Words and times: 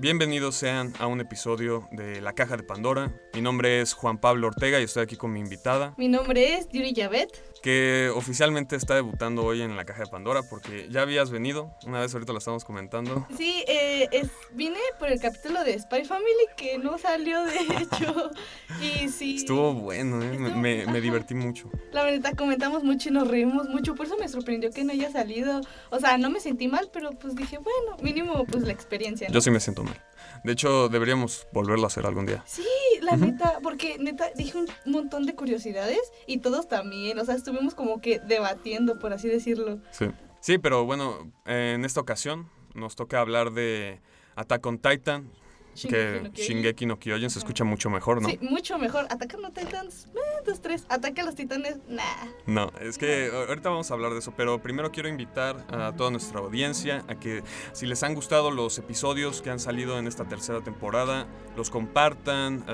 Bienvenidos 0.00 0.54
sean 0.54 0.92
a 1.00 1.08
un 1.08 1.20
episodio 1.20 1.88
de 1.90 2.20
La 2.20 2.32
Caja 2.32 2.56
de 2.56 2.62
Pandora. 2.62 3.12
Mi 3.34 3.40
nombre 3.40 3.80
es 3.80 3.94
Juan 3.94 4.18
Pablo 4.18 4.46
Ortega 4.46 4.78
y 4.80 4.84
estoy 4.84 5.02
aquí 5.02 5.16
con 5.16 5.32
mi 5.32 5.40
invitada, 5.40 5.94
Mi 5.96 6.06
nombre 6.06 6.54
es 6.54 6.68
Yuri 6.68 6.92
Yavet. 6.92 7.60
que 7.62 8.08
oficialmente 8.14 8.76
está 8.76 8.94
debutando 8.94 9.44
hoy 9.44 9.60
en 9.60 9.76
La 9.76 9.84
Caja 9.84 10.04
de 10.04 10.10
Pandora 10.10 10.42
porque 10.48 10.86
ya 10.88 11.02
habías 11.02 11.30
venido, 11.32 11.72
una 11.84 11.98
vez 12.00 12.14
ahorita 12.14 12.32
lo 12.32 12.38
estamos 12.38 12.64
comentando. 12.64 13.26
Sí, 13.36 13.64
eh, 13.66 14.08
es, 14.12 14.30
vine 14.52 14.78
por 15.00 15.08
el 15.08 15.20
capítulo 15.20 15.64
de 15.64 15.76
Spy 15.76 16.04
Family 16.04 16.46
que 16.56 16.78
no 16.78 16.96
salió 16.98 17.42
de 17.44 17.56
hecho. 17.80 18.30
Y 18.80 19.08
sí. 19.08 19.36
Estuvo 19.38 19.72
bueno, 19.74 20.22
¿eh? 20.22 20.28
me, 20.38 20.48
Estuvo- 20.48 20.60
me- 20.60 20.76
me 20.76 20.82
ajá. 20.84 21.00
divertí 21.00 21.34
mucho. 21.34 21.68
La 21.90 22.04
verdad 22.04 22.34
comentamos 22.36 22.84
mucho 22.84 23.08
y 23.08 23.12
nos 23.12 23.26
reímos 23.26 23.68
mucho. 23.68 23.96
Por 23.96 24.06
eso 24.06 24.16
me 24.16 24.28
sorprendió 24.28 24.70
que 24.70 24.84
no 24.84 24.92
haya 24.92 25.10
salido. 25.10 25.60
O 25.90 25.98
sea, 25.98 26.18
no 26.18 26.30
me 26.30 26.38
sentí 26.38 26.68
mal, 26.68 26.88
pero 26.92 27.10
pues 27.10 27.34
dije, 27.34 27.58
bueno, 27.58 27.96
mínimo 28.00 28.44
pues 28.46 28.62
la 28.62 28.72
experiencia. 28.72 29.26
¿no? 29.28 29.34
Yo 29.34 29.40
sí 29.40 29.50
me 29.50 29.58
siento 29.58 29.82
mal. 29.82 29.97
De 30.44 30.52
hecho, 30.52 30.88
deberíamos 30.88 31.46
volverlo 31.52 31.84
a 31.84 31.86
hacer 31.88 32.06
algún 32.06 32.26
día. 32.26 32.42
Sí, 32.46 32.66
la 33.02 33.16
neta, 33.16 33.58
porque 33.62 33.98
neta 33.98 34.30
dije 34.36 34.58
un 34.58 34.68
montón 34.86 35.26
de 35.26 35.34
curiosidades 35.34 36.00
y 36.26 36.38
todos 36.38 36.68
también. 36.68 37.18
O 37.18 37.24
sea, 37.24 37.34
estuvimos 37.34 37.74
como 37.74 38.00
que 38.00 38.18
debatiendo, 38.20 38.98
por 38.98 39.12
así 39.12 39.28
decirlo. 39.28 39.78
Sí. 39.90 40.06
Sí, 40.40 40.58
pero 40.58 40.84
bueno, 40.84 41.32
en 41.46 41.84
esta 41.84 42.00
ocasión 42.00 42.48
nos 42.74 42.94
toca 42.94 43.20
hablar 43.20 43.52
de 43.52 44.00
Attack 44.36 44.64
on 44.66 44.78
Titan, 44.78 45.32
que 45.86 46.20
no. 46.24 46.30
Shingeki 46.30 46.86
no 46.86 46.98
Kyojin 46.98 47.30
se 47.30 47.38
escucha 47.38 47.64
mucho 47.64 47.90
mejor, 47.90 48.22
¿no? 48.22 48.28
Sí, 48.28 48.38
mucho 48.40 48.78
mejor. 48.78 49.06
Ataca 49.10 49.36
a 49.36 49.40
los 49.40 49.52
titans, 49.52 50.08
eh, 50.14 50.18
dos, 50.46 50.60
tres. 50.60 50.86
Ataque 50.88 51.20
a 51.20 51.24
los 51.24 51.34
titanes, 51.34 51.78
nah. 51.88 52.02
No, 52.46 52.72
es 52.80 52.98
que 52.98 53.30
ahorita 53.32 53.68
vamos 53.70 53.90
a 53.90 53.94
hablar 53.94 54.12
de 54.12 54.18
eso, 54.18 54.32
pero 54.36 54.60
primero 54.60 54.90
quiero 54.90 55.08
invitar 55.08 55.66
a 55.70 55.92
toda 55.92 56.10
nuestra 56.10 56.40
audiencia 56.40 57.04
a 57.08 57.14
que 57.14 57.42
si 57.72 57.86
les 57.86 58.02
han 58.02 58.14
gustado 58.14 58.50
los 58.50 58.78
episodios 58.78 59.42
que 59.42 59.50
han 59.50 59.60
salido 59.60 59.98
en 59.98 60.06
esta 60.06 60.24
tercera 60.24 60.60
temporada, 60.62 61.26
los 61.56 61.70
compartan, 61.70 62.64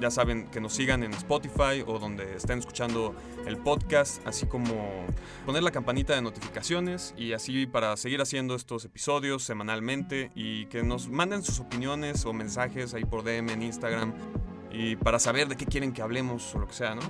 ya 0.00 0.10
saben 0.10 0.48
que 0.50 0.60
nos 0.60 0.74
sigan 0.74 1.02
en 1.02 1.12
Spotify 1.14 1.84
o 1.86 1.98
donde 1.98 2.36
estén 2.36 2.58
escuchando 2.58 3.14
el 3.46 3.56
podcast, 3.56 4.24
así 4.26 4.46
como 4.46 5.06
poner 5.46 5.62
la 5.62 5.70
campanita 5.70 6.14
de 6.14 6.22
notificaciones 6.22 7.14
y 7.16 7.32
así 7.32 7.66
para 7.66 7.96
seguir 7.96 8.20
haciendo 8.20 8.54
estos 8.54 8.84
episodios 8.84 9.42
semanalmente 9.42 10.30
y 10.34 10.66
que 10.66 10.82
nos 10.82 11.08
manden 11.08 11.42
sus 11.42 11.60
opiniones 11.60 12.21
o 12.26 12.32
mensajes 12.32 12.94
ahí 12.94 13.04
por 13.04 13.22
DM 13.24 13.50
en 13.50 13.62
Instagram 13.62 14.12
y 14.70 14.96
para 14.96 15.18
saber 15.18 15.48
de 15.48 15.56
qué 15.56 15.66
quieren 15.66 15.92
que 15.92 16.02
hablemos 16.02 16.54
o 16.54 16.58
lo 16.58 16.66
que 16.66 16.74
sea, 16.74 16.94
¿no? 16.94 17.02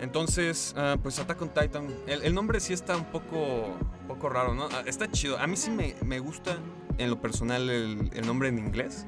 Entonces, 0.00 0.74
ah, 0.76 0.96
pues 1.00 1.18
Attack 1.18 1.40
on 1.42 1.50
Titan, 1.50 1.86
el, 2.06 2.22
el 2.24 2.34
nombre 2.34 2.58
sí 2.58 2.72
está 2.72 2.96
un 2.96 3.04
poco, 3.04 3.76
poco 4.08 4.28
raro, 4.28 4.52
¿no? 4.54 4.68
Ah, 4.72 4.82
Está 4.86 5.08
chido. 5.10 5.38
A 5.38 5.46
mí 5.46 5.56
sí 5.56 5.70
me, 5.70 5.94
me 6.04 6.18
gusta 6.18 6.56
en 6.98 7.08
lo 7.08 7.20
personal 7.20 7.70
el, 7.70 8.10
el 8.12 8.26
nombre 8.26 8.48
en 8.48 8.58
inglés, 8.58 9.06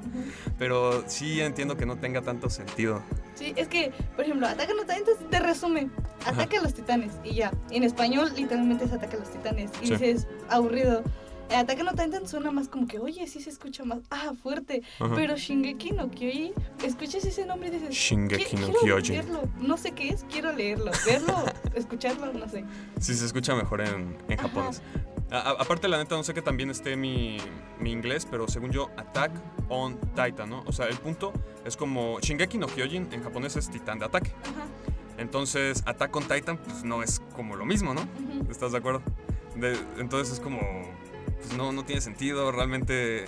pero 0.59 1.03
sí 1.09 1.41
entiendo 1.41 1.77
que 1.77 1.85
no 1.85 1.97
tenga 1.99 2.23
tanto 2.23 2.49
sentido. 2.49 3.03
Sí, 3.35 3.53
es 3.57 3.67
que, 3.67 3.93
por 4.15 4.25
ejemplo, 4.25 4.47
ataca 4.47 4.73
a 4.73 4.75
los 4.77 4.87
titanes 4.87 5.31
te 5.31 5.41
resume. 5.41 5.91
Ataque 6.27 6.59
a 6.59 6.63
los 6.63 6.73
titanes 6.75 7.13
y 7.25 7.35
ya. 7.35 7.53
En 7.71 7.83
español, 7.83 8.31
literalmente 8.37 8.85
es 8.85 8.93
ataque 8.93 9.17
a 9.17 9.21
los 9.21 9.31
titanes. 9.31 9.71
Y 9.83 9.87
Sí. 9.89 9.93
dices, 9.95 10.29
aburrido. 10.49 11.03
Ataque 11.55 11.83
a 11.83 11.85
los 11.85 11.95
titanes 11.95 12.31
suena 12.31 12.51
más 12.51 12.69
como 12.69 12.87
que, 12.87 12.99
oye, 12.99 13.27
sí 13.27 13.41
se 13.41 13.51
escucha 13.51 13.85
más. 13.85 13.99
Ah, 14.11 14.33
fuerte. 14.43 14.83
Ajá. 14.99 15.15
Pero 15.15 15.37
Shingeki 15.37 15.93
no 15.93 16.11
Kyojin, 16.11 16.53
escuchas 16.85 17.25
ese 17.25 17.47
nombre 17.47 17.69
y 17.69 17.73
dices, 17.73 17.91
Shingeki 17.91 18.57
"¿Qui- 18.57 18.61
no 18.61 18.73
Kyojin. 18.81 19.23
No 19.61 19.77
sé 19.77 19.93
qué 19.93 20.09
es, 20.09 20.25
quiero 20.31 20.53
leerlo. 20.53 20.91
Verlo, 21.07 21.35
escucharlo, 21.75 22.33
no 22.33 22.49
sé. 22.49 22.65
Sí, 23.01 23.15
se 23.15 23.27
escucha 23.27 23.55
mejor 23.55 23.81
en, 23.83 24.17
en 24.29 24.37
japonés. 24.39 24.83
A- 25.31 25.51
aparte, 25.59 25.89
la 25.89 25.99
neta, 25.99 26.17
no 26.17 26.25
sé 26.25 26.35
que 26.35 26.43
también 26.43 26.71
esté 26.71 26.97
mi, 26.97 27.39
mi 27.79 27.93
inglés, 27.93 28.27
pero 28.31 28.49
según 28.49 28.71
yo, 28.71 28.91
Attack 28.97 29.33
on 29.69 29.99
Titan, 30.15 30.51
¿no? 30.51 30.63
O 30.67 30.73
sea, 30.73 30.87
el 30.87 30.97
punto 30.97 31.33
es 31.65 31.77
como 31.77 32.21
Shingeki 32.21 32.59
no 32.59 32.67
Kyojin 32.67 33.09
en 33.13 33.23
japonés 33.23 33.57
es 33.57 33.71
titán 33.71 33.99
de 33.99 34.07
ataque. 34.07 34.33
Ajá. 34.43 34.67
Entonces, 35.19 35.83
Attack 35.87 36.15
on 36.17 36.25
Titan, 36.25 36.57
pues 36.59 36.85
no 36.85 37.03
es 37.03 37.21
como 37.37 37.55
lo 37.57 37.65
mismo, 37.65 37.95
¿no? 37.95 38.07
¿Estás 38.51 38.73
de 38.73 38.79
acuerdo? 38.79 39.03
De- 39.57 39.79
entonces 39.99 40.35
es 40.35 40.41
como, 40.41 40.59
pues 41.45 41.57
no, 41.59 41.73
no 41.73 41.85
tiene 41.85 42.01
sentido 42.01 42.51
realmente, 42.53 43.27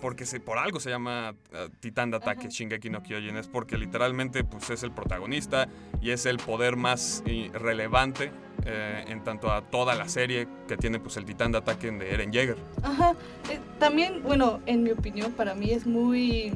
porque 0.00 0.24
se, 0.24 0.38
por 0.38 0.58
algo 0.58 0.78
se 0.78 0.88
llama 0.90 1.34
eh, 1.52 1.68
Titán 1.80 2.10
de 2.10 2.18
Ataque, 2.18 2.42
Ajá. 2.42 2.48
Shingeki 2.48 2.90
no 2.90 3.02
Kyojin, 3.02 3.36
es 3.36 3.48
porque 3.48 3.76
literalmente 3.76 4.44
pues 4.44 4.70
es 4.70 4.82
el 4.84 4.92
protagonista 4.92 5.68
y 6.00 6.10
es 6.10 6.26
el 6.26 6.38
poder 6.38 6.76
más 6.76 7.24
eh, 7.26 7.50
relevante 7.52 8.30
eh, 8.66 9.04
en 9.08 9.24
tanto 9.24 9.50
a 9.50 9.62
toda 9.62 9.94
la 9.96 10.08
serie 10.08 10.46
que 10.68 10.76
tiene 10.76 11.00
pues 11.00 11.16
el 11.16 11.24
Titán 11.24 11.50
de 11.50 11.58
Ataque 11.58 11.90
de 11.90 12.14
Eren 12.14 12.32
Jaeger. 12.32 12.56
Ajá. 12.82 13.14
Eh, 13.50 13.58
también, 13.78 14.22
bueno, 14.22 14.60
en 14.66 14.84
mi 14.84 14.90
opinión, 14.92 15.32
para 15.32 15.54
mí 15.54 15.70
es 15.72 15.86
muy. 15.86 16.52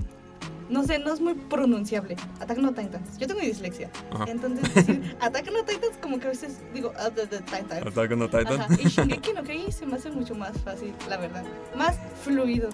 No 0.69 0.83
sé, 0.85 0.99
no 0.99 1.13
es 1.13 1.21
muy 1.21 1.35
pronunciable. 1.35 2.17
Attack 2.41 2.59
no 2.59 2.73
Titans. 2.73 3.19
Yo 3.19 3.27
tengo 3.27 3.41
dislexia. 3.41 3.91
Ajá. 4.11 4.25
Entonces, 4.29 4.75
decir 4.75 5.17
Attack 5.21 5.51
no 5.53 5.65
Titans, 5.65 5.97
como 6.01 6.19
que 6.19 6.27
a 6.27 6.31
veces 6.31 6.59
digo 6.73 6.93
"Ah, 6.99 7.11
the, 7.11 7.27
the 7.27 7.39
Titans. 7.41 7.87
Attack 7.87 8.11
on 8.13 8.21
Titan. 8.29 8.61
Ajá. 8.61 8.69
Y 8.83 8.89
Shingeki 8.89 9.33
no 9.35 9.43
Kyojin 9.43 9.73
se 9.73 9.87
me 9.87 9.97
hace 9.97 10.11
mucho 10.11 10.35
más 10.35 10.57
fácil, 10.63 10.95
la 11.09 11.17
verdad. 11.19 11.45
Más 11.77 11.97
fluido. 12.23 12.71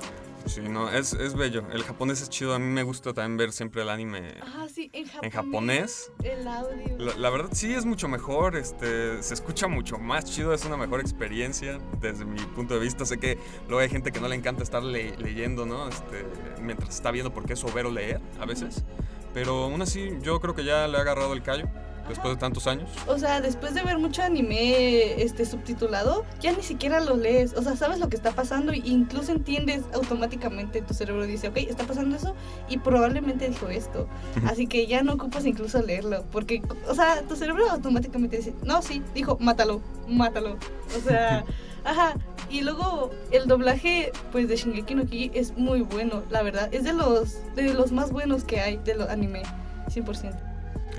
Sí, 0.47 0.61
no, 0.63 0.91
es, 0.91 1.13
es 1.13 1.35
bello. 1.35 1.65
El 1.73 1.83
japonés 1.85 2.23
es 2.23 2.29
chido. 2.31 2.55
A 2.55 2.59
mí 2.59 2.67
me 2.67 2.83
gusta 2.83 3.13
también 3.13 3.37
ver 3.37 3.53
siempre 3.53 3.83
el 3.83 3.89
anime 3.91 4.35
Ah, 4.43 4.67
sí, 4.73 4.91
en 4.93 5.07
japonés. 5.07 5.23
en 5.25 5.31
japonés. 5.31 6.13
El 6.25 6.49
audio. 6.49 6.99
La, 6.99 7.17
la 7.17 7.31
verdad 7.31 7.51
sí 7.53 7.73
es 7.73 7.85
mucho 7.85 8.09
mejor, 8.09 8.57
este, 8.57 9.23
se 9.23 9.35
escucha 9.35 9.69
mucho 9.69 9.99
más 9.99 10.25
chido, 10.25 10.53
es 10.53 10.65
una 10.65 10.77
mejor 10.77 11.01
experiencia 11.01 11.79
desde 12.01 12.25
mi 12.25 12.41
punto 12.41 12.75
de 12.75 12.81
vista. 12.81 13.05
Sé 13.07 13.19
que 13.19 13.39
luego 13.69 13.81
hay 13.81 13.89
gente 13.89 14.11
que 14.13 14.21
no 14.21 14.29
le 14.29 14.35
encanta 14.37 14.63
estar 14.63 14.83
le- 14.83 15.17
leyendo, 15.19 15.67
¿no? 15.67 15.89
Este, 15.89 16.27
mientras 16.61 16.95
está 16.95 17.11
viendo 17.11 17.33
porque 17.33 17.53
es 17.53 17.59
sobero 17.61 17.91
leer 17.91 18.21
a 18.41 18.47
veces. 18.47 18.85
Pero 19.33 19.65
aún 19.65 19.81
así 19.83 20.11
yo 20.23 20.41
creo 20.41 20.55
que 20.55 20.65
ya 20.65 20.89
le 20.89 20.97
ha 20.97 21.01
agarrado 21.03 21.33
el 21.35 21.43
callo 21.43 21.69
después 22.09 22.35
de 22.35 22.41
tantos 22.41 22.67
años. 22.67 22.89
O 23.07 23.19
sea, 23.19 23.41
después 23.41 23.75
de 23.75 23.83
ver 23.83 23.99
mucho 23.99 24.23
anime 24.23 25.23
este 25.23 25.45
subtitulado, 25.45 26.25
ya 26.41 26.53
ni 26.53 26.63
siquiera 26.63 27.01
lo 27.01 27.17
lees. 27.17 27.55
O 27.55 27.63
sea, 27.63 27.77
sabes 27.77 27.99
lo 27.99 28.09
que 28.09 28.17
está 28.17 28.33
pasando 28.33 28.73
e 28.73 28.79
incluso 28.85 29.33
entiendes 29.33 29.83
automáticamente. 29.95 30.83
Tu 30.83 30.95
cerebro 30.95 31.25
dice, 31.27 31.49
ok, 31.49 31.59
está 31.59 31.85
pasando 31.85 32.17
eso 32.17 32.35
y 32.69 32.79
probablemente 32.79 33.49
dijo 33.49 33.69
esto. 33.69 34.09
Así 34.47 34.67
que 34.67 34.87
ya 34.87 35.03
no 35.03 35.15
ocupas 35.15 35.47
incluso 35.47 35.83
leerlo. 35.83 36.25
Porque, 36.33 36.63
o 36.89 36.95
sea, 36.95 37.23
tu 37.23 37.37
cerebro 37.37 37.71
automáticamente 37.71 38.39
dice, 38.39 38.55
no, 38.65 38.83
sí, 38.83 39.03
dijo, 39.15 39.37
mátalo, 39.41 39.81
mátalo. 40.09 40.57
O 40.97 41.01
sea, 41.07 41.45
ajá. 41.85 42.15
Y 42.51 42.63
luego 42.63 43.11
el 43.31 43.47
doblaje, 43.47 44.11
pues, 44.33 44.49
de 44.49 44.57
Shingeki 44.57 44.95
no 44.97 45.05
Kyojin 45.07 45.31
es 45.35 45.57
muy 45.57 45.83
bueno, 45.83 46.25
la 46.31 46.43
verdad. 46.43 46.69
Es 46.73 46.83
de 46.83 46.93
los, 46.93 47.39
de 47.55 47.73
los 47.75 47.93
más 47.93 48.11
buenos 48.11 48.43
que 48.43 48.61
hay 48.61 48.79
de 48.79 48.97
los 48.97 49.09
anime, 49.09 49.43
100%. 49.89 50.50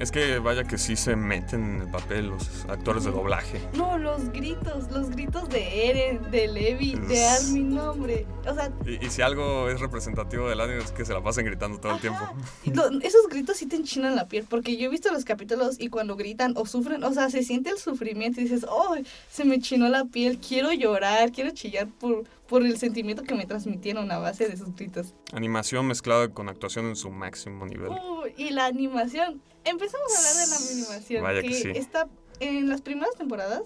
Es 0.02 0.10
que 0.12 0.40
vaya 0.40 0.64
que 0.64 0.80
sí 0.80 0.96
se 0.96 1.16
meten 1.16 1.76
en 1.76 1.82
el 1.82 1.88
papel 1.88 2.28
los 2.30 2.66
actores 2.68 3.04
de 3.04 3.12
doblaje. 3.12 3.62
No, 3.74 4.00
los 4.00 4.30
gritos, 4.32 4.90
los 4.90 5.12
gritos 5.12 5.48
de 5.50 5.90
Eren, 5.92 6.32
de 6.32 6.48
Levi, 6.48 6.96
de 6.96 7.24
Armin, 7.28 7.76
no, 7.76 7.92
hombre. 7.92 8.26
O 8.48 8.54
sea, 8.56 8.72
Y, 8.88 9.06
y 9.06 9.10
si 9.12 9.22
algo 9.22 9.70
es 9.70 9.80
representativo 9.80 10.50
del 10.50 10.60
anime 10.60 10.80
es 10.80 10.92
que 10.92 11.06
se 11.06 11.14
la 11.14 11.22
pasen 11.22 11.46
gritando 11.46 11.80
todo 11.80 11.94
el 11.94 12.02
tiempo. 12.02 12.20
lo- 12.66 13.00
esos 13.02 13.28
gritos 13.30 13.58
sí 13.58 13.68
te 13.68 13.76
enchinan 13.76 14.16
la 14.16 14.28
piel, 14.28 14.44
porque 14.50 14.76
yo 14.76 14.88
he 14.88 14.90
visto 14.90 15.12
los 15.14 15.24
capítulos 15.24 15.80
y 15.80 15.90
cuando 15.90 16.16
gritan 16.16 16.54
o 16.58 16.66
sufren, 16.66 17.04
o 17.04 17.14
sea, 17.14 17.30
se 17.30 17.44
siente 17.44 17.70
el 17.70 17.78
sufrimiento 17.78 18.40
y 18.42 18.46
dices, 18.46 18.66
oh, 18.68 18.96
se 19.30 19.46
me 19.46 19.60
chinó 19.60 19.88
la 19.88 20.06
piel, 20.06 20.40
quiero 20.40 20.74
llorar, 20.74 21.32
quiero 21.32 21.52
chillar 21.52 21.88
por, 22.00 22.24
por 22.48 22.66
el 22.66 22.78
sentimiento 22.80 23.22
que 23.22 23.36
me 23.36 23.46
transmitieron 23.46 24.12
a 24.12 24.18
base 24.18 24.48
de 24.50 24.58
sus 24.58 24.76
gritos. 24.76 25.14
Animación 25.32 25.86
mezclada 25.86 26.30
con 26.30 26.50
actuación 26.50 26.88
en 26.88 26.96
su 26.96 27.12
máximo 27.12 27.66
nivel. 27.68 27.90
Uh, 27.92 28.21
y 28.38 28.50
la 28.52 28.66
animación, 28.66 29.42
empezamos 29.64 30.08
a 30.14 30.18
hablar 30.20 30.46
de 30.46 30.48
la 30.52 30.58
animación, 30.72 31.24
Vaya 31.24 31.42
que 31.42 31.54
sí. 31.54 31.70
está 31.76 32.08
en 32.40 32.70
las 32.70 32.82
primeras 32.82 33.16
temporadas. 33.16 33.64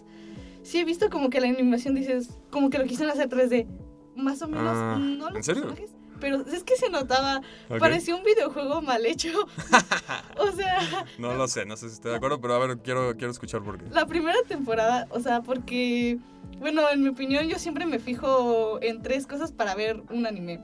Sí 0.64 0.80
he 0.80 0.86
visto 0.86 1.10
como 1.10 1.30
que 1.30 1.40
la 1.42 1.48
animación 1.48 1.96
dices, 1.96 2.30
como 2.50 2.70
que 2.70 2.78
lo 2.80 2.86
quisieron 2.86 3.12
hacer 3.12 3.30
3D, 3.30 3.68
más 4.16 4.42
o 4.42 4.48
menos, 4.48 4.76
Ah, 4.76 4.98
no 5.00 5.30
los 5.30 5.38
¿en 5.38 5.44
serio? 5.44 5.62
personajes, 5.64 5.92
pero 6.20 6.42
es 6.42 6.64
que 6.64 6.76
se 6.76 6.90
notaba, 6.90 7.42
Ok. 7.70 7.78
parecía 7.80 8.16
un 8.16 8.24
videojuego 8.24 8.82
mal 8.82 9.06
hecho. 9.06 9.30
o 10.40 10.52
sea, 10.54 11.06
No 11.20 11.34
lo 11.36 11.48
sé, 11.48 11.66
no 11.66 11.78
sé 11.78 11.90
si 11.90 11.96
estoy 11.96 12.12
de 12.12 12.18
acuerdo, 12.18 12.42
pero 12.42 12.56
a 12.56 12.60
ver, 12.66 12.78
quiero, 12.80 13.16
quiero 13.16 13.32
escuchar 13.32 13.62
por 13.64 13.78
qué. 13.78 13.86
la 13.92 14.06
primera 14.08 14.38
temporada, 14.48 15.08
o 15.12 15.20
sea, 15.20 15.42
porque, 15.42 16.18
bueno, 16.60 16.82
en 16.92 17.04
mi 17.04 17.10
opinión 17.10 17.48
yo 17.48 17.60
siempre 17.60 17.86
me 17.86 18.00
fijo 18.00 18.80
en 18.82 19.02
tres 19.04 19.28
cosas 19.28 19.52
para 19.52 19.76
ver 19.76 20.02
un 20.10 20.26
anime. 20.26 20.60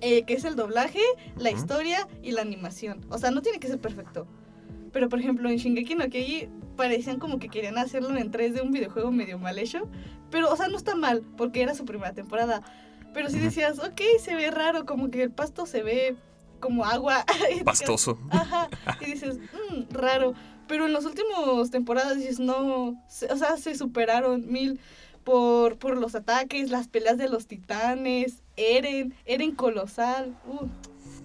Eh, 0.00 0.22
que 0.24 0.34
es 0.34 0.44
el 0.44 0.54
doblaje, 0.54 1.00
la 1.36 1.50
historia 1.50 2.06
y 2.22 2.30
la 2.32 2.42
animación. 2.42 3.00
O 3.10 3.18
sea, 3.18 3.30
no 3.32 3.42
tiene 3.42 3.58
que 3.58 3.66
ser 3.66 3.80
perfecto. 3.80 4.26
Pero 4.92 5.08
por 5.08 5.18
ejemplo, 5.18 5.50
en 5.50 5.56
Shingeki 5.56 5.94
no 5.96 6.08
Kyojin 6.08 6.50
parecían 6.76 7.18
como 7.18 7.38
que 7.40 7.48
querían 7.48 7.78
hacerlo 7.78 8.16
en 8.16 8.30
3D 8.30 8.62
un 8.62 8.70
videojuego 8.70 9.10
medio 9.10 9.38
mal 9.38 9.58
hecho. 9.58 9.88
Pero, 10.30 10.52
o 10.52 10.56
sea, 10.56 10.68
no 10.68 10.76
está 10.76 10.94
mal, 10.94 11.22
porque 11.36 11.62
era 11.62 11.74
su 11.74 11.84
primera 11.84 12.12
temporada. 12.12 12.62
Pero 13.12 13.28
si 13.28 13.36
Ujú. 13.36 13.46
decías, 13.46 13.78
ok, 13.80 14.00
se 14.20 14.34
ve 14.36 14.50
raro, 14.50 14.86
como 14.86 15.10
que 15.10 15.22
el 15.24 15.30
pasto 15.32 15.66
se 15.66 15.82
ve 15.82 16.16
como 16.60 16.84
agua. 16.84 17.24
Pastoso. 17.64 18.18
Ajá. 18.30 18.68
Y 19.00 19.06
dices, 19.12 19.38
"Mm, 19.38 19.92
raro. 19.92 20.34
Pero 20.68 20.86
en 20.86 20.92
las 20.92 21.04
últimas 21.06 21.70
temporadas 21.70 22.16
dices, 22.18 22.38
no, 22.40 22.88
o 22.90 23.36
sea, 23.36 23.56
se 23.56 23.74
superaron 23.74 24.46
mil 24.52 24.78
por, 25.28 25.78
por 25.78 25.98
los 25.98 26.14
ataques, 26.14 26.70
las 26.70 26.88
peleas 26.88 27.18
de 27.18 27.28
los 27.28 27.46
titanes, 27.46 28.42
Eren, 28.56 29.12
Eren 29.26 29.54
colosal. 29.54 30.34
Uh, 30.46 30.66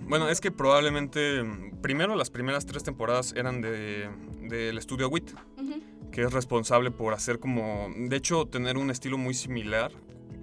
Bueno, 0.10 0.28
es 0.28 0.42
que 0.42 0.52
probablemente, 0.52 1.42
primero 1.82 2.18
las 2.18 2.30
primeras 2.30 2.66
tres 2.66 2.84
temporadas 2.84 3.34
eran 3.38 3.62
de 3.62 4.10
del 4.42 4.78
estudio 4.78 5.08
WIT, 5.08 5.32
ujú. 5.58 5.82
que 6.12 6.24
es 6.24 6.34
responsable 6.34 6.92
por 6.92 7.14
hacer 7.14 7.40
como, 7.40 7.88
de 7.96 8.18
hecho, 8.18 8.46
tener 8.46 8.78
un 8.78 8.92
estilo 8.92 9.18
muy 9.18 9.34
similar 9.34 9.94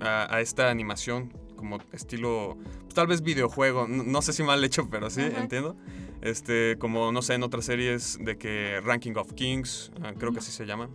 a, 0.00 0.34
a 0.34 0.40
esta 0.40 0.70
animación, 0.70 1.30
como 1.54 1.80
estilo, 1.92 2.56
pues, 2.84 2.94
tal 2.94 3.08
vez 3.08 3.20
videojuego, 3.20 3.86
no, 3.86 4.04
no 4.04 4.22
sé 4.22 4.32
si 4.32 4.42
mal 4.42 4.64
hecho, 4.64 4.88
pero 4.90 5.10
sí, 5.10 5.20
Ajá. 5.20 5.38
entiendo. 5.38 5.76
Este, 6.22 6.76
como, 6.78 7.12
no 7.12 7.20
sé, 7.20 7.34
en 7.34 7.42
otras 7.42 7.66
series 7.66 8.18
de 8.22 8.38
que 8.38 8.80
Ranking 8.80 9.12
of 9.16 9.34
Kings, 9.34 9.92
ah, 10.02 10.14
creo 10.18 10.32
que 10.32 10.38
así 10.38 10.50
se 10.50 10.64
llama. 10.64 10.88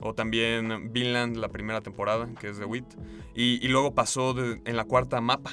O 0.00 0.14
también 0.14 0.92
Vinland, 0.92 1.36
la 1.36 1.48
primera 1.48 1.80
temporada, 1.80 2.28
que 2.38 2.48
es 2.48 2.58
de 2.58 2.64
WIT. 2.64 2.84
Y, 3.34 3.64
y 3.64 3.68
luego 3.68 3.94
pasó 3.94 4.34
de- 4.34 4.60
en 4.64 4.76
la 4.76 4.84
cuarta 4.84 5.20
Mapa, 5.20 5.52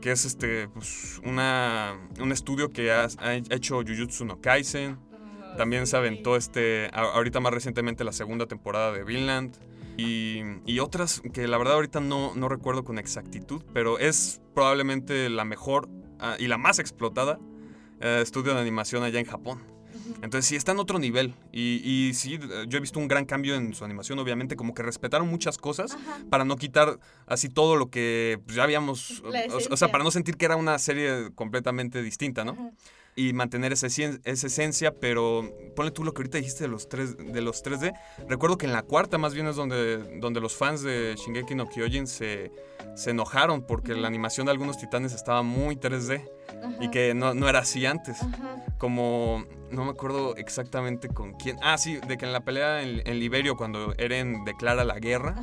que 0.00 0.12
es 0.12 0.24
este, 0.24 0.68
pues, 0.68 1.20
una, 1.24 1.94
un 2.20 2.32
estudio 2.32 2.70
que 2.70 2.90
ha, 2.90 3.06
ha 3.18 3.34
hecho 3.34 3.76
Jujutsu 3.82 4.24
no 4.24 4.40
Kaisen. 4.40 4.98
También 5.56 5.86
se 5.86 5.96
aventó 5.98 6.36
este, 6.36 6.88
ahorita 6.94 7.38
más 7.40 7.52
recientemente 7.52 8.02
la 8.04 8.12
segunda 8.12 8.46
temporada 8.46 8.92
de 8.92 9.04
Vinland. 9.04 9.54
Y, 9.98 10.40
y 10.64 10.78
otras 10.78 11.20
que 11.34 11.46
la 11.46 11.58
verdad 11.58 11.74
ahorita 11.74 12.00
no, 12.00 12.34
no 12.34 12.48
recuerdo 12.48 12.82
con 12.82 12.98
exactitud, 12.98 13.62
pero 13.74 13.98
es 13.98 14.40
probablemente 14.54 15.28
la 15.28 15.44
mejor 15.44 15.90
ah, 16.18 16.36
y 16.38 16.46
la 16.46 16.56
más 16.56 16.78
explotada 16.78 17.38
eh, 18.00 18.20
estudio 18.22 18.54
de 18.54 18.60
animación 18.62 19.02
allá 19.04 19.20
en 19.20 19.26
Japón. 19.26 19.60
Entonces 20.22 20.46
sí, 20.46 20.56
está 20.56 20.72
en 20.72 20.78
otro 20.78 20.98
nivel. 20.98 21.34
Y, 21.52 21.80
y 21.84 22.14
sí, 22.14 22.38
yo 22.68 22.78
he 22.78 22.80
visto 22.80 22.98
un 22.98 23.08
gran 23.08 23.24
cambio 23.24 23.54
en 23.54 23.74
su 23.74 23.84
animación, 23.84 24.18
obviamente, 24.18 24.56
como 24.56 24.74
que 24.74 24.82
respetaron 24.82 25.28
muchas 25.28 25.58
cosas 25.58 25.94
Ajá. 25.94 26.18
para 26.30 26.44
no 26.44 26.56
quitar 26.56 26.98
así 27.26 27.48
todo 27.48 27.76
lo 27.76 27.88
que 27.90 28.40
pues, 28.44 28.56
ya 28.56 28.64
habíamos, 28.64 29.22
o- 29.70 29.76
sea, 29.76 29.90
para 29.90 30.04
no 30.04 30.10
sentir 30.10 30.36
que 30.36 30.44
era 30.44 30.56
una 30.56 30.78
serie 30.78 31.30
completamente 31.34 32.02
distinta, 32.02 32.44
¿no? 32.44 32.52
Ajá. 32.52 32.70
Y 33.14 33.32
mantener 33.32 33.72
esa, 33.72 33.86
esencia, 33.86 34.94
pero 34.94 35.50
ponle 35.76 35.90
tú 35.90 36.02
lo 36.04 36.14
que 36.14 36.20
ahorita 36.20 36.38
dijiste 36.38 36.64
de 36.64 36.68
los, 36.68 36.88
tres, 36.88 37.16
de 37.16 37.40
los 37.42 37.62
3D. 37.62 37.92
Recuerdo 38.28 38.56
que 38.56 38.66
en 38.66 38.72
la 38.72 38.82
cuarta 38.82 39.18
más 39.18 39.34
bien 39.34 39.46
es 39.46 39.56
donde, 39.56 39.98
donde 40.20 40.40
los 40.40 40.56
fans 40.56 40.82
de 40.82 41.14
Shingeki 41.16 41.54
no 41.54 41.68
Kyojin 41.68 42.06
se, 42.06 42.52
se 42.94 43.10
enojaron 43.10 43.62
porque 43.66 43.94
la 43.94 44.08
animación 44.08 44.46
de 44.46 44.52
algunos 44.52 44.78
titanes 44.78 45.12
estaba 45.12 45.42
muy 45.42 45.76
3D 45.76 46.26
y 46.80 46.90
que 46.90 47.14
no, 47.14 47.34
no 47.34 47.48
era 47.48 47.60
así 47.60 47.84
antes. 47.84 48.18
Como, 48.78 49.44
no 49.70 49.84
me 49.84 49.90
acuerdo 49.90 50.34
exactamente 50.36 51.08
con 51.08 51.34
quién. 51.34 51.58
Ah, 51.62 51.76
sí, 51.76 51.98
de 52.06 52.16
que 52.16 52.24
en 52.24 52.32
la 52.32 52.40
pelea 52.40 52.82
en, 52.82 53.06
en 53.06 53.18
Liberio, 53.18 53.56
cuando 53.56 53.94
Eren 53.98 54.44
declara 54.44 54.84
la 54.84 54.98
guerra. 54.98 55.36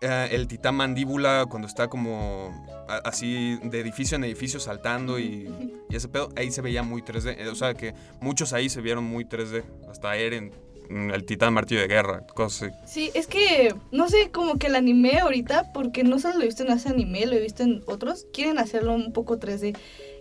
Eh, 0.00 0.28
el 0.32 0.46
titán 0.48 0.74
mandíbula 0.76 1.46
cuando 1.48 1.66
está 1.68 1.88
como 1.88 2.52
a- 2.88 2.98
así 3.08 3.58
de 3.62 3.80
edificio 3.80 4.16
en 4.16 4.24
edificio 4.24 4.60
saltando 4.60 5.18
y, 5.18 5.48
y 5.90 5.96
ese 5.96 6.08
pedo, 6.08 6.28
ahí 6.36 6.50
se 6.50 6.60
veía 6.60 6.82
muy 6.82 7.02
3D. 7.02 7.36
Eh, 7.38 7.48
O 7.48 7.54
sea 7.54 7.74
que 7.74 7.94
muchos 8.20 8.52
ahí 8.52 8.68
se 8.68 8.80
vieron 8.80 9.04
muy 9.04 9.24
3D. 9.24 9.62
Hasta 9.90 10.16
Eren, 10.16 10.52
mm, 10.90 11.10
el 11.10 11.24
titán 11.24 11.54
martillo 11.54 11.80
de 11.80 11.88
guerra, 11.88 12.26
cosas 12.34 12.70
así. 12.84 12.92
Sí, 12.92 13.10
es 13.14 13.26
que, 13.26 13.74
no 13.92 14.08
sé, 14.08 14.30
como 14.30 14.58
que 14.58 14.66
el 14.66 14.74
anime 14.76 15.18
ahorita, 15.20 15.72
porque 15.72 16.04
no 16.04 16.18
solo 16.18 16.34
lo 16.36 16.42
he 16.42 16.46
visto 16.46 16.62
en 16.64 16.72
ese 16.72 16.88
anime, 16.90 17.24
lo 17.26 17.32
he 17.36 17.40
visto 17.40 17.62
en 17.62 17.82
otros, 17.86 18.26
quieren 18.32 18.58
hacerlo 18.58 18.92
un 18.94 19.12
poco 19.12 19.38
3D. 19.38 19.76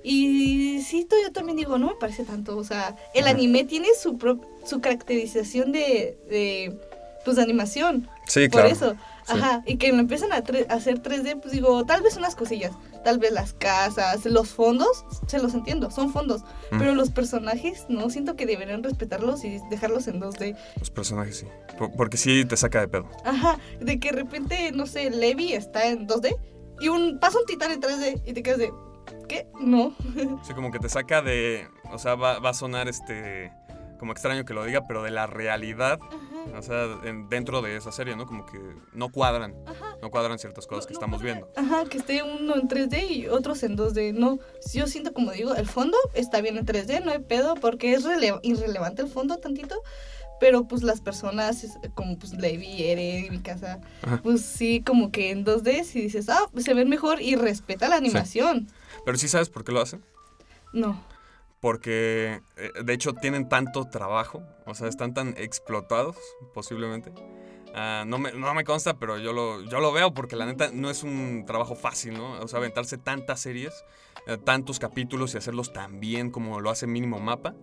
Y 0.05 0.81
sí, 0.81 1.07
yo 1.23 1.31
también 1.31 1.57
digo, 1.57 1.77
no 1.77 1.87
me 1.87 1.95
parece 1.95 2.23
tanto, 2.25 2.57
o 2.57 2.63
sea, 2.63 2.95
el 3.13 3.23
Ajá. 3.23 3.31
anime 3.35 3.63
tiene 3.63 3.87
su, 3.99 4.17
pro- 4.17 4.41
su 4.65 4.81
caracterización 4.81 5.71
de, 5.71 6.17
de, 6.29 6.77
pues, 7.23 7.37
de 7.37 7.43
animación, 7.43 8.07
Sí, 8.27 8.47
por 8.49 8.65
eso. 8.65 8.95
Sí. 9.25 9.33
Ajá, 9.37 9.63
y 9.65 9.77
que 9.77 9.91
lo 9.93 9.99
empiezan 9.99 10.31
a, 10.33 10.37
a 10.37 10.73
hacer 10.75 11.01
3D, 11.01 11.39
pues 11.39 11.53
digo, 11.53 11.85
tal 11.85 12.01
vez 12.01 12.17
unas 12.17 12.35
cosillas, 12.35 12.73
tal 13.05 13.19
vez 13.19 13.31
las 13.31 13.53
casas, 13.53 14.25
los 14.25 14.49
fondos, 14.49 15.05
se 15.27 15.39
los 15.39 15.53
entiendo, 15.53 15.91
son 15.91 16.11
fondos, 16.11 16.43
Mm. 16.71 16.79
pero 16.79 16.93
los 16.95 17.09
personajes, 17.09 17.85
no, 17.89 18.09
siento 18.09 18.35
que 18.35 18.45
deberían 18.45 18.83
respetarlos 18.83 19.43
y 19.45 19.59
dejarlos 19.69 20.07
en 20.07 20.19
2D. 20.19 20.55
Los 20.77 20.89
personajes 20.89 21.37
sí. 21.37 21.47
Por- 21.77 21.91
porque 21.93 22.17
sí 22.17 22.43
te 22.45 22.57
saca 22.57 22.81
de 22.81 22.87
pedo. 22.89 23.07
Ajá, 23.23 23.57
de 23.79 23.99
que 23.99 24.11
de 24.11 24.17
repente, 24.17 24.71
no 24.73 24.85
sé, 24.87 25.09
Levi 25.09 25.53
está 25.53 25.87
en 25.87 26.05
2D 26.07 26.35
y 26.81 26.89
un 26.89 27.19
pasa 27.19 27.39
un 27.39 27.45
titán 27.45 27.71
en 27.71 27.79
3D 27.81 28.21
y 28.25 28.33
te 28.33 28.43
quedas 28.43 28.57
de, 28.59 28.71
¿qué? 29.29 29.47
No. 29.61 29.93
Sí, 30.43 30.53
como 30.53 30.71
que 30.71 30.79
te 30.79 30.89
saca 30.89 31.21
de. 31.21 31.67
O 31.91 31.97
sea, 31.97 32.15
va, 32.15 32.39
va 32.39 32.49
a 32.49 32.53
sonar 32.53 32.87
este. 32.89 33.51
Como 34.03 34.11
extraño 34.11 34.43
que 34.43 34.53
lo 34.53 34.65
diga, 34.65 34.81
pero 34.85 35.01
de 35.01 35.11
la 35.11 35.27
realidad. 35.27 35.97
Ajá, 36.01 36.59
O 36.59 36.61
sea, 36.61 36.99
en- 37.05 37.29
dentro 37.29 37.61
de 37.61 37.77
esa 37.77 37.93
serie, 37.93 38.17
¿no? 38.17 38.25
Como 38.25 38.45
que 38.45 38.59
no 38.91 39.07
cuadran. 39.07 39.55
ajá. 39.65 39.95
No 40.01 40.09
cuadran 40.11 40.37
ciertas 40.39 40.67
cosas 40.67 40.83
No- 40.83 40.87
que 40.89 40.93
no 40.95 40.97
estamos 40.99 41.21
viendo. 41.21 41.49
Ajá, 41.55 41.85
que 41.85 41.99
esté 41.99 42.21
uno 42.21 42.55
en 42.57 42.67
3D 42.67 43.01
y 43.09 43.27
otros 43.29 43.63
en 43.63 43.77
2D. 43.77 44.11
No, 44.11 44.39
yo 44.73 44.87
siento 44.87 45.13
como 45.13 45.31
digo, 45.31 45.55
el 45.55 45.67
fondo 45.69 45.97
está 46.15 46.41
bien 46.41 46.57
en 46.57 46.65
3D, 46.65 46.99
no 46.99 47.11
hay 47.11 47.19
pedo, 47.19 47.55
porque 47.55 47.93
es 47.93 48.03
rele- 48.03 48.37
irrelevante 48.43 49.01
el 49.03 49.07
fondo 49.07 49.37
tantito. 49.37 49.81
Pero 50.41 50.67
pues 50.67 50.83
las 50.83 50.99
personas, 50.99 51.65
como 51.95 52.19
pues 52.19 52.33
Levi, 52.33 52.83
Eren, 52.83 53.31
mi 53.31 53.39
casa, 53.39 53.79
Ajá. 54.01 54.19
pues 54.21 54.41
sí, 54.41 54.83
como 54.85 55.11
que 55.13 55.31
en 55.31 55.45
2D, 55.45 55.85
si 55.85 56.01
dices, 56.01 56.27
ah, 56.27 56.41
pues 56.51 56.65
se 56.65 56.73
ven 56.73 56.89
mejor 56.89 57.21
y 57.21 57.37
respeta 57.37 57.87
la 57.87 57.95
animación. 57.95 58.67
Pero 59.05 59.17
sí 59.17 59.29
sabes 59.29 59.47
por 59.49 59.63
qué 59.63 59.71
lo 59.71 59.79
hacen. 59.79 60.03
No. 60.73 61.01
Porque 61.63 62.41
eh, 62.57 62.71
de 62.83 62.93
hecho 62.93 63.13
tienen 63.13 63.47
tanto 63.47 63.85
trabajo, 63.85 64.43
o 64.65 64.75
sea, 64.75 64.89
están 64.89 65.13
tan 65.13 65.29
explotados 65.37 66.17
posiblemente. 66.53 67.13
Ah, 67.73 68.03
no, 68.05 68.17
me, 68.19 68.33
no 68.33 68.53
me 68.53 68.65
consta, 68.65 68.95
pero 68.99 69.17
yo 69.17 69.31
lo, 69.31 69.61
yo 69.63 69.79
lo 69.79 69.93
veo 69.93 70.13
porque 70.13 70.35
la 70.35 70.45
neta 70.45 70.71
no 70.73 70.89
es 70.89 71.03
un 71.03 71.45
trabajo 71.47 71.75
fácil, 71.75 72.15
¿no? 72.15 72.33
O 72.41 72.49
sea, 72.49 72.59
aventarse 72.59 72.97
tantas 72.97 73.39
series, 73.39 73.85
eh, 74.27 74.37
tantos 74.37 74.77
capítulos 74.77 75.35
y 75.35 75.37
hacerlos 75.37 75.71
tan 75.71 76.01
bien 76.01 76.31
como 76.31 76.59
lo 76.59 76.69
hace 76.69 76.85
Mínimo 76.85 77.21
Mapa. 77.21 77.55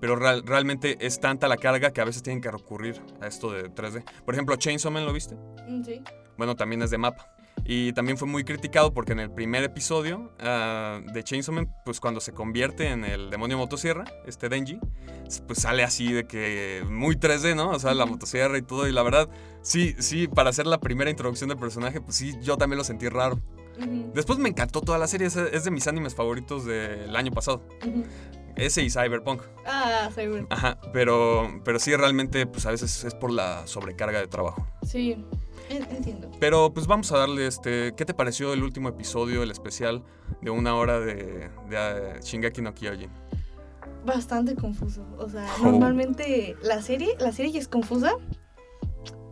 Pero 0.00 0.16
real- 0.16 0.42
realmente 0.44 0.96
es 1.06 1.20
tanta 1.20 1.46
la 1.46 1.56
carga 1.56 1.92
que 1.92 2.00
a 2.00 2.04
veces 2.04 2.24
tienen 2.24 2.42
que 2.42 2.50
recurrir 2.50 3.00
a 3.20 3.28
esto 3.28 3.52
de 3.52 3.70
3D. 3.70 4.04
Por 4.24 4.34
ejemplo, 4.34 4.56
Chainsaw 4.56 4.90
Man, 4.90 5.06
¿lo 5.06 5.12
viste? 5.12 5.36
Mm, 5.68 5.84
Sí. 5.84 6.02
Bueno, 6.36 6.56
también 6.56 6.82
es 6.82 6.90
de 6.90 6.98
mapa. 6.98 7.34
Y 7.66 7.92
también 7.92 8.18
fue 8.18 8.28
muy 8.28 8.44
criticado 8.44 8.92
porque 8.92 9.12
en 9.12 9.20
el 9.20 9.30
primer 9.30 9.64
episodio 9.64 10.32
ah, 10.40 11.00
de 11.12 11.24
Chainsaw 11.24 11.54
Man, 11.54 11.74
pues 11.84 11.98
cuando 11.98 12.20
se 12.20 12.32
convierte 12.32 12.88
en 12.88 13.04
el 13.04 13.30
demonio 13.30 13.56
motosierra, 13.56 14.04
este 14.26 14.48
Denji, 14.48 14.78
pues 15.46 15.60
sale 15.60 15.82
así 15.82 16.12
de 16.12 16.26
que 16.26 16.84
muy 16.88 17.16
3D, 17.16 17.56
¿no? 17.56 17.70
O 17.70 17.78
sea, 17.78 17.94
la 17.94 18.04
motosierra 18.04 18.58
y 18.58 18.62
todo. 18.62 18.86
Y 18.86 18.92
la 18.92 19.02
verdad, 19.02 19.28
sí, 19.62 19.94
sí, 19.98 20.28
para 20.28 20.50
hacer 20.50 20.66
la 20.66 20.78
primera 20.78 21.10
introducción 21.10 21.48
del 21.48 21.58
personaje, 21.58 22.00
pues 22.00 22.16
sí, 22.16 22.34
yo 22.42 22.58
también 22.58 22.78
lo 22.78 22.84
sentí 22.84 23.08
raro. 23.08 23.40
Después 24.12 24.38
me 24.38 24.48
encantó 24.48 24.82
toda 24.82 24.98
la 24.98 25.08
serie, 25.08 25.26
es, 25.26 25.64
de 25.64 25.70
mis 25.70 25.86
animes 25.88 26.14
favoritos 26.14 26.64
del 26.64 27.14
año 27.16 27.32
pasado. 27.32 27.62
ujú. 27.84 28.04
Ese 28.56 28.82
y 28.82 28.90
Cyberpunk. 28.90 29.42
Ah, 29.66 30.08
Cyber. 30.14 30.46
Ajá, 30.48 30.78
pero, 30.92 31.60
pero 31.64 31.80
sí, 31.80 31.94
realmente, 31.96 32.46
pues 32.46 32.66
a 32.66 32.70
veces 32.70 33.02
es 33.04 33.14
por 33.14 33.32
la 33.32 33.66
sobrecarga 33.66 34.20
de 34.20 34.28
trabajo. 34.28 34.64
Sí, 34.86 35.16
entiendo. 35.70 36.30
Pero 36.40 36.72
pues 36.72 36.86
vamos 36.86 37.10
a 37.12 37.18
darle 37.18 37.46
este. 37.46 37.94
¿Qué 37.96 38.04
te 38.04 38.14
pareció 38.14 38.52
el 38.52 38.62
último 38.62 38.88
episodio, 38.88 39.42
el 39.42 39.50
especial 39.50 40.02
de 40.42 40.50
una 40.50 40.74
hora 40.74 41.00
de, 41.00 41.14
de 41.68 41.76
eh, 41.76 42.20
Shingeki 42.22 42.62
no 42.62 42.74
Kyojin? 42.74 43.10
Bastante 44.04 44.54
confuso. 44.54 45.06
O 45.18 45.28
sea, 45.28 45.46
Oh. 45.60 45.66
normalmente 45.66 46.56
la 46.62 46.82
serie, 46.82 47.16
la 47.18 47.32
serie 47.32 47.52
ya 47.52 47.60
es 47.60 47.68
confusa. 47.68 48.12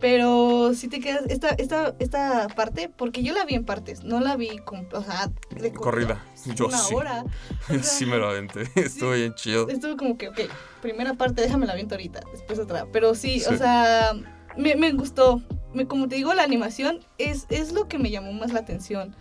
Pero 0.00 0.74
si 0.74 0.88
te 0.88 0.98
quedas, 0.98 1.22
esta, 1.28 1.50
esta, 1.50 1.94
esta 2.00 2.48
parte, 2.56 2.88
porque 2.88 3.22
yo 3.22 3.32
la 3.32 3.44
vi 3.44 3.54
en 3.54 3.64
partes, 3.64 4.02
no 4.02 4.18
la 4.18 4.34
vi, 4.34 4.58
con, 4.58 4.88
o 4.92 5.00
sea, 5.04 5.30
de 5.50 5.72
Corrida. 5.72 6.20
Yo 6.56 6.66
una 6.66 6.78
sí. 6.78 6.92
hora. 6.94 7.24
O 7.68 7.74
sea, 7.74 7.82
sí 7.84 8.06
me 8.06 8.16
lo 8.16 8.28
aventé. 8.28 8.62
Estuvo 8.74 9.12
bien 9.12 9.32
chido. 9.34 9.68
Estuvo 9.68 9.96
como 9.96 10.18
que, 10.18 10.28
ok, 10.30 10.40
primera 10.80 11.14
parte, 11.14 11.40
déjame 11.42 11.66
la 11.66 11.76
viento 11.76 11.94
ahorita, 11.94 12.20
después 12.32 12.58
otra. 12.58 12.86
Pero 12.92 13.14
sí, 13.14 13.38
Sí. 13.38 13.54
o 13.54 13.56
sea, 13.56 14.10
me, 14.56 14.74
me 14.76 14.92
gustó. 14.92 15.42
Me, 15.74 15.86
como 15.86 16.08
te 16.08 16.16
digo, 16.16 16.34
la 16.34 16.42
animación 16.42 17.00
es, 17.18 17.46
es 17.48 17.72
lo 17.72 17.88
que 17.88 17.98
me 17.98 18.10
llamó 18.10 18.32
más 18.32 18.52
la 18.52 18.60
atención. 18.60 19.16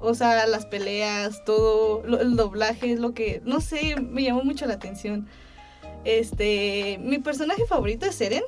O 0.00 0.12
sea, 0.14 0.46
las 0.46 0.66
peleas, 0.66 1.42
todo, 1.46 2.02
lo- 2.06 2.20
el 2.20 2.36
doblaje 2.36 2.92
es 2.92 3.00
lo 3.00 3.14
que, 3.14 3.40
no 3.44 3.60
sé, 3.62 3.96
me 4.00 4.22
llamó 4.22 4.44
mucho 4.44 4.66
la 4.66 4.74
atención. 4.74 5.26
Este, 6.04 6.98
mi 7.02 7.18
personaje 7.18 7.64
favorito 7.66 8.04
es 8.06 8.20
Eren, 8.20 8.42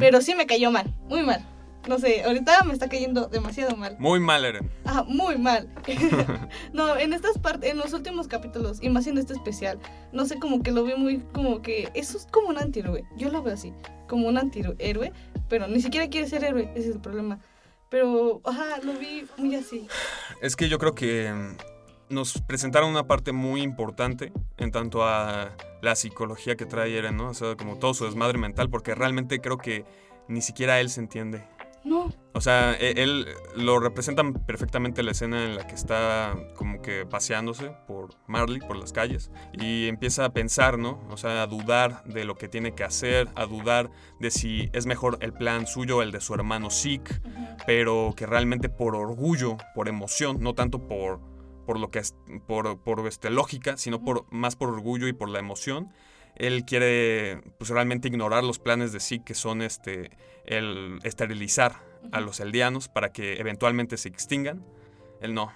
pero 0.00 0.20
sí 0.20 0.34
me 0.34 0.46
cayó 0.46 0.70
mal, 0.70 0.92
muy 1.08 1.22
mal. 1.22 1.46
No 1.88 1.98
sé, 1.98 2.22
ahorita 2.22 2.62
me 2.62 2.72
está 2.72 2.88
cayendo 2.88 3.26
demasiado 3.26 3.76
mal. 3.76 3.96
Muy 3.98 4.20
mal, 4.20 4.44
Eren. 4.44 4.70
Ah, 4.84 5.04
muy 5.06 5.36
mal. 5.36 5.68
no, 6.72 6.96
en 6.96 7.12
estas 7.12 7.38
partes, 7.38 7.70
en 7.70 7.78
los 7.78 7.92
últimos 7.92 8.26
capítulos, 8.28 8.78
y 8.82 8.88
más 8.88 9.06
en 9.06 9.18
este 9.18 9.32
especial, 9.34 9.78
no 10.12 10.24
sé, 10.26 10.38
como 10.38 10.62
que 10.62 10.70
lo 10.72 10.82
vi 10.84 10.94
muy, 10.94 11.18
como 11.32 11.62
que 11.62 11.88
eso 11.94 12.16
es 12.18 12.26
como 12.30 12.48
un 12.48 12.58
antihéroe. 12.58 13.04
Yo 13.16 13.30
lo 13.30 13.42
veo 13.42 13.54
así, 13.54 13.72
como 14.08 14.28
un 14.28 14.38
antihéroe, 14.38 15.12
pero 15.52 15.68
ni 15.68 15.82
siquiera 15.82 16.08
quiere 16.08 16.26
ser 16.26 16.44
héroe, 16.44 16.70
ese 16.74 16.88
es 16.88 16.94
el 16.94 17.02
problema. 17.02 17.38
Pero, 17.90 18.40
ajá, 18.42 18.78
lo 18.82 18.94
vi 18.94 19.26
muy 19.36 19.54
así. 19.54 19.86
Es 20.40 20.56
que 20.56 20.70
yo 20.70 20.78
creo 20.78 20.94
que. 20.94 21.30
mm, 21.30 22.14
nos 22.14 22.40
presentaron 22.40 22.88
una 22.88 23.06
parte 23.06 23.32
muy 23.32 23.60
importante 23.60 24.32
en 24.56 24.70
tanto 24.70 25.04
a 25.04 25.54
la 25.82 25.94
psicología 25.94 26.56
que 26.56 26.64
trae 26.64 26.96
Eren, 26.96 27.18
¿no? 27.18 27.28
O 27.28 27.34
sea, 27.34 27.54
como 27.56 27.78
todo 27.78 27.92
su 27.92 28.06
desmadre 28.06 28.38
mental, 28.38 28.70
porque 28.70 28.94
realmente 28.94 29.40
creo 29.40 29.58
que 29.58 29.84
ni 30.26 30.40
siquiera 30.40 30.80
él 30.80 30.88
se 30.88 31.00
entiende. 31.00 31.44
No. 31.84 32.12
O 32.34 32.40
sea, 32.40 32.74
e- 32.74 33.02
él 33.02 33.26
lo 33.56 33.80
representan 33.80 34.34
perfectamente 34.34 35.02
la 35.02 35.10
escena 35.10 35.44
en 35.44 35.56
la 35.56 35.66
que 35.66 35.74
está 35.74 36.34
como 36.54 36.80
que 36.80 37.04
paseándose 37.06 37.72
por 37.86 38.10
Marley, 38.26 38.60
por 38.60 38.76
las 38.76 38.92
calles, 38.92 39.30
y 39.52 39.88
empieza 39.88 40.24
a 40.24 40.32
pensar, 40.32 40.78
¿no? 40.78 41.00
O 41.10 41.16
sea, 41.16 41.42
a 41.42 41.46
dudar 41.46 42.04
de 42.04 42.24
lo 42.24 42.36
que 42.36 42.48
tiene 42.48 42.74
que 42.74 42.84
hacer, 42.84 43.28
a 43.34 43.46
dudar 43.46 43.90
de 44.20 44.30
si 44.30 44.70
es 44.72 44.86
mejor 44.86 45.18
el 45.20 45.32
plan 45.32 45.66
suyo 45.66 45.98
o 45.98 46.02
el 46.02 46.12
de 46.12 46.20
su 46.20 46.34
hermano 46.34 46.70
Zeke, 46.70 47.20
pero 47.66 48.14
que 48.16 48.26
realmente 48.26 48.68
por 48.68 48.94
orgullo, 48.94 49.56
por 49.74 49.88
emoción, 49.88 50.40
no 50.40 50.54
tanto 50.54 50.86
por, 50.86 51.20
por 51.66 51.78
lo 51.78 51.90
que 51.90 51.98
es, 51.98 52.14
por, 52.46 52.80
por 52.80 53.06
este, 53.06 53.30
lógica, 53.30 53.76
sino 53.76 54.02
por, 54.02 54.26
más 54.30 54.56
por 54.56 54.68
orgullo 54.70 55.08
y 55.08 55.12
por 55.12 55.28
la 55.28 55.38
emoción, 55.38 55.92
él 56.36 56.64
quiere 56.64 57.42
pues 57.58 57.70
realmente 57.70 58.08
ignorar 58.08 58.44
los 58.44 58.58
planes 58.58 58.92
de 58.92 59.00
Zeke 59.00 59.24
que 59.24 59.34
son 59.34 59.62
este 59.62 60.10
el 60.44 60.98
esterilizar 61.04 61.76
a 62.10 62.20
los 62.20 62.40
eldianos 62.40 62.88
para 62.88 63.12
que 63.12 63.38
eventualmente 63.38 63.96
se 63.96 64.08
extingan. 64.08 64.64
Él 65.20 65.34
no. 65.34 65.52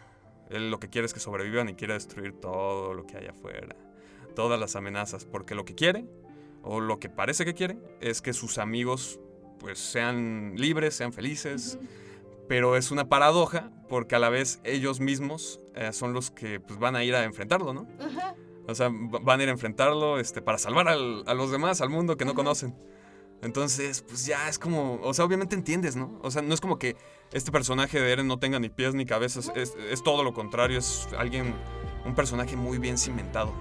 Él 0.50 0.70
lo 0.70 0.78
que 0.78 0.88
quiere 0.88 1.06
es 1.06 1.14
que 1.14 1.20
sobrevivan 1.20 1.68
y 1.68 1.74
quiere 1.74 1.94
destruir 1.94 2.32
todo 2.32 2.94
lo 2.94 3.04
que 3.06 3.16
hay 3.16 3.26
afuera. 3.26 3.74
Todas 4.36 4.60
las 4.60 4.76
amenazas. 4.76 5.24
Porque 5.24 5.54
lo 5.54 5.64
que 5.64 5.74
quiere, 5.74 6.04
o 6.62 6.80
lo 6.80 7.00
que 7.00 7.08
parece 7.08 7.44
que 7.44 7.54
quiere, 7.54 7.78
es 8.00 8.22
que 8.22 8.32
sus 8.32 8.58
amigos 8.58 9.18
pues 9.58 9.78
sean 9.78 10.54
libres, 10.56 10.94
sean 10.94 11.12
felices. 11.12 11.78
Pero 12.48 12.76
es 12.76 12.92
una 12.92 13.08
paradoja 13.08 13.72
porque 13.88 14.14
a 14.14 14.20
la 14.20 14.28
vez 14.28 14.60
ellos 14.62 15.00
mismos 15.00 15.60
eh, 15.74 15.92
son 15.92 16.12
los 16.12 16.30
que 16.30 16.60
pues, 16.60 16.78
van 16.78 16.94
a 16.94 17.02
ir 17.02 17.16
a 17.16 17.24
enfrentarlo, 17.24 17.72
¿no? 17.72 17.88
Ajá. 17.98 18.36
O 18.68 18.74
sea, 18.74 18.88
va- 18.88 19.20
van 19.22 19.40
a 19.40 19.42
ir 19.44 19.48
a 19.48 19.52
enfrentarlo 19.52 20.18
este, 20.18 20.42
para 20.42 20.58
salvar 20.58 20.88
al- 20.88 21.22
a 21.26 21.34
los 21.34 21.50
demás, 21.50 21.80
al 21.80 21.88
mundo 21.90 22.16
que 22.16 22.24
no 22.24 22.34
conocen. 22.34 22.74
Entonces, 23.42 24.02
pues 24.02 24.24
ya 24.26 24.48
es 24.48 24.58
como, 24.58 24.98
o 25.02 25.12
sea, 25.14 25.24
obviamente 25.24 25.54
entiendes, 25.54 25.94
¿no? 25.94 26.18
O 26.22 26.30
sea, 26.30 26.40
no 26.42 26.54
es 26.54 26.60
como 26.60 26.78
que 26.78 26.96
este 27.32 27.52
personaje 27.52 28.00
de 28.00 28.10
Eren 28.10 28.26
no 28.26 28.38
tenga 28.38 28.58
ni 28.58 28.70
pies 28.70 28.94
ni 28.94 29.04
cabezas, 29.04 29.52
es, 29.54 29.74
es 29.90 30.02
todo 30.02 30.24
lo 30.24 30.32
contrario, 30.32 30.78
es 30.78 31.06
alguien, 31.18 31.54
un 32.06 32.14
personaje 32.14 32.56
muy 32.56 32.78
bien 32.78 32.96
cimentado. 32.96 33.52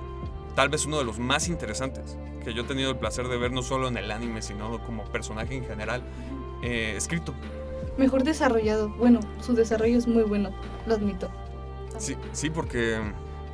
Tal 0.55 0.69
vez 0.69 0.85
uno 0.85 0.97
de 0.97 1.03
los 1.03 1.19
más 1.19 1.49
interesantes 1.49 2.17
que 2.43 2.53
yo 2.53 2.61
he 2.63 2.65
tenido 2.65 2.89
el 2.91 2.97
placer 2.97 3.27
de 3.27 3.37
ver 3.37 3.51
no 3.51 3.61
solo 3.61 3.89
en 3.89 3.97
el 3.97 4.09
anime, 4.11 4.41
sino 4.41 4.81
como 4.85 5.03
personaje 5.11 5.55
en 5.55 5.65
general, 5.65 6.03
eh, 6.63 6.93
escrito. 6.95 7.33
Mejor 7.97 8.23
desarrollado. 8.23 8.89
Bueno, 8.97 9.19
su 9.41 9.53
desarrollo 9.53 9.97
es 9.97 10.07
muy 10.07 10.23
bueno, 10.23 10.51
lo 10.87 10.93
admito. 10.95 11.29
Sí, 11.97 12.15
sí, 12.31 12.49
porque, 12.49 13.01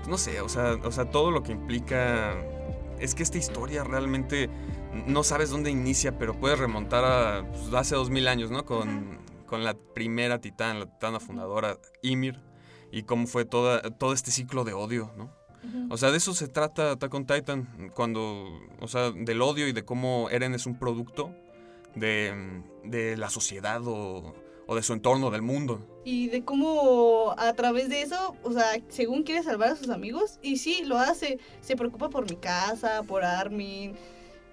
no 0.07 0.17
sé, 0.17 0.41
o 0.41 0.49
sea, 0.49 0.73
o 0.83 0.91
sea, 0.91 1.05
todo 1.09 1.31
lo 1.31 1.43
que 1.43 1.51
implica 1.51 2.35
es 2.99 3.15
que 3.15 3.23
esta 3.23 3.37
historia 3.37 3.83
realmente 3.83 4.49
no 5.07 5.23
sabes 5.23 5.49
dónde 5.49 5.71
inicia, 5.71 6.17
pero 6.17 6.39
puedes 6.39 6.59
remontar 6.59 7.03
a 7.03 7.47
pues, 7.49 7.73
hace 7.73 7.95
dos 7.95 8.09
mil 8.09 8.27
años, 8.27 8.51
¿no? 8.51 8.65
Con, 8.65 9.19
con 9.47 9.63
la 9.63 9.73
primera 9.73 10.39
titán, 10.39 10.79
la 10.79 10.85
titana 10.85 11.19
fundadora, 11.19 11.77
Ymir, 12.01 12.39
y 12.91 13.03
cómo 13.03 13.27
fue 13.27 13.45
toda, 13.45 13.81
todo 13.81 14.13
este 14.13 14.31
ciclo 14.31 14.63
de 14.63 14.73
odio, 14.73 15.11
¿no? 15.17 15.31
O 15.91 15.97
sea, 15.97 16.09
de 16.09 16.17
eso 16.17 16.33
se 16.33 16.47
trata 16.47 16.91
Attack 16.91 17.13
on 17.13 17.25
Titan, 17.25 17.91
cuando, 17.93 18.47
o 18.79 18.87
sea, 18.87 19.11
del 19.11 19.41
odio 19.43 19.67
y 19.67 19.73
de 19.73 19.85
cómo 19.85 20.27
Eren 20.31 20.55
es 20.55 20.65
un 20.65 20.79
producto 20.79 21.35
de, 21.95 22.63
de 22.83 23.15
la 23.15 23.29
sociedad 23.29 23.81
o, 23.85 24.33
o 24.71 24.75
de 24.75 24.83
su 24.83 24.93
entorno, 24.93 25.29
del 25.31 25.41
mundo. 25.41 25.85
Y 26.05 26.29
de 26.29 26.45
cómo 26.45 27.35
a 27.37 27.51
través 27.55 27.89
de 27.89 28.03
eso, 28.03 28.37
o 28.41 28.53
sea, 28.53 28.63
según 28.87 29.23
quiere 29.23 29.43
salvar 29.43 29.71
a 29.71 29.75
sus 29.75 29.89
amigos, 29.89 30.39
y 30.41 30.55
sí, 30.57 30.85
lo 30.85 30.97
hace. 30.97 31.39
Se 31.59 31.75
preocupa 31.75 32.09
por 32.09 32.29
mi 32.29 32.37
casa, 32.37 33.03
por 33.03 33.25
Armin, 33.25 33.95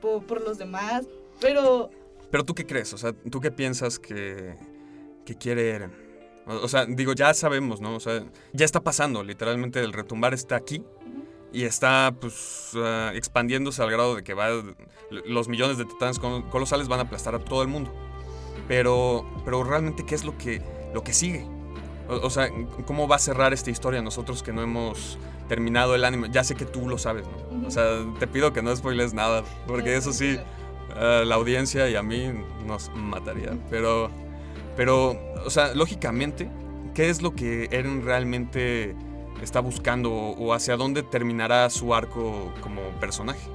por, 0.00 0.24
por 0.26 0.42
los 0.42 0.58
demás. 0.58 1.06
Pero, 1.40 1.90
Pero 2.32 2.44
tú 2.44 2.52
qué 2.52 2.66
crees, 2.66 2.92
o 2.94 2.98
sea, 2.98 3.12
tú 3.30 3.40
qué 3.40 3.52
piensas 3.52 4.00
que, 4.00 4.56
que 5.24 5.36
quiere 5.36 5.70
Eren. 5.70 5.92
O, 6.48 6.64
o 6.64 6.68
sea, 6.68 6.84
digo, 6.84 7.12
ya 7.12 7.32
sabemos, 7.32 7.80
¿no? 7.80 7.94
O 7.94 8.00
sea, 8.00 8.24
ya 8.52 8.64
está 8.64 8.80
pasando, 8.82 9.22
literalmente 9.22 9.78
el 9.78 9.92
retumbar 9.92 10.34
está 10.34 10.56
aquí 10.56 10.82
y 11.52 11.62
está, 11.62 12.12
pues, 12.20 12.72
ah, 12.74 13.12
expandiéndose 13.14 13.80
al 13.82 13.90
grado 13.92 14.16
de 14.16 14.24
que 14.24 14.34
va, 14.34 14.48
los 15.10 15.46
millones 15.46 15.78
de 15.78 15.84
titanes 15.84 16.18
col- 16.18 16.48
colosales 16.50 16.88
van 16.88 16.98
a 16.98 17.02
aplastar 17.04 17.36
a 17.36 17.38
todo 17.38 17.62
el 17.62 17.68
mundo. 17.68 17.94
Pero, 18.68 19.24
pero 19.44 19.64
realmente, 19.64 20.04
¿qué 20.04 20.14
es 20.14 20.24
lo 20.24 20.36
que, 20.36 20.62
lo 20.94 21.02
que 21.02 21.12
sigue? 21.12 21.46
O, 22.08 22.26
o 22.26 22.30
sea, 22.30 22.50
¿cómo 22.86 23.08
va 23.08 23.16
a 23.16 23.18
cerrar 23.18 23.52
esta 23.52 23.70
historia 23.70 24.02
nosotros 24.02 24.42
que 24.42 24.52
no 24.52 24.62
hemos 24.62 25.18
terminado 25.48 25.94
el 25.94 26.04
anime? 26.04 26.28
Ya 26.30 26.44
sé 26.44 26.54
que 26.54 26.66
tú 26.66 26.88
lo 26.88 26.98
sabes, 26.98 27.24
¿no? 27.26 27.66
O 27.66 27.70
sea, 27.70 28.04
te 28.18 28.26
pido 28.26 28.52
que 28.52 28.62
no 28.62 28.74
spoiles 28.76 29.14
nada, 29.14 29.42
porque 29.66 29.96
eso 29.96 30.12
sí, 30.12 30.38
a 30.94 31.24
la 31.24 31.34
audiencia 31.34 31.88
y 31.88 31.96
a 31.96 32.02
mí 32.02 32.30
nos 32.66 32.90
mataría. 32.94 33.56
Pero, 33.70 34.10
pero, 34.76 35.18
o 35.44 35.50
sea, 35.50 35.74
lógicamente, 35.74 36.50
¿qué 36.94 37.08
es 37.08 37.22
lo 37.22 37.34
que 37.34 37.68
Eren 37.70 38.04
realmente 38.04 38.94
está 39.42 39.60
buscando 39.60 40.12
o 40.12 40.52
hacia 40.52 40.76
dónde 40.76 41.02
terminará 41.02 41.70
su 41.70 41.94
arco 41.94 42.52
como 42.60 42.82
personaje? 43.00 43.48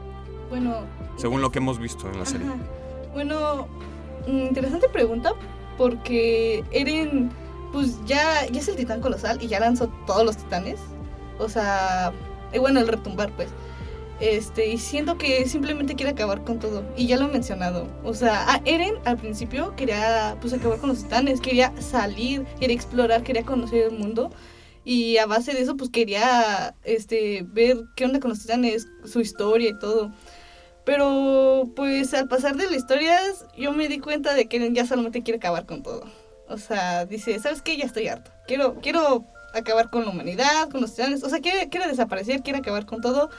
bueno. 0.50 0.82
Según 1.17 1.41
lo 1.41 1.51
que 1.51 1.58
hemos 1.60 1.79
visto 1.79 2.10
en 2.12 2.20
la 2.20 2.25
serie. 2.25 2.48
Ajá. 2.48 2.58
Bueno, 3.13 3.67
interesante 4.27 4.89
pregunta, 4.89 5.34
porque 5.77 6.63
Eren, 6.72 7.32
pues 7.72 8.03
ya, 8.06 8.46
es 8.46 8.68
el 8.68 8.75
titán 8.75 9.01
colosal 9.01 9.42
y 9.42 9.48
ya 9.48 9.60
lanzó 9.60 9.88
todos 10.06 10.25
los 10.25 10.38
titanes. 10.38 10.80
O 11.39 11.50
sea, 11.50 12.13
eh, 12.51 12.60
bueno, 12.60 12.80
el 12.80 12.88
retumbar, 12.88 13.32
pues. 13.36 13.50
Este, 14.20 14.68
y 14.68 14.77
siento 14.77 15.18
que 15.18 15.48
simplemente 15.50 15.96
quiere 15.96 16.12
acabar 16.12 16.44
con 16.44 16.60
todo. 16.60 16.84
Y 16.96 17.08
ya 17.08 17.18
lo 17.18 17.25
he 17.25 17.32
mencionado. 17.32 17.88
O 18.03 18.13
sea, 18.13 18.53
a 18.53 18.62
Eren 18.65 18.96
al 19.06 19.18
principio 19.18 19.75
quería 19.75 20.38
pues 20.39 20.53
acabar 20.53 20.80
con 20.80 20.89
los 20.89 21.03
titanes, 21.03 21.42
quería 21.42 21.74
salir, 21.82 22.46
quería 22.60 22.75
explorar, 22.75 23.24
quería 23.24 23.44
conocer 23.44 23.92
el 23.92 24.00
mundo. 24.00 24.32
Y 24.86 25.18
a 25.18 25.25
base 25.25 25.53
de 25.53 25.62
eso, 25.62 25.75
pues 25.77 25.89
quería 25.89 26.75
este, 26.84 27.46
ver 27.50 27.77
qué 27.96 28.06
onda 28.06 28.20
con 28.20 28.30
los 28.30 28.42
titanes, 28.42 28.88
su 29.06 29.20
historia 29.22 29.70
y 29.70 29.80
todo. 29.80 30.12
Pero 30.86 31.70
pues 31.75 32.13
al 32.13 32.28
pasar 32.28 32.56
de 32.56 32.66
las 32.66 32.75
historias, 32.75 33.46
yo 33.58 33.72
me 33.72 33.88
di 33.88 34.00
cuenta 34.00 34.34
de 34.34 34.48
que 34.48 34.74
ya 34.74 34.86
solamente 34.86 35.24
quiere 35.24 35.38
acabar 35.38 35.66
con 35.66 35.82
todo. 35.82 36.04
O 36.48 36.58
sea, 36.58 37.06
dice, 37.06 37.40
¿sabes 37.40 37.62
qué? 37.62 37.78
Ya 37.78 37.86
estoy 37.86 38.08
harto. 38.08 38.32
Quiero, 38.48 38.75
quiero 38.82 39.25
acabar 39.54 39.90
con 39.90 40.04
la 40.04 40.10
humanidad, 40.10 40.70
con 40.70 40.82
los 40.82 40.94
titanes. 40.94 41.24
O 41.24 41.30
sea, 41.30 41.40
quiere, 41.40 41.70
quiere 41.70 41.88
desaparecer, 41.88 42.42
quiere 42.42 42.60
acabar 42.60 42.86
con 42.86 43.02
todo. 43.02 43.30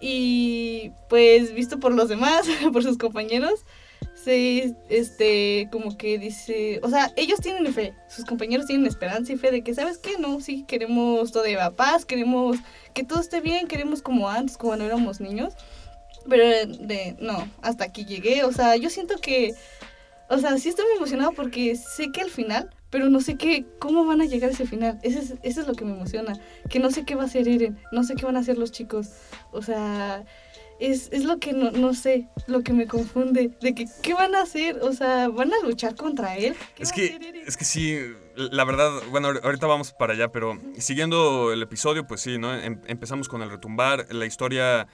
Y 0.00 0.90
pues 1.08 1.54
visto 1.54 1.78
por 1.78 1.94
los 1.94 2.08
demás, 2.08 2.46
por 2.72 2.82
sus 2.82 2.98
compañeros, 2.98 3.60
se, 4.14 4.74
este, 4.88 5.68
como 5.70 5.96
que 5.96 6.18
dice, 6.18 6.80
o 6.82 6.88
sea, 6.88 7.12
ellos 7.16 7.40
tienen 7.40 7.72
fe, 7.72 7.94
sus 8.08 8.24
compañeros 8.24 8.66
tienen 8.66 8.86
esperanza 8.86 9.32
y 9.32 9.36
fe 9.36 9.50
de 9.50 9.62
que, 9.62 9.74
¿sabes 9.74 9.98
qué? 9.98 10.18
No, 10.18 10.40
sí, 10.40 10.64
queremos 10.66 11.32
todavía 11.32 11.70
paz, 11.70 12.04
queremos 12.04 12.56
que 12.94 13.04
todo 13.04 13.20
esté 13.20 13.40
bien, 13.40 13.66
queremos 13.66 14.02
como 14.02 14.28
antes, 14.28 14.56
como 14.56 14.70
cuando 14.70 14.86
éramos 14.86 15.20
niños. 15.20 15.54
Pero 16.28 16.44
de, 16.66 17.16
no, 17.20 17.48
hasta 17.62 17.84
aquí 17.84 18.04
llegué, 18.04 18.44
o 18.44 18.52
sea, 18.52 18.76
yo 18.76 18.88
siento 18.90 19.16
que, 19.18 19.52
o 20.28 20.38
sea, 20.38 20.56
sí 20.58 20.68
estoy 20.70 20.86
muy 20.86 20.96
emocionado 20.96 21.32
porque 21.32 21.76
sé 21.76 22.10
que 22.12 22.20
al 22.22 22.30
final, 22.30 22.70
pero 22.90 23.08
no 23.10 23.20
sé 23.20 23.36
qué, 23.36 23.66
cómo 23.78 24.04
van 24.06 24.20
a 24.20 24.24
llegar 24.24 24.50
a 24.50 24.52
ese 24.54 24.66
final. 24.66 24.98
Eso 25.02 25.18
es, 25.18 25.34
eso 25.42 25.60
es 25.60 25.66
lo 25.66 25.74
que 25.74 25.84
me 25.84 25.92
emociona, 25.92 26.38
que 26.70 26.78
no 26.78 26.90
sé 26.90 27.04
qué 27.04 27.14
va 27.14 27.24
a 27.24 27.26
hacer 27.26 27.46
Eren, 27.48 27.78
no 27.92 28.04
sé 28.04 28.14
qué 28.14 28.24
van 28.24 28.36
a 28.36 28.40
hacer 28.40 28.56
los 28.56 28.72
chicos. 28.72 29.08
O 29.52 29.60
sea, 29.62 30.24
es, 30.80 31.08
es 31.12 31.24
lo 31.24 31.38
que 31.38 31.52
no, 31.52 31.70
no 31.72 31.92
sé, 31.94 32.28
lo 32.46 32.62
que 32.62 32.72
me 32.72 32.86
confunde, 32.86 33.50
de 33.60 33.74
que 33.74 33.84
qué 34.02 34.14
van 34.14 34.34
a 34.34 34.42
hacer, 34.42 34.78
o 34.82 34.92
sea, 34.92 35.28
van 35.28 35.52
a 35.52 35.60
luchar 35.64 35.94
contra 35.94 36.36
él. 36.36 36.54
¿Qué 36.74 36.82
Es 36.84 36.92
que, 36.92 37.04
hacer 37.06 37.22
Eren? 37.22 37.42
es 37.46 37.56
que 37.56 37.64
sí, 37.64 37.98
la 38.36 38.64
verdad, 38.64 38.90
bueno, 39.10 39.28
ahor- 39.28 39.40
ahorita 39.44 39.66
vamos 39.66 39.92
para 39.92 40.14
allá, 40.14 40.32
pero 40.32 40.58
siguiendo 40.78 41.52
el 41.52 41.62
episodio, 41.62 42.06
pues 42.06 42.22
sí, 42.22 42.38
¿no? 42.38 42.54
Em- 42.56 42.80
empezamos 42.86 43.28
con 43.28 43.42
el 43.42 43.50
retumbar, 43.50 44.06
la 44.12 44.24
historia, 44.26 44.86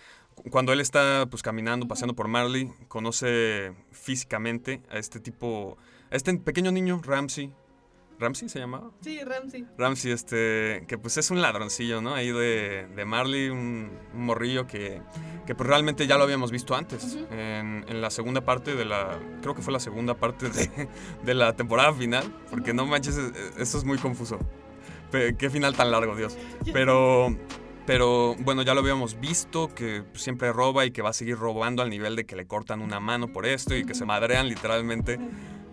cuando 0.51 0.73
él 0.73 0.81
está 0.81 1.27
pues 1.31 1.43
caminando, 1.43 1.87
paseando 1.89 2.15
por 2.15 2.29
Marley, 2.29 2.71
conoce 2.89 3.73
físicamente 3.93 4.83
a 4.91 4.99
este 4.99 5.21
tipo, 5.21 5.77
a 6.11 6.17
este 6.17 6.33
pequeño 6.39 6.73
niño, 6.73 7.01
Ramsey. 7.05 7.53
¿Ramsey 8.19 8.51
se 8.51 8.59
llamaba? 8.59 8.91
Sí, 9.01 9.19
Ramsey. 9.25 9.65
Ramsey, 9.79 10.13
este, 10.13 10.85
que 10.87 10.99
pues 10.99 11.17
es 11.17 11.31
un 11.31 11.41
ladroncillo, 11.41 12.03
¿no? 12.03 12.15
Ahí 12.15 12.31
de, 12.31 12.87
de 12.95 13.05
Marley, 13.07 13.49
un, 13.49 13.91
un 14.13 14.25
morrillo 14.27 14.67
que, 14.67 15.01
que 15.47 15.55
pues 15.55 15.67
realmente 15.67 16.07
ya 16.07 16.19
lo 16.19 16.25
habíamos 16.25 16.51
visto 16.51 16.75
antes, 16.75 17.03
Ujú. 17.15 17.27
en, 17.33 17.87
en 17.89 18.01
la 18.03 18.11
segunda 18.11 18.43
parte 18.43 18.75
de 18.75 18.85
la, 18.85 19.19
creo 19.41 19.55
que 19.55 19.63
fue 19.63 19.73
la 19.73 19.81
segunda 19.81 20.15
parte 20.19 20.51
de, 20.51 20.89
de 21.25 21.35
la 21.35 21.57
temporada 21.57 21.95
final, 21.95 22.31
porque 22.51 22.75
no 22.75 22.85
manches, 22.85 23.17
e- 23.17 23.21
e- 23.59 23.63
esto 23.63 23.79
es 23.79 23.85
muy 23.85 23.97
confuso. 23.97 24.39
Qué 25.11 25.51
final 25.51 25.75
tan 25.75 25.91
largo, 25.91 26.15
Dios. 26.15 26.37
Pero, 26.73 27.35
pero 27.91 28.37
bueno, 28.37 28.63
ya 28.63 28.73
lo 28.73 28.83
habíamos 28.83 29.19
visto, 29.19 29.75
que 29.75 30.05
siempre 30.15 30.53
roba 30.53 30.87
y 30.87 30.93
que 30.93 31.03
va 31.03 31.11
a 31.11 31.13
seguir 31.13 31.37
robando 31.37 31.83
al 31.83 31.91
nivel 31.91 32.15
de 32.15 32.25
que 32.25 32.37
le 32.37 32.47
cortan 32.47 32.83
una 32.83 33.01
mano 33.01 33.33
por 33.33 33.47
esto 33.47 33.75
y 33.75 33.85
que 33.85 33.97
se 33.97 34.05
madrean 34.05 34.49
literalmente. 34.49 35.19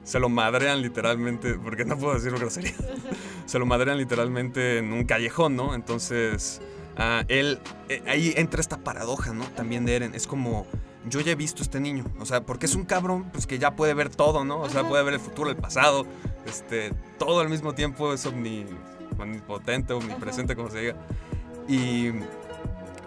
Se 0.02 0.20
lo 0.20 0.28
madrean 0.28 0.82
literalmente, 0.82 1.60
porque 1.64 1.86
no 1.86 1.96
puedo 1.96 2.16
decir 2.16 2.32
grosería. 2.32 2.74
se 3.46 3.60
lo 3.60 3.68
madrean 3.68 4.00
literalmente 4.00 4.80
en 4.80 4.94
un 4.94 5.06
callejón, 5.06 5.56
¿no? 5.56 5.76
Entonces, 5.76 6.60
ah, 6.96 7.24
él, 7.28 7.60
eh, 7.88 8.02
ahí 8.08 8.34
entra 8.36 8.62
esta 8.62 8.78
paradoja, 8.78 9.34
¿no? 9.34 9.44
También 9.52 9.86
de 9.86 9.98
Eren, 9.98 10.16
es 10.16 10.26
como, 10.26 10.66
yo 11.08 11.20
ya 11.22 11.34
he 11.34 11.36
visto 11.36 11.62
a 11.62 11.66
este 11.66 11.80
niño, 11.80 12.04
o 12.20 12.26
sea, 12.26 12.42
porque 12.42 12.66
es 12.66 12.74
un 12.74 12.86
cabrón, 12.86 13.30
pues 13.32 13.46
que 13.46 13.60
ya 13.60 13.76
puede 13.76 13.94
ver 13.94 14.10
todo, 14.10 14.44
¿no? 14.44 14.62
O 14.62 14.70
sea, 14.70 14.84
puede 14.84 15.04
ver 15.04 15.14
el 15.14 15.20
futuro, 15.20 15.52
el 15.52 15.56
pasado, 15.56 16.08
este, 16.48 16.94
todo 17.20 17.42
al 17.42 17.50
mismo 17.50 17.76
tiempo 17.76 18.12
es 18.12 18.26
omni, 18.26 18.66
omnipotente, 19.20 19.94
omnipresente, 19.94 20.56
como 20.56 20.72
se 20.72 20.80
diga. 20.80 20.96
Y, 21.68 22.12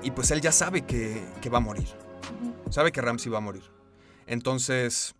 y 0.02 0.11
pues 0.14 0.31
él 0.31 0.40
ya 0.40 0.52
sabe 0.52 0.83
que, 0.83 1.25
que 1.40 1.49
va 1.50 1.59
a 1.59 1.61
morir, 1.62 1.88
sabe 2.71 2.93
que 2.93 3.00
Ramsey 3.00 3.31
va 3.31 3.38
a 3.38 3.43
morir. 3.43 3.62
Entonces, 4.26 5.14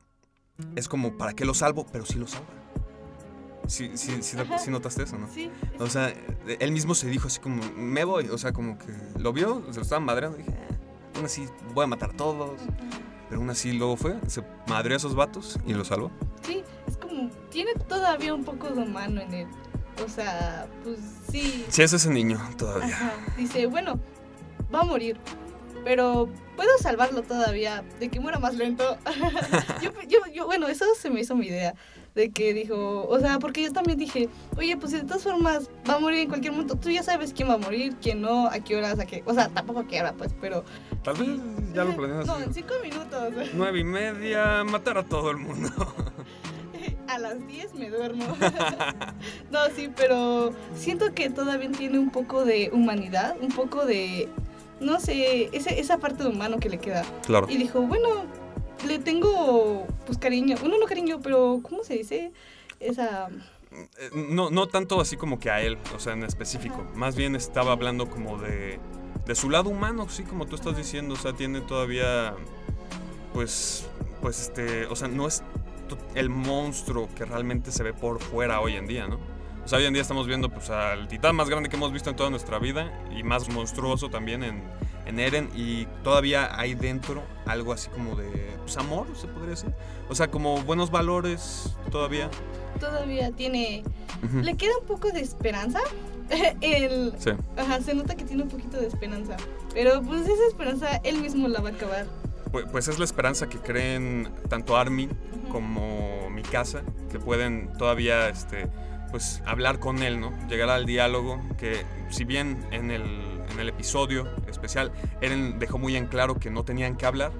es 0.77 0.89
como, 0.89 1.17
¿para 1.17 1.33
qué 1.35 1.45
lo 1.45 1.55
salvo? 1.55 1.87
Pero 1.91 2.05
sí 2.05 2.19
lo 2.19 2.27
salva. 2.27 2.47
Sí, 3.67 3.93
sí, 3.95 4.21
sí, 4.23 4.37
notaste 4.71 5.05
eso, 5.05 5.17
¿no? 5.17 5.29
Sí. 5.33 5.51
O 5.79 5.87
sea, 5.87 6.13
él 6.59 6.73
mismo 6.73 6.95
se 6.95 7.09
dijo 7.09 7.29
así 7.29 7.39
como, 7.41 7.63
me 7.77 8.05
voy. 8.05 8.29
O 8.29 8.37
sea, 8.39 8.53
como 8.53 8.77
que 8.79 8.87
lo 9.19 9.33
vio, 9.33 9.63
se 9.71 9.77
lo 9.77 9.83
estaban 9.83 10.05
madreando. 10.05 10.39
Dije, 10.39 10.51
"Eh, 10.51 10.69
aún 11.17 11.25
así 11.25 11.47
voy 11.73 11.85
a 11.85 11.87
matar 11.87 12.11
a 12.11 12.17
todos. 12.17 12.61
Ujú. 12.61 12.73
Pero 13.29 13.41
aún 13.41 13.51
así 13.51 13.73
luego 13.73 13.97
fue, 13.97 14.17
se 14.27 14.43
madreó 14.67 14.95
a 14.95 14.97
esos 14.97 15.15
vatos 15.15 15.57
y 15.65 15.73
lo 15.73 15.85
salvó. 15.85 16.11
Sí, 16.43 16.65
es 16.89 16.97
como, 16.97 17.31
tiene 17.49 17.75
todavía 17.89 18.35
un 18.35 18.43
poco 18.45 18.69
de 18.71 18.83
humano 18.83 19.21
en 19.21 19.33
él. 19.35 19.47
O 20.05 20.09
sea, 20.09 20.67
pues 20.85 20.99
sí. 21.31 21.65
Sí, 21.69 21.83
es 21.83 21.93
ese 21.93 22.11
niño 22.11 22.39
todavía. 22.57 22.95
Ajá. 22.95 23.13
Dice, 23.37 23.67
bueno, 23.67 23.99
va 24.75 24.81
a 24.81 24.85
morir. 24.85 25.17
Pero 25.85 26.29
puedo 26.57 26.77
salvarlo 26.79 27.23
todavía, 27.23 27.83
de 27.99 28.09
que 28.09 28.21
muera 28.21 28.39
más 28.39 28.55
lento. 28.55 28.99
yo, 29.83 29.91
yo, 30.09 30.19
yo, 30.33 30.47
bueno, 30.47 30.69
eso 30.69 30.85
se 30.99 31.09
me 31.11 31.21
hizo 31.21 31.35
mi 31.35 31.47
idea. 31.47 31.75
De 32.15 32.31
que 32.31 32.53
dijo, 32.53 33.07
o 33.09 33.21
sea, 33.21 33.39
porque 33.39 33.63
yo 33.63 33.73
también 33.73 33.97
dije, 33.97 34.29
oye, 34.59 34.77
pues 34.77 34.93
de 34.93 35.03
todas 35.03 35.23
formas 35.23 35.71
va 35.89 35.95
a 35.95 35.99
morir 36.01 36.21
en 36.21 36.29
cualquier 36.29 36.53
momento. 36.53 36.75
Tú 36.77 36.91
ya 36.91 37.03
sabes 37.03 37.33
quién 37.33 37.49
va 37.49 37.55
a 37.55 37.59
morir, 37.59 37.97
quién 38.03 38.21
no, 38.21 38.49
a 38.49 38.59
qué 38.59 38.77
horas, 38.77 38.99
a 38.99 39.07
qué. 39.07 39.23
O 39.27 39.33
sea, 39.33 39.49
tampoco 39.49 39.81
a 39.81 39.87
qué 39.87 40.01
hora, 40.01 40.13
pues, 40.13 40.35
pero. 40.41 40.65
Tal 41.05 41.17
vez 41.17 41.29
ya 41.73 41.85
lo 41.85 41.97
planeas 41.97 42.27
No, 42.27 42.39
en 42.41 42.53
cinco 42.53 42.75
minutos. 42.83 43.33
Nueve 43.55 43.79
y 43.79 43.85
media, 43.85 44.65
matar 44.65 44.99
a 44.99 45.05
todo 45.05 45.31
el 45.31 45.37
mundo. 45.39 45.71
A 47.11 47.19
las 47.19 47.45
10 47.45 47.75
me 47.75 47.91
duermo. 47.91 48.25
no, 49.51 49.59
sí, 49.75 49.91
pero 49.97 50.53
siento 50.77 51.13
que 51.13 51.29
todavía 51.29 51.69
tiene 51.73 51.99
un 51.99 52.11
poco 52.11 52.45
de 52.45 52.71
humanidad, 52.73 53.35
un 53.41 53.49
poco 53.49 53.85
de, 53.85 54.29
no 54.79 55.01
sé, 55.01 55.51
ese, 55.53 55.81
esa 55.81 55.99
parte 55.99 56.23
de 56.23 56.29
humano 56.29 56.59
que 56.61 56.69
le 56.69 56.79
queda. 56.79 57.03
Claro. 57.27 57.49
Y 57.51 57.57
dijo, 57.57 57.81
bueno, 57.81 58.27
le 58.87 59.01
tengo, 59.01 59.89
pues 60.07 60.19
cariño, 60.19 60.57
bueno, 60.61 60.77
no 60.79 60.87
cariño, 60.87 61.19
pero 61.21 61.59
¿cómo 61.63 61.83
se 61.83 61.95
dice? 61.95 62.31
Esa... 62.79 63.29
Eh, 63.73 64.11
No, 64.15 64.51
no 64.51 64.69
tanto 64.69 65.01
así 65.01 65.17
como 65.17 65.41
que 65.41 65.51
a 65.51 65.61
él, 65.63 65.79
o 65.97 65.99
sea, 65.99 66.13
en 66.13 66.23
específico. 66.23 66.77
Ajá. 66.77 66.97
Más 66.97 67.17
bien 67.17 67.35
estaba 67.35 67.73
hablando 67.73 68.09
como 68.09 68.39
de, 68.39 68.79
de 69.27 69.35
su 69.35 69.51
lado 69.51 69.69
humano, 69.69 70.09
sí, 70.09 70.23
como 70.23 70.47
tú 70.47 70.55
estás 70.55 70.77
diciendo. 70.77 71.15
O 71.15 71.19
sea, 71.19 71.33
tiene 71.33 71.61
todavía, 71.61 72.37
pues, 73.35 73.85
pues 74.23 74.41
este, 74.43 74.87
o 74.87 74.95
sea, 74.95 75.09
no 75.09 75.27
es 75.27 75.43
el 76.15 76.29
monstruo 76.31 77.09
que 77.15 77.25
realmente 77.25 77.73
se 77.73 77.83
ve 77.83 77.93
por 77.93 78.21
fuera 78.21 78.61
hoy 78.61 78.77
en 78.77 78.87
día, 78.87 79.07
¿no? 79.07 79.19
O 79.65 79.69
sea, 79.69 79.79
hoy 79.79 79.85
en 79.85 79.93
día 79.93 80.03
estamos 80.03 80.27
viendo 80.27 80.49
pues 80.51 80.71
al 80.71 81.07
titán 81.07 81.37
más 81.37 81.49
grande 81.49 81.69
que 81.69 81.77
hemos 81.77 81.93
visto 81.93 82.11
en 82.11 82.17
toda 82.17 82.31
nuestra 82.31 82.59
vida 82.59 82.93
y 83.17 83.23
más 83.23 83.49
monstruoso 83.51 84.09
también 84.09 84.43
en, 84.43 84.63
en 85.07 85.21
Eren 85.21 85.51
y 85.55 85.87
todavía 86.03 86.59
hay 86.59 86.75
dentro 86.75 87.23
algo 87.47 87.73
así 87.73 87.89
como 87.91 88.17
de 88.17 88.31
pues, 88.61 88.77
amor, 88.79 89.07
se 89.15 89.27
podría 89.29 89.51
decir. 89.51 89.73
O 90.09 90.15
sea, 90.15 90.31
como 90.31 90.63
buenos 90.63 90.91
valores 90.91 91.75
todavía. 91.91 92.31
Todavía 92.81 93.31
tiene, 93.33 93.83
le 94.43 94.57
queda 94.57 94.73
un 94.81 94.87
poco 94.87 95.11
de 95.11 95.21
esperanza. 95.21 95.81
El, 96.61 97.13
Sí. 97.19 97.31
ajá, 97.57 97.81
se 97.81 97.95
nota 97.95 98.15
que 98.15 98.25
tiene 98.25 98.45
un 98.45 98.49
poquito 98.49 98.79
de 98.79 98.87
esperanza. 98.87 99.37
Pero 99.75 100.01
pues 100.03 100.23
esa 100.23 100.47
esperanza 100.49 100.97
él 101.05 101.21
mismo 101.21 101.49
la 101.49 101.61
va 101.61 101.69
a 101.71 101.73
acabar. 101.73 102.07
Pues, 102.53 102.67
pues 102.71 102.89
es 102.89 102.99
la 102.99 103.05
esperanza 103.05 103.49
que 103.49 103.59
creen 103.59 104.29
tanto 104.49 104.77
Armin 104.77 105.11
Ujú. 105.11 105.49
como 105.53 106.31
Mikasa, 106.31 106.83
que 107.11 107.19
pueden 107.21 107.73
todavía 107.79 108.29
este, 108.29 108.67
pues, 109.11 109.43
hablar 109.47 109.79
con 109.79 110.03
él, 110.03 110.21
¿no? 110.21 110.33
Llegar 110.49 110.69
al 110.71 110.85
diálogo, 110.87 111.41
que 111.59 111.85
si 112.11 112.25
bien 112.25 112.59
en 112.73 112.91
el, 112.91 113.03
en 113.53 113.61
el 113.61 113.69
episodio 113.69 114.29
especial 114.49 114.91
Eren 115.21 115.59
dejó 115.59 115.79
muy 115.79 115.97
en 115.97 116.07
claro 116.07 116.37
que 116.37 116.51
no 116.51 116.65
tenían 116.65 116.97
que 116.97 117.07
hablar, 117.07 117.31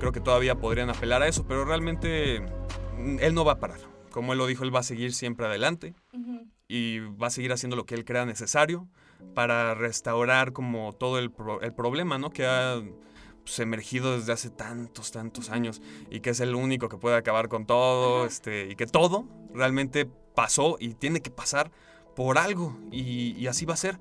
creo 0.00 0.12
que 0.12 0.20
todavía 0.20 0.54
podrían 0.54 0.88
apelar 0.90 1.22
a 1.22 1.28
eso, 1.28 1.46
pero 1.46 1.64
realmente 1.64 2.40
mm, 2.98 3.18
él 3.20 3.34
no 3.34 3.44
va 3.44 3.52
a 3.52 3.58
parar. 3.60 3.80
Como 4.10 4.32
él 4.32 4.38
lo 4.38 4.46
dijo, 4.46 4.64
él 4.64 4.74
va 4.74 4.80
a 4.80 4.84
seguir 4.84 5.12
siempre 5.12 5.44
adelante 5.46 5.94
y 6.68 7.00
va 7.00 7.26
a 7.26 7.30
seguir 7.30 7.52
haciendo 7.52 7.76
lo 7.76 7.84
que 7.84 7.94
él 7.96 8.04
crea 8.04 8.24
necesario 8.24 8.88
para 9.34 9.74
restaurar 9.74 10.52
como 10.52 10.92
todo 10.94 11.18
el, 11.18 11.30
pro- 11.30 11.60
el 11.60 11.72
problema, 11.74 12.16
¿no? 12.18 12.30
Que 12.30 12.46
ha 12.46 12.80
pues, 13.44 13.58
emergido 13.60 14.16
desde 14.18 14.32
hace 14.32 14.50
tantos, 14.50 15.12
tantos 15.12 15.50
años 15.50 15.80
y 16.10 16.20
que 16.20 16.30
es 16.30 16.40
el 16.40 16.54
único 16.54 16.88
que 16.88 16.96
puede 16.96 17.16
acabar 17.16 17.48
con 17.48 17.66
todo, 17.66 18.18
Ajá. 18.20 18.26
este, 18.26 18.70
y 18.70 18.76
que 18.76 18.86
todo 18.86 19.26
realmente 19.52 20.06
pasó 20.34 20.76
y 20.80 20.94
tiene 20.94 21.20
que 21.20 21.30
pasar 21.30 21.70
por 22.16 22.38
algo 22.38 22.76
y, 22.90 23.32
y 23.38 23.46
así 23.46 23.64
va 23.64 23.74
a 23.74 23.78
ser. 23.78 23.98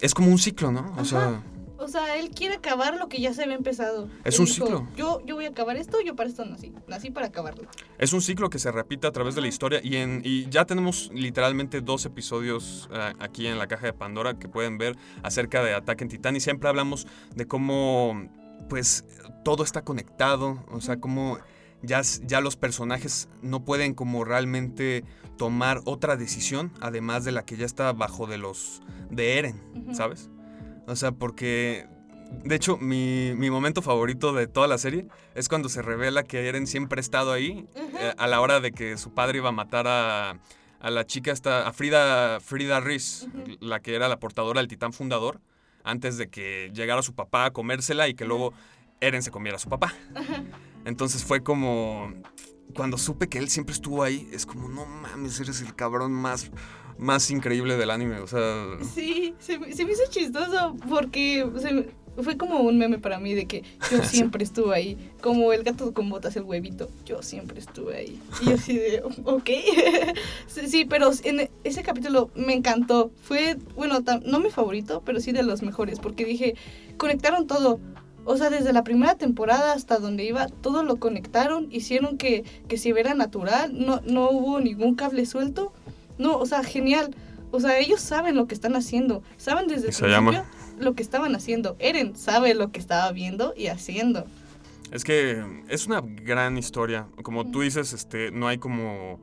Es 0.00 0.14
como 0.14 0.28
un 0.30 0.38
ciclo, 0.38 0.70
¿no? 0.72 0.94
O 0.98 1.04
sea. 1.04 1.42
O 1.78 1.88
sea, 1.88 2.16
él 2.16 2.30
quiere 2.30 2.54
acabar 2.54 2.96
lo 2.96 3.06
que 3.06 3.20
ya 3.20 3.34
se 3.34 3.42
había 3.42 3.54
empezado. 3.54 4.08
Es 4.24 4.36
Él 4.36 4.40
un 4.40 4.46
dijo, 4.46 4.66
ciclo. 4.66 4.88
Yo, 4.96 5.20
yo 5.26 5.34
voy 5.34 5.44
a 5.44 5.50
acabar 5.50 5.76
esto, 5.76 5.98
yo 6.02 6.16
para 6.16 6.30
esto 6.30 6.42
nací. 6.46 6.72
Nací 6.88 7.10
para 7.10 7.26
acabarlo. 7.26 7.68
es 7.98 8.14
un 8.14 8.22
ciclo 8.22 8.48
que 8.48 8.58
se 8.58 8.72
repite 8.72 9.06
a 9.06 9.12
través 9.12 9.34
de 9.34 9.42
la 9.42 9.48
historia 9.48 9.80
y, 9.84 9.96
en, 9.96 10.22
y 10.24 10.48
ya 10.48 10.64
tenemos 10.64 11.10
literalmente 11.12 11.82
dos 11.82 12.06
episodios 12.06 12.88
eh, 12.92 13.12
aquí 13.20 13.46
en 13.46 13.58
la 13.58 13.66
caja 13.66 13.84
de 13.86 13.92
Pandora 13.92 14.38
que 14.38 14.48
pueden 14.48 14.78
ver 14.78 14.96
acerca 15.22 15.62
de 15.62 15.74
Ataque 15.74 16.04
en 16.04 16.08
Titán 16.08 16.34
y 16.34 16.40
siempre 16.40 16.70
hablamos 16.70 17.06
de 17.34 17.46
cómo 17.46 18.26
pues 18.68 19.04
todo 19.44 19.62
está 19.64 19.82
conectado, 19.82 20.64
o 20.70 20.80
sea, 20.80 20.98
cómo 20.98 21.38
ya, 21.82 22.00
ya 22.24 22.40
los 22.40 22.56
personajes 22.56 23.28
no 23.42 23.64
pueden 23.64 23.94
como 23.94 24.24
realmente 24.24 25.04
tomar 25.36 25.82
otra 25.84 26.16
decisión 26.16 26.72
además 26.80 27.24
de 27.24 27.32
la 27.32 27.44
que 27.44 27.56
ya 27.56 27.66
está 27.66 27.92
bajo 27.92 28.26
de 28.26 28.38
los 28.38 28.82
de 29.10 29.38
Eren. 29.38 29.60
¿sabes? 29.94 30.30
O 30.86 30.96
sea, 30.96 31.12
porque 31.12 31.86
de 32.44 32.54
hecho 32.56 32.76
mi, 32.78 33.32
mi 33.36 33.50
momento 33.50 33.82
favorito 33.82 34.32
de 34.32 34.46
toda 34.46 34.66
la 34.66 34.78
serie 34.78 35.06
es 35.34 35.48
cuando 35.48 35.68
se 35.68 35.82
revela 35.82 36.24
que 36.24 36.48
Eren 36.48 36.66
siempre 36.66 36.98
ha 36.98 37.02
estado 37.02 37.32
ahí 37.32 37.68
eh, 38.00 38.14
a 38.16 38.26
la 38.26 38.40
hora 38.40 38.60
de 38.60 38.72
que 38.72 38.96
su 38.96 39.12
padre 39.14 39.38
iba 39.38 39.50
a 39.50 39.52
matar 39.52 39.86
a, 39.86 40.38
a 40.80 40.90
la 40.90 41.06
chica 41.06 41.30
esta, 41.32 41.68
a 41.68 41.72
Frida, 41.72 42.40
Frida 42.40 42.80
Rhys, 42.80 43.28
Ujú. 43.32 43.56
la 43.60 43.80
que 43.80 43.94
era 43.94 44.08
la 44.08 44.18
portadora 44.18 44.60
del 44.60 44.68
titán 44.68 44.92
fundador, 44.92 45.40
antes 45.86 46.18
de 46.18 46.28
que 46.28 46.70
llegara 46.74 47.00
su 47.02 47.14
papá 47.14 47.46
a 47.46 47.52
comérsela 47.52 48.08
y 48.08 48.14
que 48.14 48.26
luego 48.26 48.52
Eren 49.00 49.22
se 49.22 49.30
comiera 49.30 49.56
a 49.56 49.60
su 49.60 49.68
papá. 49.70 49.94
Entonces 50.84 51.24
fue 51.24 51.42
como, 51.42 52.12
cuando 52.74 52.98
supe 52.98 53.28
que 53.28 53.38
él 53.38 53.48
siempre 53.48 53.72
estuvo 53.72 54.02
ahí, 54.02 54.28
es 54.32 54.44
como, 54.46 54.68
no 54.68 54.84
mames, 54.84 55.40
eres 55.40 55.60
el 55.62 55.74
cabrón 55.74 56.12
más, 56.12 56.50
más 56.98 57.30
increíble 57.30 57.76
del 57.76 57.90
anime, 57.90 58.20
o 58.20 58.26
sea... 58.26 58.66
Sí, 58.94 59.34
se, 59.38 59.58
me- 59.58 59.72
se 59.72 59.84
me 59.84 59.92
hizo 59.92 60.02
chistoso 60.10 60.76
porque 60.88 61.44
se 61.58 61.88
fue 62.22 62.36
como 62.36 62.60
un 62.60 62.78
meme 62.78 62.98
para 62.98 63.18
mí 63.18 63.34
de 63.34 63.46
que 63.46 63.62
yo 63.90 64.02
siempre 64.04 64.44
estuve 64.44 64.74
ahí. 64.74 65.12
Como 65.20 65.52
el 65.52 65.62
gato 65.64 65.92
con 65.92 66.08
botas, 66.08 66.36
el 66.36 66.44
huevito. 66.44 66.88
Yo 67.04 67.22
siempre 67.22 67.58
estuve 67.58 67.96
ahí. 67.96 68.20
Y 68.40 68.46
yo 68.46 68.54
así 68.54 68.76
de, 68.76 69.02
ok. 69.24 69.50
sí, 70.46 70.84
pero 70.84 71.10
en 71.24 71.50
ese 71.66 71.82
capítulo 71.82 72.30
me 72.34 72.54
encantó. 72.54 73.10
Fue, 73.22 73.56
bueno, 73.74 73.98
no 74.24 74.40
mi 74.40 74.50
favorito, 74.50 75.02
pero 75.04 75.20
sí 75.20 75.32
de 75.32 75.42
los 75.42 75.62
mejores. 75.62 75.98
Porque 76.00 76.24
dije, 76.24 76.54
conectaron 76.96 77.46
todo. 77.46 77.80
O 78.24 78.36
sea, 78.36 78.50
desde 78.50 78.72
la 78.72 78.82
primera 78.82 79.14
temporada 79.14 79.72
hasta 79.72 79.98
donde 79.98 80.24
iba, 80.24 80.48
todo 80.48 80.82
lo 80.82 80.96
conectaron, 80.96 81.68
hicieron 81.70 82.18
que, 82.18 82.44
que 82.66 82.76
se 82.76 82.92
viera 82.92 83.14
natural, 83.14 83.70
no, 83.72 84.00
no 84.04 84.30
hubo 84.30 84.60
ningún 84.60 84.96
cable 84.96 85.26
suelto. 85.26 85.72
No, 86.18 86.36
o 86.38 86.46
sea, 86.46 86.64
genial. 86.64 87.14
O 87.52 87.60
sea, 87.60 87.78
ellos 87.78 88.00
saben 88.00 88.34
lo 88.34 88.46
que 88.46 88.54
están 88.54 88.74
haciendo. 88.74 89.22
Saben 89.36 89.68
desde 89.68 89.88
el 89.88 89.92
Se 89.94 90.08
llama. 90.08 90.30
principio 90.32 90.56
lo 90.78 90.94
que 90.94 91.02
estaban 91.02 91.34
haciendo. 91.34 91.76
Eren 91.78 92.16
sabe 92.16 92.54
lo 92.54 92.70
que 92.72 92.80
estaba 92.80 93.10
viendo 93.12 93.54
y 93.56 93.68
haciendo. 93.68 94.24
Es 94.92 95.04
que 95.04 95.44
es 95.68 95.86
una 95.86 96.00
gran 96.02 96.58
historia. 96.58 97.06
Como 97.22 97.50
tú 97.50 97.62
dices, 97.62 97.92
este, 97.92 98.30
no 98.30 98.48
hay 98.48 98.58
como 98.58 99.18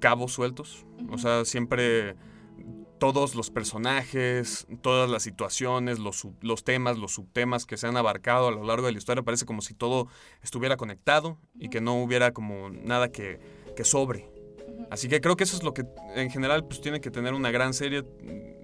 cabos 0.00 0.32
sueltos. 0.32 0.84
O 1.10 1.18
sea, 1.18 1.44
siempre 1.44 2.16
todos 2.98 3.34
los 3.34 3.50
personajes, 3.50 4.66
todas 4.82 5.08
las 5.08 5.22
situaciones, 5.22 5.98
los, 5.98 6.26
los 6.42 6.64
temas, 6.64 6.98
los 6.98 7.12
subtemas 7.12 7.64
que 7.64 7.76
se 7.76 7.86
han 7.86 7.96
abarcado 7.96 8.48
a 8.48 8.50
lo 8.50 8.64
largo 8.64 8.86
de 8.86 8.92
la 8.92 8.98
historia, 8.98 9.22
parece 9.22 9.46
como 9.46 9.62
si 9.62 9.74
todo 9.74 10.08
estuviera 10.42 10.76
conectado 10.76 11.38
y 11.58 11.70
que 11.70 11.80
no 11.80 12.02
hubiera 12.02 12.32
como 12.32 12.68
nada 12.68 13.10
que, 13.10 13.40
que 13.74 13.84
sobre. 13.84 14.28
Así 14.90 15.08
que 15.08 15.20
creo 15.20 15.36
que 15.36 15.44
eso 15.44 15.56
es 15.56 15.62
lo 15.62 15.72
que 15.72 15.84
en 16.14 16.30
general 16.30 16.64
pues 16.64 16.80
tiene 16.80 17.00
que 17.00 17.10
tener 17.10 17.32
una 17.32 17.50
gran 17.50 17.72
serie 17.72 18.04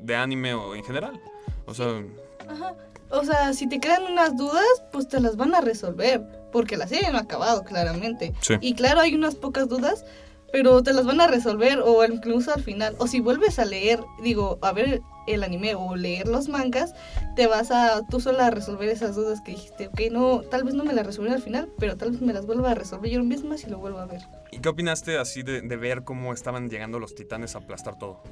de 0.03 0.17
anime 0.17 0.55
o 0.55 0.75
en 0.75 0.85
general. 0.85 1.21
O 1.65 1.75
sea, 1.75 2.05
Ajá. 2.49 2.75
O 3.11 3.25
sea, 3.25 3.53
si 3.53 3.69
te 3.69 3.79
quedan 3.79 4.05
unas 4.05 4.37
dudas, 4.37 4.65
pues 4.91 5.09
te 5.09 5.21
las 5.21 5.37
van 5.37 5.55
a 5.55 5.61
resolver. 5.61 6.23
Porque 6.53 6.77
la 6.77 6.87
serie 6.87 7.11
no 7.11 7.19
ha 7.19 7.23
acabado, 7.23 7.65
claramente. 7.65 8.35
Sí. 8.41 8.55
Y 8.61 8.75
claro, 8.75 9.01
hay 9.01 9.15
unas 9.15 9.35
pocas 9.35 9.69
dudas, 9.69 10.05
pero 10.53 10.83
te 10.83 10.93
las 10.93 11.05
van 11.05 11.21
a 11.21 11.27
resolver 11.27 11.81
o 11.81 12.05
incluso 12.05 12.53
al 12.53 12.63
final. 12.63 12.95
O 12.99 13.07
si 13.07 13.21
vuelves 13.21 13.59
a 13.59 13.65
leer, 13.65 14.01
digo, 14.23 14.59
a 14.63 14.73
ver 14.73 15.03
el 15.27 15.43
anime 15.43 15.75
o 15.75 15.97
leer 15.97 16.29
los 16.29 16.49
mangas, 16.49 16.95
te 17.35 17.47
vas 17.47 17.71
a 17.71 18.07
tú 18.09 18.21
sola 18.21 18.47
a 18.47 18.51
resolver 18.51 18.89
esas 18.89 19.17
dudas 19.17 19.41
que 19.41 19.53
dijiste, 19.53 19.89
ok, 19.89 20.01
no, 20.13 20.43
tal 20.43 20.65
vez 20.65 20.75
no 20.75 20.85
me 20.85 20.93
las 20.93 21.05
resolví 21.05 21.31
al 21.31 21.43
final, 21.43 21.73
pero 21.79 21.97
tal 21.97 22.13
vez 22.13 22.21
me 22.21 22.33
las 22.33 22.47
vuelva 22.47 22.71
a 22.71 22.75
resolver 22.75 23.11
yo 23.11 23.23
misma 23.25 23.59
si 23.59 23.69
lo 23.69 23.79
vuelvo 23.79 23.99
a 23.99 24.07
ver. 24.07 24.23
¿Y 24.53 24.61
qué 24.61 24.69
opinaste 24.69 25.19
así 25.19 25.43
de, 25.43 25.63
de 25.63 25.77
ver 25.77 26.05
cómo 26.05 26.33
estaban 26.33 26.71
llegando 26.71 26.99
los 26.99 27.15
titanes 27.15 27.55
a 27.57 27.59
aplastar 27.59 27.99
todo? 27.99 28.23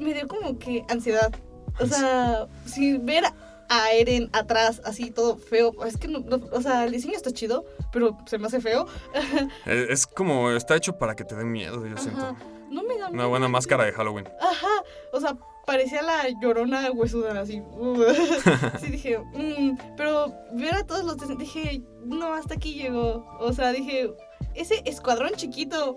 Me 0.00 0.12
dio 0.12 0.26
como 0.26 0.58
que 0.58 0.84
ansiedad. 0.88 1.32
O 1.78 1.86
sea, 1.86 2.46
si 2.66 2.98
ver 2.98 3.24
a 3.70 3.92
Eren 3.92 4.28
atrás, 4.32 4.82
así 4.84 5.12
todo 5.12 5.36
feo. 5.36 5.72
Es 5.86 5.96
que, 5.96 6.08
no, 6.08 6.24
o 6.52 6.60
sea, 6.60 6.84
el 6.84 6.92
diseño 6.92 7.14
está 7.16 7.30
chido, 7.30 7.64
pero 7.92 8.18
se 8.26 8.36
me 8.36 8.48
hace 8.48 8.60
feo. 8.60 8.86
Eh, 9.66 9.86
es 9.90 10.06
como, 10.06 10.50
está 10.50 10.74
hecho 10.74 10.98
para 10.98 11.14
que 11.14 11.24
te 11.24 11.36
dé 11.36 11.44
miedo, 11.44 11.86
yo 11.86 11.96
siento. 11.96 12.36
No 12.70 12.82
me 12.82 12.98
da 12.98 13.08
miedo. 13.08 13.12
Una 13.12 13.26
buena 13.26 13.48
máscara 13.48 13.84
de 13.84 13.92
Halloween. 13.92 14.26
Ajá, 14.40 14.84
o 15.12 15.20
sea, 15.20 15.36
parecía 15.66 16.02
la 16.02 16.28
llorona 16.40 16.90
huesuda, 16.90 17.40
así. 17.40 17.62
sí, 18.80 18.90
dije, 18.90 19.18
mm", 19.18 19.78
pero 19.96 20.34
ver 20.52 20.74
a 20.74 20.86
todos 20.86 21.04
los 21.04 21.38
dije, 21.38 21.82
no, 22.04 22.34
hasta 22.34 22.54
aquí 22.54 22.74
llegó. 22.74 23.24
O 23.38 23.52
sea, 23.52 23.70
dije, 23.72 24.12
ese 24.54 24.82
escuadrón 24.84 25.32
chiquito, 25.36 25.96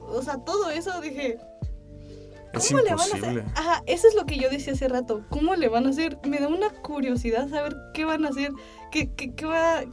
o 0.00 0.22
sea, 0.22 0.38
todo 0.38 0.70
eso, 0.70 1.00
dije, 1.00 1.38
es 2.52 2.68
¿Cómo 2.68 2.80
le 2.80 2.94
van 2.94 3.00
a 3.00 3.14
hacer? 3.14 3.44
Ajá, 3.54 3.82
eso 3.86 4.08
es 4.08 4.14
lo 4.14 4.26
que 4.26 4.36
yo 4.36 4.50
decía 4.50 4.72
hace 4.72 4.88
rato. 4.88 5.24
¿Cómo 5.30 5.54
le 5.54 5.68
van 5.68 5.86
a 5.86 5.90
hacer? 5.90 6.18
Me 6.24 6.38
da 6.38 6.48
una 6.48 6.70
curiosidad 6.70 7.48
saber 7.48 7.76
qué 7.94 8.04
van 8.04 8.24
a 8.24 8.28
hacer. 8.28 8.52
¿Qué, 8.90 9.10
qué, 9.14 9.34
qué 9.34 9.46
va? 9.46 9.84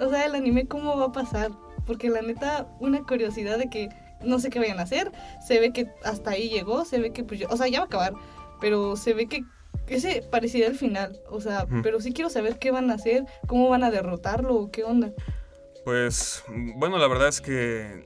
O 0.00 0.10
sea, 0.10 0.26
el 0.26 0.34
anime, 0.34 0.66
¿cómo 0.66 0.96
va 0.96 1.06
a 1.06 1.12
pasar? 1.12 1.50
Porque 1.86 2.10
la 2.10 2.22
neta, 2.22 2.68
una 2.80 3.02
curiosidad 3.02 3.58
de 3.58 3.70
que 3.70 3.88
no 4.22 4.38
sé 4.40 4.50
qué 4.50 4.58
vayan 4.58 4.78
a 4.78 4.82
hacer. 4.82 5.12
Se 5.46 5.60
ve 5.60 5.72
que 5.72 5.88
hasta 6.04 6.30
ahí 6.30 6.48
llegó. 6.48 6.84
Se 6.84 6.98
ve 6.98 7.12
que, 7.12 7.24
pues, 7.24 7.42
o 7.48 7.56
sea, 7.56 7.68
ya 7.68 7.80
va 7.80 7.84
a 7.84 7.86
acabar. 7.86 8.12
Pero 8.60 8.96
se 8.96 9.14
ve 9.14 9.26
que 9.26 9.44
ese 9.86 10.22
parecía 10.30 10.66
el 10.66 10.74
final. 10.76 11.20
O 11.30 11.40
sea, 11.40 11.66
pero 11.82 12.00
sí 12.00 12.12
quiero 12.12 12.30
saber 12.30 12.58
qué 12.58 12.70
van 12.70 12.90
a 12.90 12.94
hacer. 12.94 13.24
¿Cómo 13.46 13.68
van 13.68 13.84
a 13.84 13.90
derrotarlo? 13.90 14.70
¿Qué 14.70 14.84
onda? 14.84 15.12
Pues, 15.84 16.44
bueno, 16.76 16.98
la 16.98 17.08
verdad 17.08 17.28
es 17.28 17.40
que. 17.40 18.04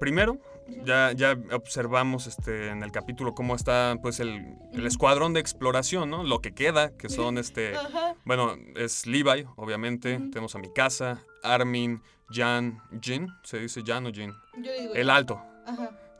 Primero, 0.00 0.38
ya, 0.84 1.12
ya 1.12 1.36
observamos 1.52 2.26
este, 2.26 2.68
en 2.68 2.82
el 2.82 2.92
capítulo 2.92 3.34
cómo 3.34 3.54
está 3.54 3.96
pues 4.02 4.20
el, 4.20 4.56
escuadrón 4.84 5.32
de 5.34 5.40
exploración, 5.40 6.10
¿no? 6.10 6.24
Lo 6.24 6.40
que 6.40 6.54
queda, 6.54 6.96
que 6.96 7.08
son 7.08 7.38
este. 7.38 7.74
Bueno, 8.24 8.54
es 8.76 9.06
Levi, 9.06 9.46
obviamente. 9.56 10.18
Tenemos 10.18 10.54
a 10.54 10.58
Mikasa, 10.58 11.22
Armin, 11.42 12.02
Jan, 12.30 12.82
Jin. 13.00 13.28
¿Se 13.42 13.58
dice 13.58 13.82
Jan 13.84 14.06
o 14.06 14.12
Jin? 14.12 14.32
el 14.94 15.10
alto. 15.10 15.40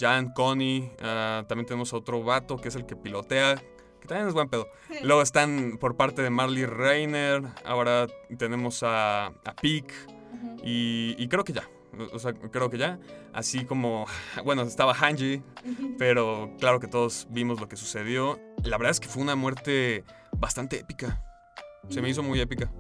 Jan, 0.01 0.33
Connie. 0.33 0.91
Ah, 1.01 1.45
también 1.49 1.67
tenemos 1.67 1.93
otro 1.93 2.23
vato 2.23 2.57
que 2.57 2.69
es 2.69 2.77
el 2.77 2.87
que 2.87 2.97
pilotea. 2.97 3.57
Que 4.01 4.07
también 4.07 4.29
es 4.29 4.35
buen 4.35 4.49
pedo. 4.49 4.69
Luego 5.03 5.23
están 5.23 5.77
por 5.81 5.97
parte 5.97 6.23
de 6.23 6.31
Marley 6.31 6.67
Reiner. 6.67 7.43
Ahora 7.65 8.07
tenemos 8.39 8.83
a, 8.83 9.27
a 9.27 9.57
Peak. 9.61 9.93
y 10.63 11.29
creo 11.29 11.45
que 11.45 11.53
ya. 11.53 11.69
O 12.13 12.19
sea, 12.19 12.33
creo 12.33 12.71
que 12.71 12.79
ya. 12.79 12.99
Así 13.33 13.65
como, 13.65 14.07
bueno, 14.45 14.63
estaba 14.63 14.95
Hanji, 14.95 15.43
pero 15.99 16.55
claro 16.59 16.81
que 16.81 16.89
todos 16.89 17.27
vimos 17.31 17.61
lo 17.61 17.69
que 17.69 17.77
sucedió. 17.77 18.39
La 18.65 18.77
verdad 18.79 18.91
es 18.91 19.01
que 19.01 19.09
fue 19.09 19.23
una 19.23 19.37
muerte 19.37 20.05
bastante 20.39 20.79
épica. 20.79 21.23
Se 21.89 22.03
me 22.03 22.11
hizo 22.11 22.23
muy 22.23 22.39
épica. 22.41 22.71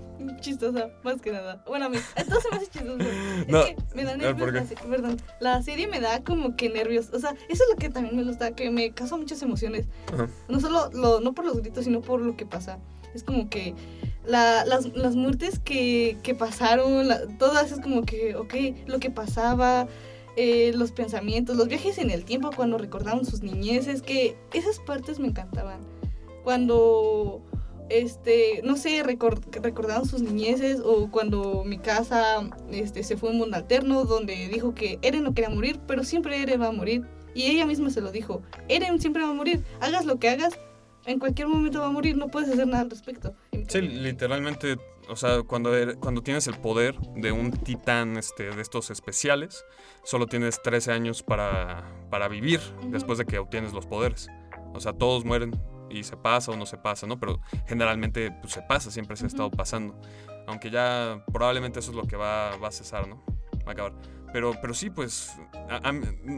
Chistosa, 0.40 0.90
más 1.02 1.20
que 1.22 1.33
nada. 1.33 1.62
Bueno, 1.66 1.87
a 1.87 1.88
mí, 1.88 1.98
entonces 2.16 2.50
me 2.50 2.57
hace 2.59 2.66
chistoso. 2.66 2.98
No, 3.48 3.62
es 3.62 3.76
que 3.76 3.94
me 3.94 4.04
da 4.04 4.16
nervios. 4.16 4.52
La, 4.52 4.64
perdón, 4.88 5.16
la 5.40 5.62
serie 5.62 5.87
me 5.87 6.00
da 6.00 6.22
como 6.22 6.57
que 6.57 6.68
nervios. 6.68 7.11
O 7.12 7.18
sea, 7.18 7.31
eso 7.48 7.64
es 7.64 7.70
lo 7.70 7.76
que 7.76 7.88
también 7.88 8.16
me 8.16 8.24
gusta, 8.24 8.54
que 8.54 8.70
me 8.70 8.92
causa 8.92 9.16
muchas 9.16 9.40
emociones. 9.42 9.87
No 10.48 10.61
solo, 10.61 10.90
lo, 10.92 11.20
no 11.20 11.33
por 11.33 11.46
los 11.46 11.59
gritos, 11.61 11.85
sino 11.85 12.02
por 12.02 12.20
lo 12.20 12.37
que 12.37 12.44
pasa. 12.44 12.78
Es 13.14 13.22
como 13.24 13.48
que 13.48 13.74
las, 14.26 15.16
muertes 15.16 15.59
que, 15.59 16.18
que 16.22 16.35
pasaron, 16.35 17.09
todas 17.38 17.72
es 17.72 17.81
como 17.81 18.04
que, 18.04 18.37
ok, 18.37 18.54
lo 18.87 18.98
que 18.98 19.11
pasaba, 19.11 19.88
eh, 20.37 20.72
los 20.74 20.92
pensamientos, 20.92 21.57
los 21.57 21.66
viajes 21.66 21.98
en 21.98 22.11
el 22.11 22.24
tiempo 22.24 22.50
cuando 22.54 22.78
recordaban 22.78 23.24
sus 23.24 23.42
niñeces, 23.42 24.02
que 24.02 24.37
esas 24.52 24.78
partes 24.78 25.18
me 25.18 25.26
encantaban. 25.26 25.81
Cuando, 26.44 27.42
este, 27.88 28.61
no 28.62 28.76
sé, 28.76 29.02
recordaban 29.02 30.04
sus 30.04 30.22
niñeces 30.22 30.81
o 30.85 31.11
cuando 31.11 31.64
mi 31.64 31.78
casa 31.78 32.48
este, 32.70 33.02
se 33.02 33.16
fue 33.16 33.31
a 33.31 33.33
un 33.33 33.38
mundo 33.38 33.57
alterno 33.57 34.04
donde 34.04 34.48
dijo 34.48 34.74
que 34.74 35.00
Eren 35.02 35.24
no 35.24 35.35
quería 35.35 35.50
morir, 35.50 35.81
pero 35.88 36.04
siempre 36.04 36.40
Eren 36.40 36.62
va 36.62 36.68
a 36.68 36.72
morir. 36.72 37.04
Y 37.35 37.46
ella 37.46 37.66
misma 37.66 37.90
se 37.90 38.00
lo 38.00 38.12
dijo, 38.12 38.42
Eren 38.68 39.00
siempre 39.00 39.24
va 39.24 39.31
a 39.31 39.35
morir, 39.35 39.64
hagas 39.81 40.07
lo 40.07 40.18
que 40.20 40.28
hagas, 40.28 40.59
en 41.09 41.18
cualquier 41.18 41.49
momento 41.49 41.81
va 41.81 41.87
a 41.87 41.90
morir, 41.90 42.16
no 42.16 42.29
puedes 42.29 42.51
hacer 42.51 42.66
nada 42.66 42.83
al 42.83 42.90
respecto. 42.90 43.35
Sí, 43.68 43.81
literalmente, 43.81 44.77
o 45.09 45.16
sea, 45.16 45.42
cuando, 45.42 45.75
er, 45.75 45.97
cuando 45.97 46.23
tienes 46.23 46.47
el 46.49 46.59
poder 46.59 46.99
de 47.16 47.33
un 47.33 47.51
titán 47.51 48.18
este, 48.18 48.51
de 48.51 48.61
estos 48.61 48.90
especiales, 48.90 49.64
solo 50.05 50.27
tienes 50.27 50.62
13 50.62 50.92
años 50.92 51.23
para, 51.23 51.83
para 52.11 52.29
vivir 52.29 52.61
después 52.88 53.18
de 53.18 53.25
que 53.25 53.38
obtienes 53.38 53.73
los 53.73 53.87
poderes. 53.87 54.29
O 54.75 54.81
sea, 54.81 54.92
todos 54.92 55.25
mueren 55.25 55.59
y 55.90 56.05
se 56.05 56.18
pasa 56.18 56.53
o 56.53 56.57
no 56.57 56.66
se 56.66 56.77
pasa, 56.77 57.07
¿no? 57.07 57.18
Pero 57.18 57.40
generalmente 57.66 58.31
pues, 58.42 58.53
se 58.53 58.62
pasa, 58.62 58.90
siempre 58.90 59.16
se 59.16 59.25
ha 59.25 59.29
estado 59.29 59.51
pasando. 59.51 59.99
Aunque 60.47 60.71
ya 60.71 61.25
probablemente 61.33 61.81
eso 61.81 61.90
es 61.90 61.97
lo 61.97 62.05
que 62.05 62.16
va, 62.16 62.55
va 62.57 62.68
a 62.68 62.73
cesar, 62.73 63.09
¿no? 63.09 63.25
Va 63.66 63.71
a 63.71 63.73
acabar. 63.73 63.92
Pero, 64.33 64.53
pero 64.61 64.75
sí, 64.75 64.91
pues. 64.91 65.37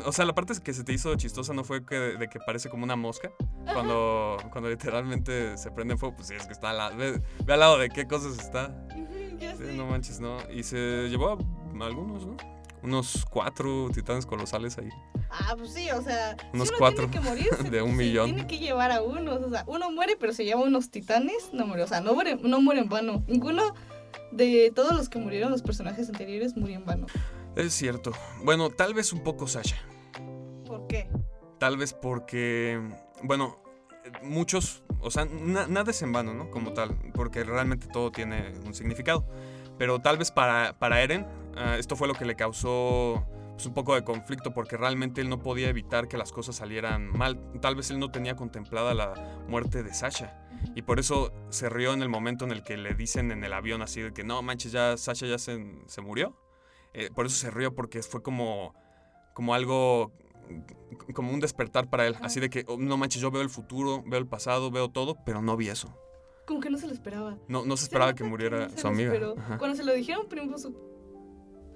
o 0.05 0.13
sea, 0.13 0.25
la 0.25 0.35
parte 0.35 0.55
que 0.63 0.73
se 0.73 0.85
te 0.85 0.93
hizo 0.93 1.15
chistosa 1.17 1.53
no 1.53 1.65
fue 1.65 1.85
que, 1.85 1.97
de 1.97 2.29
que 2.29 2.39
parece 2.41 2.69
como 2.69 2.85
una 2.85 2.97
mosca. 2.97 3.33
Cuando, 3.73 4.37
cuando 4.51 4.71
literalmente 4.71 5.57
se 5.57 5.71
prende 5.71 5.97
fuego, 5.97 6.17
pues 6.17 6.29
sí, 6.29 6.35
es 6.35 6.47
que 6.47 6.53
está 6.53 6.71
al 6.71 6.79
lado. 6.79 6.97
Ve, 6.97 7.23
al 7.49 7.61
lado 7.61 7.79
de 7.79 7.89
qué 7.89 8.07
cosas 8.07 8.39
está. 8.39 8.69
no 9.75 9.87
manches, 9.87 10.21
¿no? 10.21 10.39
Y 10.51 10.63
se 10.63 11.09
llevó 11.09 11.31
a 11.31 11.85
algunos, 11.85 12.27
¿no? 12.27 12.37
Unos 12.83 13.27
cuatro 13.27 13.91
titanes 13.93 14.25
colosales 14.25 14.79
ahí. 14.79 14.89
Ah, 15.31 15.55
pues 15.57 15.75
sí, 15.75 15.91
o 15.91 16.03
sea. 16.03 16.37
Unos 16.55 16.73
cuatro. 16.73 17.09
Tiene 17.09 17.25
que 17.25 17.29
morir, 17.29 17.71
de 17.71 17.83
un 17.83 17.95
millón. 17.97 18.27
Tiene 18.27 18.47
que 18.47 18.59
llevar 18.59 18.91
a 18.91 19.03
unos. 19.03 19.43
O 19.43 19.51
sea, 19.51 19.65
uno 19.67 19.91
muere, 19.91 20.17
pero 20.19 20.33
se 20.33 20.45
lleva 20.45 20.63
unos 20.63 20.91
titanes. 20.91 21.51
No 21.53 21.67
muere. 21.67 21.83
O 21.83 21.87
sea, 21.87 22.01
no 22.01 22.15
muere, 22.15 22.37
no 22.37 22.61
muere 22.63 22.81
en 22.81 22.89
vano. 22.89 23.23
Ninguno 23.27 23.75
de 24.33 24.73
todos 24.75 24.97
los 24.97 25.09
que 25.09 25.19
murieron, 25.19 25.51
los 25.51 25.63
personajes 25.63 26.09
anteriores, 26.09 26.57
murió 26.57 26.77
en 26.77 26.85
vano. 26.85 27.07
Es 27.57 27.75
cierto. 27.75 28.13
Bueno, 28.45 28.71
tal 28.71 28.95
vez 28.95 29.13
un 29.13 29.23
poco 29.23 29.47
Sasha. 29.47 29.77
¿Por 30.67 30.87
qué? 30.87 31.11
Tal 31.59 31.77
vez 31.77 31.93
porque, 31.93 32.81
bueno, 33.23 33.63
muchos, 34.23 34.83
o 35.01 35.11
sea, 35.11 35.25
nada 35.27 35.91
es 35.91 36.03
en 36.03 36.13
vano, 36.13 36.33
¿no? 36.33 36.51
Como 36.51 36.73
tal, 36.73 36.97
porque 37.13 37.45
realmente 37.45 37.87
todo 37.87 38.11
tiene 38.11 38.53
un 38.65 38.75
significado. 38.75 39.27
Pero 39.79 40.01
tal 40.01 40.19
vez 40.19 40.31
para, 40.31 40.79
para 40.79 41.03
Eren, 41.03 41.27
ah, 41.57 41.77
esto 41.79 41.97
fue 41.97 42.07
lo 42.07 42.15
que 42.15 42.25
le 42.25 42.37
causó 42.37 43.27
pues, 43.53 43.67
un 43.67 43.75
poco 43.75 43.95
de 43.95 44.05
conflicto, 44.05 44.53
porque 44.53 44.77
realmente 44.77 45.21
él 45.21 45.29
no 45.29 45.43
podía 45.43 45.69
evitar 45.69 46.09
que 46.09 46.17
las 46.17 46.33
cosas 46.33 46.57
salieran 46.57 47.09
mal. 47.09 47.41
Tal 47.61 47.77
vez 47.77 47.91
él 47.91 47.99
no 47.99 48.11
tenía 48.11 48.37
contemplada 48.37 48.95
la 48.95 49.15
muerte 49.49 49.83
de 49.83 49.93
Sasha. 49.93 50.47
Y 50.75 50.83
por 50.83 51.01
eso 51.01 51.33
se 51.49 51.69
rió 51.71 51.95
en 51.95 52.03
el 52.03 52.09
momento 52.09 52.45
en 52.45 52.53
el 52.53 52.63
que 52.63 52.77
le 52.77 52.95
dicen 52.95 53.31
en 53.33 53.43
el 53.43 53.53
avión 53.53 53.81
así 53.81 54.03
de 54.03 54.13
que 54.13 54.25
no 54.25 54.43
manches, 54.43 54.73
ya 54.73 54.97
Sasha 54.97 55.27
ya 55.27 55.39
se, 55.39 55.63
se 55.87 56.01
murió. 56.03 56.37
Eh, 56.95 57.11
por 57.15 57.27
eso 57.27 57.37
se 57.37 57.51
rió, 57.51 57.75
porque 57.75 58.03
fue 58.03 58.23
como, 58.23 58.75
como 59.35 59.55
algo, 59.55 60.13
como 61.15 61.33
un 61.33 61.41
despertar 61.41 61.89
para 61.89 62.07
él. 62.07 62.17
Así 62.21 62.41
de 62.41 62.51
que, 62.51 62.65
oh, 62.69 62.77
no 62.77 62.97
manches, 62.97 63.23
yo 63.23 63.31
veo 63.31 63.43
el 63.43 63.51
futuro, 63.51 64.03
veo 64.07 64.19
el 64.19 64.27
pasado, 64.27 64.71
veo 64.71 64.89
todo, 64.89 65.17
pero 65.25 65.43
no 65.43 65.57
vi 65.57 65.69
eso. 65.69 65.95
Como 66.47 66.61
que 66.61 66.71
no 66.71 66.79
se 66.79 66.87
lo 66.87 66.93
esperaba. 66.93 67.39
No, 67.47 67.65
no 67.65 67.77
se 67.77 67.85
esperaba 67.85 68.15
que 68.15 68.25
muriera 68.25 68.71
su 68.77 68.89
amiga. 68.89 69.13
Cuando 69.59 69.77
se 69.77 69.85
lo 69.85 69.93
dijeron, 69.93 70.27
primero 70.29 70.59
su... 70.59 70.75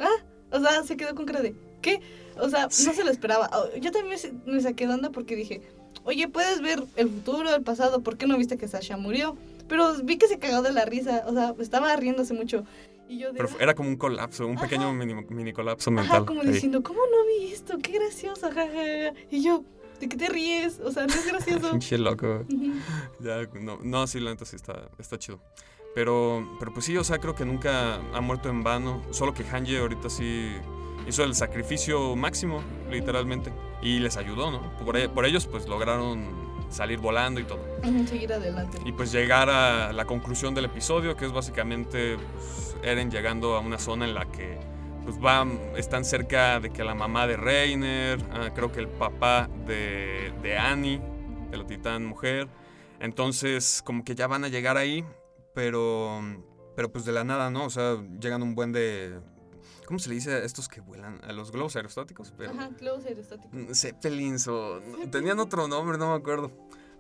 Ah, 0.01 0.25
o 0.51 0.61
sea, 0.61 0.83
se 0.83 0.97
quedó 0.97 1.15
con 1.15 1.27
cara 1.27 1.41
de, 1.43 1.55
¿qué? 1.81 2.01
O 2.41 2.49
sea, 2.49 2.65
no 2.65 2.71
se 2.71 3.05
lo 3.05 3.11
esperaba. 3.11 3.49
Oh, 3.53 3.77
yo 3.77 3.93
también 3.93 4.19
me 4.47 4.61
saqué 4.61 4.89
de 4.89 4.95
onda 4.95 5.11
porque 5.11 5.37
dije, 5.37 5.63
oye, 6.05 6.29
puedes 6.29 6.61
ver 6.61 6.83
el 6.97 7.09
futuro, 7.09 7.55
el 7.55 7.63
pasado, 7.63 8.03
¿por 8.03 8.17
qué 8.17 8.27
no 8.27 8.37
viste 8.37 8.57
que 8.57 8.67
Sasha 8.67 8.97
murió? 8.97 9.37
Pero 9.69 9.95
vi 10.03 10.19
que 10.19 10.29
se 10.29 10.39
cagó 10.39 10.63
de 10.63 10.73
la 10.73 10.85
risa, 10.85 11.25
o 11.27 11.33
sea, 11.33 11.55
estaba 11.59 11.95
riéndose 11.97 12.35
mucho. 12.35 12.65
Pero 13.09 13.49
era 13.61 13.75
como 13.75 13.89
un 13.89 13.97
colapso, 13.97 14.47
un 14.47 14.57
pequeño 14.57 14.93
mini, 14.93 15.53
colapso 15.53 15.91
mental. 15.91 16.17
Ajá, 16.17 16.27
como 16.27 16.43
diciendo, 16.43 16.83
¿cómo 16.83 17.01
no 17.01 17.27
vi 17.27 17.53
esto? 17.53 17.79
Qué 17.83 17.93
gracioso, 17.93 18.49
jajaja. 18.51 19.13
Y 19.31 19.43
yo, 19.43 19.65
¿de 20.01 20.09
qué 20.09 20.17
te 20.17 20.29
ríes? 20.29 20.81
O 20.81 20.91
sea, 20.91 21.07
no 21.07 21.15
es 21.15 21.27
gracioso. 21.27 21.71
Pinche 21.73 21.99
loco. 21.99 22.45
ya, 23.21 23.47
no, 23.61 23.79
no, 23.83 24.07
sí, 24.07 24.21
la 24.21 24.31
neta 24.31 24.45
sí 24.45 24.57
está, 24.57 24.89
está 24.99 25.19
chido. 25.19 25.41
Pero, 25.95 26.57
pero 26.59 26.73
pues 26.73 26.87
sí, 26.87 26.97
o 26.97 27.05
sea, 27.05 27.19
creo 27.19 27.35
que 27.35 27.45
nunca 27.45 27.97
ha 27.97 28.21
muerto 28.21 28.49
en 28.49 28.63
vano. 28.65 29.03
Solo 29.11 29.33
que 29.33 29.45
Hanji 29.45 29.77
ahorita 29.77 30.11
sí 30.11 30.51
hizo 31.07 31.23
el 31.25 31.35
sacrificio 31.35 32.17
máximo, 32.17 32.63
literalmente. 32.91 33.53
Y 33.83 34.01
les 34.01 34.17
ayudó, 34.17 34.51
¿no? 34.51 34.77
Por, 34.79 34.97
e, 34.97 35.09
por 35.09 35.25
ellos, 35.25 35.47
pues 35.47 35.69
lograron 35.69 36.45
salir 36.71 36.99
volando 36.99 37.41
y 37.41 37.45
todo. 37.45 37.61
Seguir 38.07 38.33
adelante. 38.33 38.79
Y 38.85 38.93
pues 38.93 39.13
llegar 39.13 39.49
a 39.49 39.93
la 39.93 40.05
conclusión 40.05 40.55
del 40.55 40.65
episodio, 40.67 41.17
que 41.17 41.27
es 41.27 41.33
básicamente 41.33 42.17
pues, 42.17 42.74
Eren 42.85 43.11
llegando 43.11 43.57
a 43.57 43.61
una 43.61 43.79
zona 43.79 44.05
en 44.05 44.15
la 44.15 44.31
que 44.31 44.59
pues 45.05 45.19
van, 45.19 45.59
están 45.77 46.05
cerca 46.05 46.61
de 46.61 46.71
que 46.71 46.83
la 46.83 46.95
mamá 46.95 47.27
de 47.27 47.37
Reiner, 47.37 48.19
ah, 48.33 48.51
creo 48.55 48.73
que 48.73 48.81
el 48.81 48.89
papá 48.89 49.51
de, 49.67 50.33
de 50.43 50.57
Annie, 50.57 51.01
de 51.51 51.57
la 51.57 51.67
titán 51.67 52.07
mujer. 52.07 52.49
Entonces, 53.01 53.83
como 53.85 54.03
que 54.03 54.15
ya 54.15 54.27
van 54.27 54.45
a 54.45 54.49
llegar 54.49 54.77
ahí, 54.77 55.05
pero, 55.55 56.21
pero 56.75 56.91
pues 56.91 57.05
de 57.05 57.13
la 57.13 57.25
nada, 57.25 57.51
¿no? 57.51 57.67
O 57.67 57.71
sea, 57.71 58.03
llegan 58.21 58.43
un 58.43 58.55
buen 58.55 58.73
de... 58.73 59.21
¿Cómo 59.87 59.99
se 59.99 60.09
le 60.09 60.15
dice 60.15 60.33
a 60.33 60.39
estos 60.39 60.69
que 60.69 60.81
vuelan? 60.81 61.21
A 61.25 61.33
los 61.33 61.53
globos 61.53 61.77
aerostáticos, 61.77 62.33
pero... 62.37 62.53
Ajá, 62.53 62.71
globos 62.81 63.05
aerostáticos. 63.05 63.79
Zeppelins 63.79 64.49
o... 64.49 64.81
Tenían 65.11 65.39
otro 65.39 65.69
nombre, 65.69 65.99
no 65.99 66.11
me 66.11 66.17
acuerdo. 66.17 66.51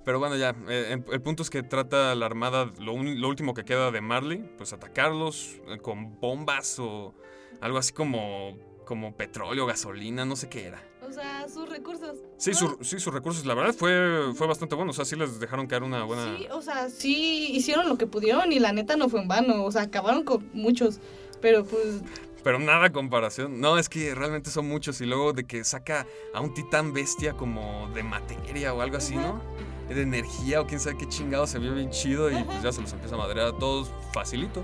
Pero 0.04 0.18
bueno, 0.18 0.36
ya, 0.36 0.54
eh, 0.68 0.88
en- 0.92 1.04
el 1.12 1.22
punto 1.22 1.42
es 1.42 1.50
que 1.50 1.62
trata 1.62 2.14
la 2.14 2.26
armada, 2.26 2.70
lo, 2.78 2.92
un- 2.92 3.20
lo 3.20 3.28
último 3.28 3.54
que 3.54 3.64
queda 3.64 3.90
de 3.90 4.00
Marley, 4.00 4.48
pues 4.58 4.72
atacarlos 4.72 5.56
eh, 5.68 5.78
con 5.80 6.20
bombas 6.20 6.78
o 6.78 7.14
algo 7.60 7.78
así 7.78 7.92
como, 7.94 8.56
como 8.84 9.16
petróleo, 9.16 9.64
gasolina, 9.66 10.24
no 10.24 10.36
sé 10.36 10.48
qué 10.48 10.64
era. 10.66 10.82
O 11.08 11.12
sea, 11.12 11.46
sus 11.48 11.68
recursos. 11.68 12.16
Sí, 12.38 12.50
No, 12.52 12.56
su- 12.56 12.78
sí, 12.82 12.98
sus 12.98 13.12
recursos, 13.14 13.44
la 13.46 13.54
verdad 13.54 13.74
fue, 13.74 14.32
fue 14.34 14.46
bastante 14.46 14.74
bueno. 14.74 14.90
O 14.90 14.94
sea, 14.94 15.04
sí 15.04 15.16
les 15.16 15.38
dejaron 15.38 15.66
caer 15.66 15.82
una 15.82 16.02
buena... 16.04 16.36
Sí, 16.36 16.46
o 16.50 16.60
sea, 16.62 16.88
sí 16.90 17.48
hicieron 17.54 17.88
lo 17.88 17.96
que 17.98 18.06
pudieron 18.06 18.52
y 18.52 18.58
la 18.58 18.72
neta 18.72 18.96
no 18.96 19.08
fue 19.08 19.20
en 19.22 19.28
vano. 19.28 19.64
O 19.64 19.70
sea, 19.70 19.82
acabaron 19.82 20.24
con 20.24 20.48
muchos. 20.54 21.00
Pero 21.42 21.64
pues, 21.64 22.00
Pero 22.42 22.58
nada 22.58 22.90
comparación. 22.90 23.60
No, 23.60 23.78
es 23.78 23.88
que 23.90 24.14
realmente 24.14 24.50
son 24.50 24.66
muchos. 24.66 25.00
Y 25.02 25.06
luego 25.06 25.34
de 25.34 25.44
que 25.44 25.62
saca 25.62 26.06
a 26.32 26.40
un 26.40 26.54
titán 26.54 26.92
bestia 26.94 27.34
como 27.34 27.88
de 27.94 28.02
materia 28.02 28.72
o 28.74 28.80
algo 28.80 28.96
así, 28.96 29.14
¿no? 29.14 29.42
De 29.88 30.03
energía 30.03 30.61
o 30.61 30.66
quién 30.66 30.81
sabe 30.81 30.97
qué 30.97 31.09
chingado 31.09 31.47
se 31.47 31.59
vio 31.59 31.75
bien 31.75 31.90
chido. 31.90 32.31
Y 32.31 32.42
pues 32.44 32.62
ya 32.62 32.73
se 32.73 32.81
los 32.81 32.92
empieza 32.92 33.14
a 33.14 33.18
madrear 33.18 33.49
a 33.49 33.53
todos 33.53 33.90
facilito. 34.12 34.62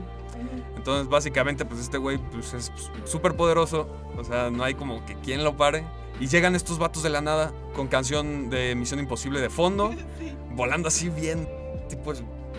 Entonces, 0.76 1.08
básicamente, 1.08 1.64
pues 1.64 1.80
este 1.80 1.98
güey 1.98 2.18
pues, 2.32 2.54
es 2.54 2.72
súper 3.04 3.36
poderoso. 3.36 3.88
O 4.16 4.24
sea, 4.24 4.50
no 4.50 4.64
hay 4.64 4.74
como 4.74 5.04
que 5.04 5.14
quien 5.16 5.44
lo 5.44 5.56
pare. 5.56 5.84
Y 6.20 6.26
llegan 6.26 6.54
estos 6.54 6.78
vatos 6.78 7.02
de 7.02 7.10
la 7.10 7.20
nada 7.20 7.52
con 7.74 7.88
canción 7.88 8.50
de 8.50 8.74
Misión 8.74 9.00
Imposible 9.00 9.40
de 9.40 9.48
fondo, 9.48 9.90
sí, 10.18 10.32
volando 10.54 10.88
así 10.88 11.08
bien, 11.08 11.48
tipo, 11.88 12.12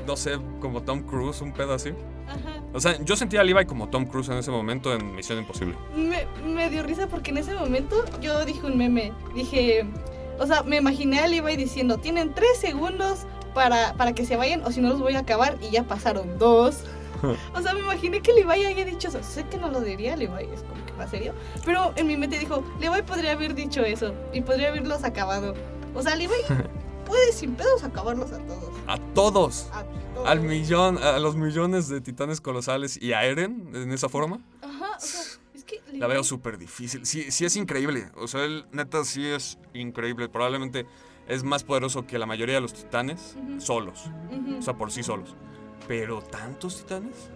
no 0.07 0.17
sé, 0.17 0.39
como 0.59 0.81
Tom 0.81 1.03
Cruise, 1.03 1.41
un 1.41 1.53
pedo 1.53 1.75
así. 1.75 1.89
ajá. 2.27 2.63
O 2.73 2.79
sea, 2.79 2.97
yo 3.03 3.15
sentía 3.15 3.41
a 3.41 3.43
Levi 3.43 3.65
como 3.65 3.89
Tom 3.89 4.05
Cruise 4.05 4.29
en 4.29 4.37
ese 4.37 4.49
momento 4.49 4.93
en 4.95 5.13
Misión 5.15 5.37
Imposible. 5.37 5.75
Me, 5.95 6.25
me 6.43 6.69
dio 6.71 6.81
risa 6.81 7.05
porque 7.07 7.29
en 7.29 7.37
ese 7.37 7.53
momento 7.53 8.03
yo 8.19 8.43
dije 8.45 8.65
un 8.65 8.77
meme. 8.77 9.13
Dije, 9.35 9.85
o 10.41 10.47
sea, 10.47 10.63
me 10.63 10.77
imaginé 10.77 11.19
a 11.19 11.27
Levi 11.27 11.55
diciendo, 11.55 11.99
tienen 11.99 12.33
tres 12.33 12.57
segundos 12.57 13.19
para, 13.53 13.93
para 13.93 14.13
que 14.13 14.25
se 14.25 14.35
vayan 14.35 14.65
o 14.65 14.71
si 14.71 14.81
no 14.81 14.89
los 14.89 14.99
voy 14.99 15.13
a 15.13 15.19
acabar 15.19 15.57
y 15.61 15.69
ya 15.69 15.83
pasaron 15.83 16.39
dos. 16.39 16.83
o 17.55 17.61
sea, 17.61 17.75
me 17.75 17.81
imaginé 17.81 18.21
que 18.21 18.33
Levi 18.33 18.65
haya 18.65 18.83
dicho 18.83 19.09
eso. 19.09 19.21
Sé 19.21 19.45
que 19.47 19.57
no 19.57 19.69
lo 19.69 19.81
diría 19.81 20.15
Levi, 20.15 20.45
es 20.51 20.63
como 20.63 20.83
que 20.83 20.93
más 20.93 21.11
serio. 21.11 21.35
Pero 21.63 21.93
en 21.95 22.07
mi 22.07 22.17
mente 22.17 22.39
dijo, 22.39 22.63
Levi 22.79 23.03
podría 23.03 23.33
haber 23.33 23.53
dicho 23.53 23.81
eso 23.81 24.15
y 24.33 24.41
podría 24.41 24.69
haberlos 24.69 25.03
acabado. 25.03 25.53
O 25.93 26.01
sea, 26.01 26.15
Levi 26.15 26.33
puede 27.05 27.33
sin 27.33 27.53
pedos 27.53 27.83
acabarlos 27.83 28.31
a 28.31 28.39
todos. 28.39 28.69
A 28.87 28.97
todos. 29.13 29.67
A 29.73 29.83
todos. 29.83 30.27
Al 30.27 30.41
millón, 30.41 30.97
a 30.97 31.19
los 31.19 31.35
millones 31.35 31.87
de 31.87 32.01
titanes 32.01 32.41
colosales 32.41 32.99
y 32.99 33.13
a 33.13 33.25
Eren 33.25 33.69
en 33.75 33.91
esa 33.91 34.09
forma. 34.09 34.39
Ajá, 34.63 34.97
o 34.97 34.99
sea, 34.99 35.21
que 35.79 35.97
La 35.97 36.07
veo 36.07 36.23
súper 36.23 36.57
difícil. 36.57 37.05
Sí, 37.05 37.31
sí 37.31 37.45
es 37.45 37.55
increíble. 37.55 38.09
O 38.15 38.27
sea, 38.27 38.43
él 38.43 38.65
neta 38.71 39.03
sí 39.03 39.25
es 39.25 39.57
increíble. 39.73 40.29
Probablemente 40.29 40.85
es 41.27 41.43
más 41.43 41.63
poderoso 41.63 42.05
que 42.05 42.17
la 42.19 42.25
mayoría 42.25 42.55
de 42.55 42.61
los 42.61 42.73
titanes 42.73 43.35
solos. 43.59 44.09
O 44.57 44.61
sea, 44.61 44.73
por 44.75 44.91
sí 44.91 45.03
solos. 45.03 45.35
Pero 45.87 46.21
tantos 46.21 46.79
titanes. 46.79 47.29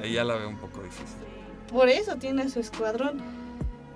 Ahí 0.00 0.14
ya 0.14 0.24
la 0.24 0.36
veo 0.36 0.48
un 0.48 0.58
poco 0.58 0.82
difícil. 0.82 1.18
Por 1.70 1.88
eso 1.88 2.16
tiene 2.16 2.48
su 2.48 2.60
escuadrón. 2.60 3.20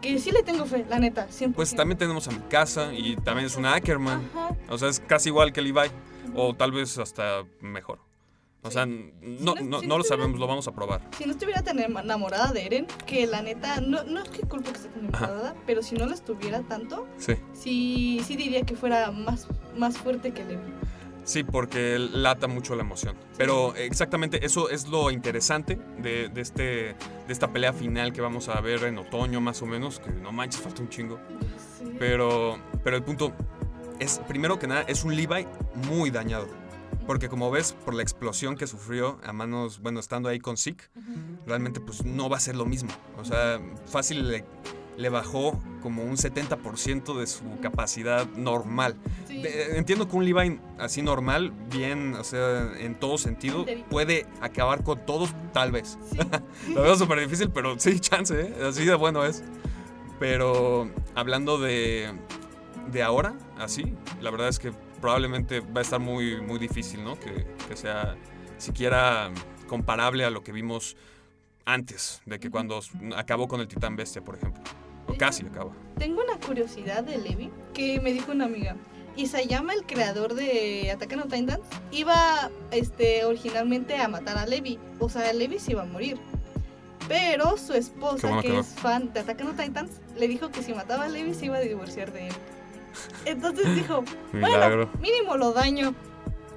Que 0.01 0.19
sí 0.21 0.31
le 0.31 0.45
tengo 0.45 0.65
fe, 0.65 0.87
la 0.89 1.01
neta, 1.01 1.27
100%. 1.29 1.55
Pues 1.55 1.75
también 1.75 1.99
tenemos 1.99 2.29
a 2.29 2.31
Mikasa 2.31 2.95
y 2.95 3.17
también 3.17 3.47
es 3.47 3.57
una 3.57 3.75
Ackerman. 3.75 4.31
Ajá. 4.33 4.57
O 4.69 4.79
sea, 4.79 4.89
es 4.89 5.01
casi 5.01 5.31
igual 5.31 5.53
que 5.53 5.61
Levi. 5.61 5.91
O 6.37 6.55
tal 6.55 6.71
vez 6.71 6.99
hasta 6.99 7.45
mejor. 7.61 7.99
O 8.63 8.71
sea, 8.71 8.87
no, 8.87 8.95
no- 9.21 9.55
no, 9.55 9.57
si 9.57 9.65
no 9.65 9.83
no 9.83 9.99
lo 9.99 10.05
sabemos, 10.05 10.39
lo 10.39 10.47
vamos 10.47 10.67
a 10.69 10.73
probar. 10.73 11.01
Si 11.17 11.25
no 11.25 11.33
estuviera 11.33 11.63
tan 11.63 11.79
enamorada 11.79 12.53
de 12.53 12.67
Eren, 12.67 12.87
que 13.07 13.27
la 13.27 13.41
neta, 13.41 13.81
no, 13.81 14.03
no 14.05 14.21
es 14.23 14.29
que 14.31 14.41
culpo 14.41 14.71
que 14.73 14.77
esté 14.79 14.89
tan 14.89 15.07
enamorada, 15.07 15.55
pero 15.67 15.83
si 15.83 15.95
no 15.95 16.07
la 16.07 16.15
estuviera 16.15 16.61
tanto, 16.63 17.07
Sí. 17.19 17.35
sí, 17.55 18.21
sí 18.27 18.37
diría 18.37 18.63
que 18.63 18.75
fuera 18.75 19.11
más, 19.13 19.47
más 19.77 19.97
fuerte 19.97 20.33
que 20.33 20.45
Levi. 20.45 20.61
Sí, 21.25 21.45
porque 21.45 21.99
lata 21.99 22.47
mucho 22.49 22.75
la 22.75 22.81
emoción. 22.83 23.15
Pero 23.37 23.75
exactamente 23.77 24.45
eso 24.47 24.71
es 24.71 24.89
lo 24.89 25.11
interesante 25.11 25.79
de, 25.99 26.31
de 26.31 26.41
este, 26.41 26.63
de 26.63 26.97
esta 27.29 27.53
pelea 27.53 27.75
final 27.75 28.15
que 28.15 28.23
vamos 28.23 28.49
a 28.49 28.59
ver 28.63 28.83
en 28.85 28.97
otoño 28.99 29.39
más 29.41 29.61
o 29.61 29.67
menos, 29.67 30.01
que 30.01 30.11
no 30.11 30.33
manches, 30.33 30.61
falta 30.63 30.81
un 30.81 30.89
chingo. 30.89 31.19
Sí. 31.79 31.85
Pero, 31.99 32.59
pero 32.83 32.97
el 32.97 33.03
punto 33.03 33.33
es, 33.99 34.21
primero 34.27 34.59
que 34.59 34.67
nada, 34.67 34.83
es 34.89 35.05
un 35.05 35.15
Levi 35.15 35.47
muy 35.91 36.11
dañado. 36.11 36.49
Porque 37.09 37.29
como 37.29 37.51
ves, 37.51 37.73
por 37.73 37.95
la 37.95 38.03
explosión 38.03 38.55
que 38.55 38.67
sufrió 38.69 39.19
a 39.25 39.33
manos, 39.33 39.81
bueno, 39.81 39.99
estando 39.99 40.29
ahí 40.29 40.39
con 40.39 40.57
Zeke, 40.57 40.85
realmente 41.47 41.81
pues 41.81 42.05
no 42.05 42.29
va 42.29 42.37
a 42.37 42.41
ser 42.41 42.55
lo 42.55 42.67
mismo. 42.67 42.91
O 43.17 43.25
sea, 43.25 43.59
fácil 43.87 44.31
le, 44.31 44.45
le 44.99 45.09
bajó 45.09 45.59
como 45.81 46.05
un 46.05 46.17
70% 46.19 47.19
de 47.19 47.27
su 47.27 47.45
capacidad 47.63 48.27
normal. 48.37 48.95
Sí. 49.27 49.41
De- 49.43 49.79
entiendo 49.79 50.07
que 50.07 50.17
un 50.17 50.25
Levi 50.27 50.61
así 50.79 51.01
normal, 51.01 51.51
bien, 51.71 52.13
o 52.15 52.25
sea, 52.25 52.73
en 52.79 52.95
todo 52.95 53.17
sentido, 53.17 53.65
puede 53.89 54.27
acabar 54.43 54.85
con 54.85 55.07
todos, 55.07 55.31
tal 55.55 55.73
vez. 55.73 55.97
Sí. 56.13 56.19
Lo 56.75 56.83
veo 56.83 56.95
súper 56.95 57.21
difícil, 57.21 57.49
pero 57.51 57.79
sí, 57.81 57.99
chance, 58.01 58.39
¿eh? 58.39 58.55
Así 58.69 58.85
de 58.85 58.95
bueno 58.95 59.25
es. 59.25 59.43
Pero 60.19 60.91
hablando 61.15 61.59
de, 61.59 62.13
de 62.93 63.03
ahora, 63.03 63.35
así, 63.59 63.95
la 64.21 64.31
verdad 64.31 64.49
es 64.49 64.59
que 64.59 64.73
probablemente 65.01 65.61
va 65.61 65.81
a 65.81 65.83
estar 65.83 66.01
muy, 66.01 66.41
muy 66.41 66.59
difícil, 66.59 67.05
¿no? 67.05 67.19
Que, 67.19 67.47
que 67.69 67.77
sea 67.77 68.17
siquiera 68.59 69.31
comparable 69.67 70.25
a 70.25 70.31
lo 70.31 70.43
que 70.43 70.53
vimos 70.53 70.97
antes, 71.65 72.23
de 72.25 72.41
que 72.41 72.51
cuando 72.51 72.81
acabó 73.17 73.47
con 73.47 73.61
el 73.61 73.69
Titán 73.69 73.95
Bestia, 73.95 74.23
por 74.23 74.37
ejemplo. 74.37 74.63
O 75.07 75.15
casi 75.17 75.45
acaba. 75.47 75.73
Tengo 75.99 76.23
una 76.23 76.39
curiosidad 76.39 77.05
de 77.05 77.19
Levi 77.19 77.51
que 77.75 78.01
me 78.01 78.13
dijo 78.13 78.33
una 78.33 78.47
amiga. 78.47 78.77
Isayama, 79.17 79.73
el 79.75 79.85
creador 79.85 80.35
de 80.35 80.91
Attack 80.93 81.13
on 81.13 81.29
Titans, 81.29 81.61
iba 81.91 82.51
este, 82.71 83.25
originalmente 83.25 83.97
a 83.97 84.09
matar 84.09 84.39
a 84.39 84.47
Levi. 84.47 84.79
O 84.99 85.09
sea, 85.09 85.33
Levi 85.33 85.59
se 85.59 85.73
iba 85.73 85.83
a 85.83 85.87
morir. 85.87 86.19
Pero 87.09 87.57
su 87.57 87.73
esposa, 87.73 88.29
bueno 88.29 88.43
que 88.43 88.59
es 88.59 88.67
fan 88.67 89.13
de 89.13 89.21
Attack 89.21 89.41
on 89.45 89.57
Titans, 89.57 90.01
le 90.17 90.29
dijo 90.29 90.51
que 90.51 90.63
si 90.63 90.73
mataba 90.73 91.07
a 91.07 91.09
Levi 91.09 91.35
se 91.35 91.47
iba 91.47 91.57
a 91.57 91.61
divorciar 91.61 92.13
de 92.13 92.29
él. 92.29 92.35
Entonces 93.25 93.75
dijo, 93.75 94.05
Milagro. 94.33 94.89
mínimo 95.01 95.37
lo 95.37 95.53
daño. 95.53 95.95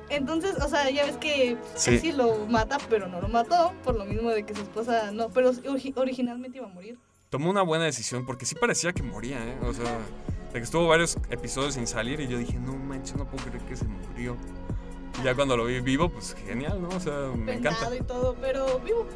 Entonces, 0.09 0.55
o 0.61 0.67
sea, 0.67 0.89
ya 0.89 1.05
ves 1.05 1.15
que 1.17 1.57
Sí. 1.75 1.97
sí 1.99 2.11
lo 2.11 2.45
mata, 2.47 2.77
pero 2.89 3.07
no 3.07 3.21
lo 3.21 3.29
mató, 3.29 3.71
por 3.83 3.95
lo 3.97 4.05
mismo 4.05 4.29
de 4.31 4.43
que 4.45 4.53
su 4.53 4.61
esposa 4.61 5.11
no, 5.11 5.29
pero 5.29 5.51
originalmente 5.95 6.57
iba 6.57 6.67
a 6.67 6.69
morir. 6.69 6.97
Tomó 7.29 7.49
una 7.49 7.61
buena 7.61 7.85
decisión 7.85 8.25
porque 8.25 8.45
sí 8.45 8.55
parecía 8.55 8.91
que 8.91 9.03
moría, 9.03 9.37
¿eh? 9.37 9.57
O 9.63 9.73
sea, 9.73 9.85
de 10.51 10.59
que 10.59 10.63
estuvo 10.65 10.85
varios 10.87 11.17
episodios 11.29 11.75
sin 11.75 11.87
salir 11.87 12.19
y 12.19 12.27
yo 12.27 12.37
dije, 12.37 12.59
no 12.59 12.73
manches, 12.73 13.15
no 13.15 13.25
puedo 13.25 13.45
creer 13.45 13.63
que 13.63 13.77
se 13.77 13.85
murió. 13.85 14.35
Y 15.21 15.23
ya 15.23 15.33
cuando 15.33 15.55
lo 15.55 15.63
vi 15.65 15.79
vivo, 15.79 16.09
pues 16.09 16.35
genial, 16.45 16.81
¿no? 16.81 16.89
O 16.89 16.99
sea, 16.99 17.13
me 17.33 17.53
encanta. 17.53 17.89
Vendado 17.89 17.95
y 17.95 18.01
todo, 18.01 18.35
pero 18.41 18.79
vivo. 18.79 19.07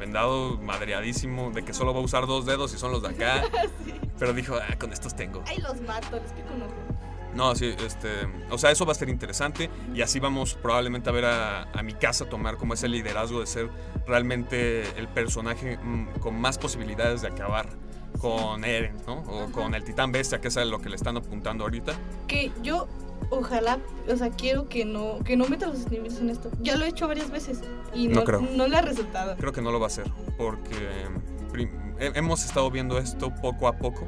Vendado, 0.00 0.58
madreadísimo, 0.58 1.50
de 1.52 1.62
que 1.62 1.72
solo 1.72 1.94
va 1.94 2.00
a 2.00 2.02
usar 2.02 2.26
dos 2.26 2.46
dedos 2.46 2.74
y 2.74 2.78
son 2.78 2.90
los 2.90 3.02
de 3.02 3.08
acá. 3.08 3.44
Sí. 3.84 3.94
Pero 4.18 4.32
dijo, 4.34 4.56
ah, 4.56 4.76
con 4.78 4.92
estos 4.92 5.14
tengo. 5.14 5.42
Ahí 5.46 5.58
los 5.58 5.80
mato, 5.82 6.16
les 6.20 6.32
pico 6.32 6.52
un 6.54 6.62
ojo. 6.62 6.74
No, 7.34 7.54
sí, 7.54 7.74
este. 7.86 8.08
O 8.50 8.58
sea, 8.58 8.70
eso 8.70 8.84
va 8.84 8.92
a 8.92 8.94
ser 8.94 9.08
interesante. 9.08 9.70
Y 9.94 10.02
así 10.02 10.18
vamos 10.20 10.54
probablemente 10.54 11.08
a 11.08 11.12
ver 11.12 11.24
a, 11.24 11.62
a 11.72 11.82
mi 11.82 11.94
casa 11.94 12.28
tomar 12.28 12.56
como 12.56 12.74
ese 12.74 12.88
liderazgo 12.88 13.40
de 13.40 13.46
ser 13.46 13.70
realmente 14.06 14.82
el 14.98 15.08
personaje 15.08 15.78
mm, 15.78 16.18
con 16.18 16.38
más 16.40 16.58
posibilidades 16.58 17.22
de 17.22 17.28
acabar 17.28 17.68
con 18.20 18.64
Eren, 18.64 18.96
¿no? 19.06 19.20
O 19.20 19.44
Ajá. 19.44 19.52
con 19.52 19.74
el 19.74 19.84
Titán 19.84 20.12
Bestia, 20.12 20.40
que 20.40 20.48
es 20.48 20.56
a 20.56 20.64
lo 20.64 20.80
que 20.80 20.88
le 20.90 20.96
están 20.96 21.16
apuntando 21.16 21.64
ahorita. 21.64 21.94
Que 22.26 22.52
yo, 22.62 22.88
ojalá, 23.30 23.78
o 24.08 24.16
sea, 24.16 24.30
quiero 24.30 24.68
que 24.68 24.84
no, 24.84 25.18
que 25.24 25.36
no 25.36 25.46
meta 25.46 25.66
los 25.66 25.86
enemigos 25.86 26.18
en 26.20 26.30
esto. 26.30 26.50
Ya 26.60 26.76
lo 26.76 26.84
he 26.84 26.88
hecho 26.88 27.08
varias 27.08 27.30
veces 27.30 27.60
y 27.94 28.08
No 28.08 28.20
no, 28.20 28.24
creo. 28.24 28.40
no 28.40 28.68
le 28.68 28.76
ha 28.76 28.82
resultado. 28.82 29.36
Creo 29.38 29.52
que 29.52 29.62
no 29.62 29.72
lo 29.72 29.80
va 29.80 29.86
a 29.86 29.88
hacer, 29.88 30.10
porque 30.36 30.74
hemos 31.98 32.44
estado 32.44 32.70
viendo 32.70 32.98
esto 32.98 33.32
poco 33.40 33.68
a 33.68 33.78
poco, 33.78 34.06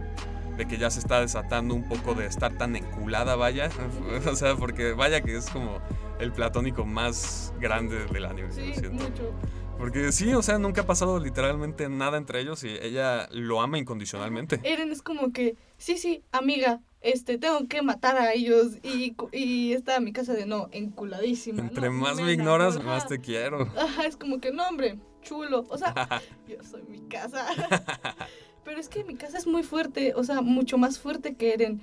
de 0.56 0.66
que 0.66 0.76
ya 0.78 0.90
se 0.90 1.00
está 1.00 1.20
desatando 1.20 1.74
un 1.74 1.88
poco 1.88 2.14
de 2.14 2.26
estar 2.26 2.56
tan 2.58 2.76
enculada, 2.76 3.36
vaya. 3.36 3.70
O 4.30 4.36
sea, 4.36 4.54
porque 4.56 4.92
vaya 4.92 5.22
que 5.22 5.36
es 5.36 5.48
como 5.50 5.78
el 6.18 6.32
platónico 6.32 6.84
más 6.84 7.52
grande 7.58 8.04
del 8.06 8.24
anime, 8.26 8.52
Sí, 8.52 8.72
mucho. 8.90 9.32
Porque 9.78 10.12
sí, 10.12 10.32
o 10.34 10.42
sea, 10.42 10.58
nunca 10.58 10.82
ha 10.82 10.86
pasado 10.86 11.18
literalmente 11.18 11.88
nada 11.88 12.16
entre 12.16 12.40
ellos 12.40 12.62
y 12.62 12.68
ella 12.68 13.28
lo 13.32 13.60
ama 13.60 13.78
incondicionalmente. 13.78 14.60
Eren 14.62 14.92
es 14.92 15.02
como 15.02 15.32
que, 15.32 15.56
sí, 15.76 15.96
sí, 15.98 16.22
amiga, 16.30 16.80
este, 17.02 17.38
tengo 17.38 17.66
que 17.68 17.82
matar 17.82 18.16
a 18.16 18.32
ellos 18.32 18.78
y, 18.82 19.14
y 19.32 19.72
está 19.72 19.98
mi 20.00 20.12
casa 20.12 20.32
de 20.34 20.46
no, 20.46 20.68
enculadísima. 20.72 21.60
Entre 21.62 21.88
no, 21.88 21.94
más 21.94 22.20
me 22.20 22.32
ignoras, 22.32 22.74
enamoro". 22.76 22.94
más 22.96 23.06
te 23.08 23.18
quiero. 23.20 23.62
Ajá, 23.76 24.06
es 24.06 24.16
como 24.16 24.40
que 24.40 24.52
no, 24.52 24.66
hombre, 24.68 24.98
chulo. 25.22 25.64
O 25.68 25.78
sea, 25.78 25.94
yo 26.48 26.56
soy 26.68 26.82
mi 26.88 27.00
casa. 27.08 27.46
Pero 28.64 28.78
es 28.78 28.88
que 28.88 29.02
mi 29.04 29.14
casa 29.16 29.38
es 29.38 29.46
muy 29.46 29.62
fuerte, 29.64 30.14
o 30.14 30.22
sea, 30.22 30.40
mucho 30.40 30.78
más 30.78 30.98
fuerte 31.00 31.34
que 31.34 31.52
Eren. 31.54 31.80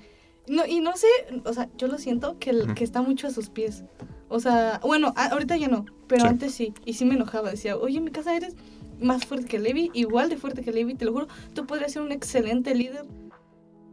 No, 0.48 0.64
y 0.66 0.80
no 0.80 0.96
sé, 0.96 1.06
o 1.44 1.52
sea, 1.52 1.68
yo 1.76 1.86
lo 1.86 1.98
siento 1.98 2.38
que, 2.38 2.50
el- 2.50 2.74
que 2.74 2.82
está 2.84 3.02
mucho 3.02 3.26
a 3.26 3.30
sus 3.30 3.50
pies. 3.50 3.84
O 4.30 4.40
sea, 4.40 4.80
bueno, 4.82 5.12
a- 5.16 5.26
ahorita 5.28 5.56
ya 5.58 5.68
no, 5.68 5.84
pero 6.08 6.22
Sí. 6.22 6.28
antes 6.28 6.54
sí. 6.54 6.72
Y 6.86 6.94
sí 6.94 7.04
me 7.04 7.14
enojaba, 7.14 7.50
decía, 7.50 7.76
oye, 7.76 7.98
en 7.98 8.04
mi 8.04 8.10
casa 8.10 8.34
eres 8.34 8.56
más 9.00 9.26
fuerte 9.26 9.46
que 9.46 9.58
Levi, 9.58 9.90
igual 9.92 10.30
de 10.30 10.38
fuerte 10.38 10.62
que 10.62 10.72
Levi, 10.72 10.94
te 10.94 11.04
lo 11.04 11.12
juro. 11.12 11.28
Tú 11.54 11.66
podrías 11.66 11.92
ser 11.92 12.00
un 12.02 12.12
excelente 12.12 12.74
líder, 12.74 13.04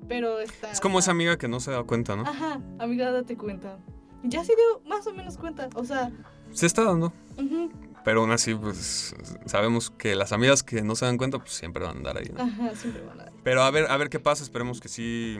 pero 0.07 0.39
está... 0.39 0.71
Es 0.71 0.79
como 0.81 0.99
esa 0.99 1.11
amiga 1.11 1.37
que 1.37 1.47
no 1.47 1.59
se 1.59 1.71
da 1.71 1.83
cuenta, 1.83 2.15
¿no? 2.15 2.23
Ajá, 2.23 2.61
amiga, 2.79 3.11
date 3.11 3.35
cuenta. 3.37 3.77
Ya 4.23 4.43
se 4.43 4.53
dio 4.55 4.81
más 4.89 5.05
o 5.07 5.13
menos 5.13 5.37
cuenta, 5.37 5.69
o 5.75 5.83
sea, 5.85 6.11
Se 6.51 6.65
está 6.65 6.83
dando. 6.83 7.13
ujú, 7.37 7.69
Pero 8.03 8.21
aún 8.21 8.31
así, 8.31 8.55
pues 8.55 9.15
sabemos 9.45 9.91
que 9.91 10.15
las 10.15 10.31
amigas 10.31 10.63
que 10.63 10.81
no 10.81 10.95
se 10.95 11.05
dan 11.05 11.17
cuenta, 11.17 11.37
pues 11.39 11.51
siempre 11.51 11.83
van 11.83 11.95
a 11.95 11.97
andar 11.97 12.17
ahí, 12.17 12.29
¿no? 12.33 12.41
ajá, 12.43 12.75
siempre 12.75 13.03
van 13.03 13.21
a... 13.21 13.25
Pero 13.43 13.61
a 13.63 13.71
ver, 13.71 13.89
a 13.89 13.95
ver 13.97 14.09
qué 14.09 14.19
pasa, 14.19 14.43
esperemos 14.43 14.79
que 14.81 14.89
sí, 14.89 15.37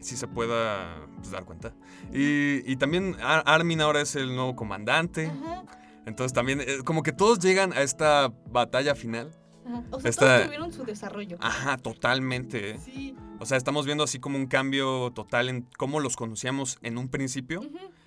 sí 0.00 0.16
se 0.16 0.26
pueda 0.26 1.06
pues, 1.16 1.30
dar 1.30 1.44
cuenta. 1.44 1.72
Y, 2.12 2.70
y 2.70 2.76
también 2.76 3.16
Ar- 3.22 3.44
Armin 3.46 3.80
ahora 3.80 4.00
es 4.00 4.16
el 4.16 4.34
nuevo 4.34 4.56
comandante. 4.56 5.26
Ajá, 5.26 5.64
Entonces 6.06 6.32
también, 6.32 6.60
eh, 6.60 6.78
como 6.84 7.02
que 7.02 7.12
todos 7.12 7.38
llegan 7.38 7.72
a 7.72 7.82
esta 7.82 8.32
batalla 8.50 8.94
final. 8.94 9.30
Ajá. 9.68 9.84
O 9.90 10.00
sea, 10.00 10.10
Esta- 10.10 10.26
todos 10.36 10.44
tuvieron 10.46 10.72
su 10.72 10.84
desarrollo. 10.84 11.36
Ajá, 11.40 11.76
totalmente. 11.76 12.70
¿eh? 12.72 12.78
Sí. 12.84 13.14
O 13.40 13.46
sea, 13.46 13.56
estamos 13.56 13.86
viendo 13.86 14.04
así 14.04 14.18
como 14.18 14.36
un 14.36 14.46
cambio 14.46 15.12
total 15.14 15.48
en 15.48 15.66
cómo 15.76 16.00
los 16.00 16.16
conocíamos 16.16 16.78
en 16.82 16.98
un 16.98 17.08
principio 17.08 17.60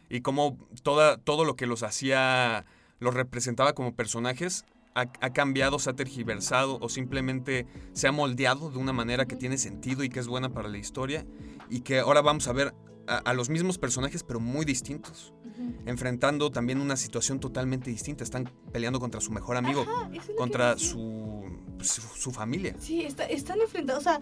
y 0.09 0.21
cómo 0.21 0.57
toda, 0.83 1.17
todo 1.17 1.45
lo 1.45 1.55
que 1.55 1.65
los 1.67 1.83
hacía, 1.83 2.65
los 2.99 3.13
representaba 3.13 3.73
como 3.73 3.95
personajes, 3.95 4.65
ha, 4.93 5.01
ha 5.21 5.29
cambiado, 5.31 5.79
se 5.79 5.89
ha 5.89 5.93
tergiversado 5.93 6.77
o 6.81 6.89
simplemente 6.89 7.65
se 7.93 8.07
ha 8.09 8.11
moldeado 8.11 8.69
de 8.71 8.77
una 8.77 8.91
manera 8.91 9.25
que 9.25 9.37
tiene 9.37 9.57
sentido 9.57 10.03
y 10.03 10.09
que 10.09 10.19
es 10.19 10.27
buena 10.27 10.49
para 10.49 10.67
la 10.67 10.77
historia 10.77 11.25
y 11.69 11.79
que 11.79 11.99
ahora 11.99 12.21
vamos 12.21 12.49
a 12.49 12.51
ver 12.53 12.73
a, 13.07 13.17
a 13.19 13.33
los 13.33 13.49
mismos 13.49 13.77
personajes 13.77 14.23
pero 14.23 14.41
muy 14.41 14.65
distintos. 14.65 15.33
Enfrentando 15.85 16.51
también 16.51 16.79
una 16.81 16.95
situación 16.95 17.39
totalmente 17.39 17.89
distinta. 17.89 18.23
Están 18.23 18.49
peleando 18.71 18.99
contra 18.99 19.21
su 19.21 19.31
mejor 19.31 19.57
amigo, 19.57 19.81
Ajá, 19.81 20.09
contra 20.37 20.77
su, 20.77 21.43
su, 21.81 22.01
su 22.01 22.31
familia. 22.31 22.75
Sí, 22.79 23.01
está- 23.01 23.25
están 23.25 23.59
enfrentados, 23.61 24.05
o 24.05 24.09
sea, 24.09 24.19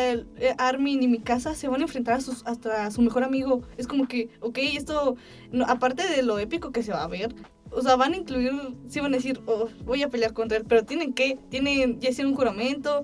eh, 0.00 0.54
Armin 0.58 1.02
y 1.02 1.08
Mikasa 1.08 1.54
se 1.54 1.68
van 1.68 1.80
a 1.80 1.84
enfrentar 1.84 2.14
a 2.14 2.20
sus, 2.20 2.44
hasta 2.46 2.86
a 2.86 2.90
su 2.90 3.00
mejor 3.02 3.24
amigo. 3.24 3.62
Es 3.76 3.86
como 3.86 4.06
que, 4.08 4.28
ok, 4.40 4.58
esto, 4.74 5.16
no, 5.52 5.64
aparte 5.66 6.06
de 6.08 6.22
lo 6.22 6.38
épico 6.38 6.70
que 6.72 6.82
se 6.82 6.92
va 6.92 7.04
a 7.04 7.08
ver, 7.08 7.34
o 7.70 7.82
sea, 7.82 7.96
van 7.96 8.14
a 8.14 8.16
incluir, 8.16 8.52
sí 8.88 9.00
van 9.00 9.12
a 9.12 9.16
decir, 9.18 9.40
oh, 9.46 9.68
voy 9.84 10.02
a 10.02 10.08
pelear 10.08 10.32
contra 10.32 10.56
él, 10.58 10.64
pero 10.68 10.84
tienen 10.84 11.12
que, 11.12 11.38
tienen, 11.50 12.00
ya 12.00 12.10
hicieron 12.10 12.32
un 12.32 12.36
juramento, 12.38 13.02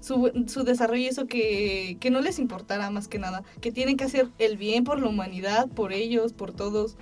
su, 0.00 0.30
su 0.46 0.62
desarrollo 0.62 1.08
eso 1.08 1.26
que, 1.26 1.96
que 2.00 2.10
no 2.10 2.20
les 2.20 2.38
importará 2.38 2.90
más 2.90 3.08
que 3.08 3.18
nada, 3.18 3.42
que 3.60 3.72
tienen 3.72 3.96
que 3.96 4.04
hacer 4.04 4.28
el 4.38 4.56
bien 4.56 4.84
por 4.84 5.00
la 5.00 5.08
humanidad, 5.08 5.68
por 5.68 5.92
ellos, 5.92 6.32
por 6.32 6.52
todos. 6.52 6.96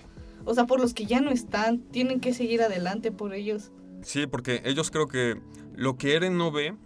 O 0.45 0.55
sea, 0.55 0.67
por 0.67 0.81
los 0.81 0.95
que 0.95 1.07
ya 1.07 1.21
no 1.21 1.31
están, 1.31 1.81
tienen 1.91 2.21
que 2.21 2.35
seguir 2.35 2.63
adelante 2.63 3.13
por 3.13 3.35
ellos. 3.35 3.73
Sí, 4.03 4.27
porque 4.27 4.63
ellos 4.65 4.91
creo 4.91 5.09
que 5.09 5.41
lo 5.75 5.97
que 5.97 6.15
Eren 6.15 6.37
no 6.37 6.51
ve 6.53 6.77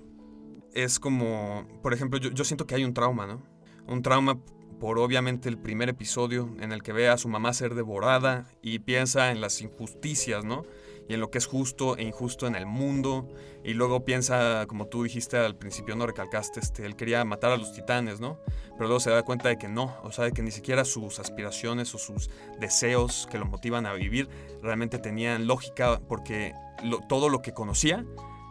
es 0.73 1.01
como, 1.01 1.67
por 1.83 1.93
ejemplo, 1.93 2.19
yo, 2.19 2.31
yo 2.31 2.45
siento 2.45 2.67
que 2.67 2.75
hay 2.75 2.85
un 2.85 2.95
trauma, 2.95 3.27
¿no? 3.27 3.43
Un 3.87 4.03
trauma 4.03 4.39
por 4.79 4.99
obviamente 4.99 5.49
el 5.49 5.59
primer 5.59 5.89
episodio 5.89 6.55
en 6.61 6.73
el 6.73 6.83
que 6.83 6.93
ve 6.93 7.09
a 7.09 7.17
su 7.17 7.29
mamá 7.29 7.53
ser 7.53 7.75
devorada 7.75 8.47
y 8.63 8.79
piensa 8.79 9.31
en 9.33 9.41
las 9.41 9.61
injusticias, 9.61 10.45
¿no? 10.45 10.65
Y 11.09 11.15
en 11.15 11.21
lo 11.21 11.31
que 11.31 11.39
es 11.39 11.47
justo 11.47 11.97
e 11.97 12.03
injusto 12.03 12.47
en 12.47 12.55
el 12.55 12.67
mundo. 12.67 13.29
Y 13.65 13.73
luego 13.75 14.05
piensa, 14.05 14.67
como 14.67 14.87
tú 14.87 15.03
dijiste 15.05 15.37
al 15.39 15.57
principio, 15.57 15.97
no 15.97 16.07
recalcaste, 16.07 16.61
este, 16.61 16.85
él 16.85 16.97
quería 16.97 17.25
matar 17.25 17.51
a 17.53 17.57
los 17.57 17.73
titanes, 17.73 18.21
¿no? 18.21 18.39
Pero 18.77 18.87
luego 18.89 19.01
se 19.01 19.11
da 19.11 19.23
cuenta 19.23 19.49
de 19.49 19.59
que 19.59 19.69
no, 19.69 19.97
o 20.03 20.13
sea, 20.13 20.27
de 20.27 20.33
que 20.33 20.43
ni 20.43 20.51
siquiera 20.51 20.85
sus 20.85 21.19
aspiraciones 21.19 21.95
o 21.95 21.99
sus 21.99 22.31
deseos 22.61 23.27
que 23.31 23.39
lo 23.39 23.47
motivan 23.47 23.87
a 23.87 23.93
vivir 23.95 24.29
realmente 24.63 24.99
tenían 24.99 25.47
lógica 25.47 25.99
porque 26.09 26.53
lo- 26.85 27.01
todo 27.01 27.29
lo 27.31 27.41
que 27.43 27.53
conocía 27.53 28.05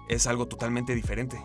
es 0.10 0.26
algo 0.26 0.48
totalmente 0.48 0.96
diferente. 0.96 1.38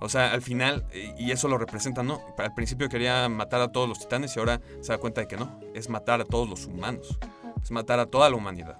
O 0.00 0.08
sea, 0.08 0.32
al 0.32 0.42
final, 0.42 0.86
y 1.18 1.30
eso 1.30 1.48
lo 1.48 1.56
representa, 1.58 2.02
¿no? 2.02 2.20
Al 2.36 2.52
principio 2.52 2.88
quería 2.88 3.28
matar 3.28 3.60
a 3.60 3.68
todos 3.72 3.88
los 3.88 3.98
titanes 4.00 4.36
y 4.36 4.40
ahora 4.40 4.60
se 4.82 4.92
da 4.92 4.98
cuenta 4.98 5.20
de 5.22 5.28
que 5.28 5.36
no, 5.36 5.58
es 5.74 5.88
matar 5.88 6.20
a 6.20 6.24
todos 6.24 6.48
los 6.48 6.66
humanos, 6.66 7.18
es 7.62 7.70
matar 7.70 8.00
a 8.00 8.06
toda 8.06 8.28
la 8.28 8.36
humanidad. 8.36 8.78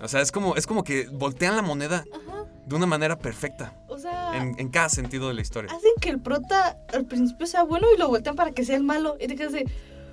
O 0.00 0.08
sea, 0.08 0.20
es 0.20 0.30
como, 0.32 0.54
es 0.56 0.66
como 0.66 0.84
que 0.84 1.08
voltean 1.12 1.56
la 1.56 1.62
moneda 1.62 2.04
Ajá. 2.12 2.44
de 2.66 2.74
una 2.76 2.86
manera 2.86 3.18
perfecta, 3.18 3.76
O 3.88 3.98
sea, 3.98 4.36
en, 4.36 4.54
en 4.58 4.68
cada 4.68 4.88
sentido 4.88 5.28
de 5.28 5.34
la 5.34 5.40
historia. 5.40 5.70
hacen 5.74 5.90
que 6.00 6.10
el 6.10 6.20
prota 6.20 6.76
al 6.92 7.04
principio 7.06 7.46
sea 7.46 7.62
bueno 7.64 7.86
y 7.94 7.98
lo 7.98 8.08
voltean 8.08 8.36
para 8.36 8.52
que 8.52 8.64
sea 8.64 8.76
el 8.76 8.84
malo. 8.84 9.16
Y 9.20 9.26
te 9.26 9.34
quedas 9.34 9.52
de, 9.52 9.64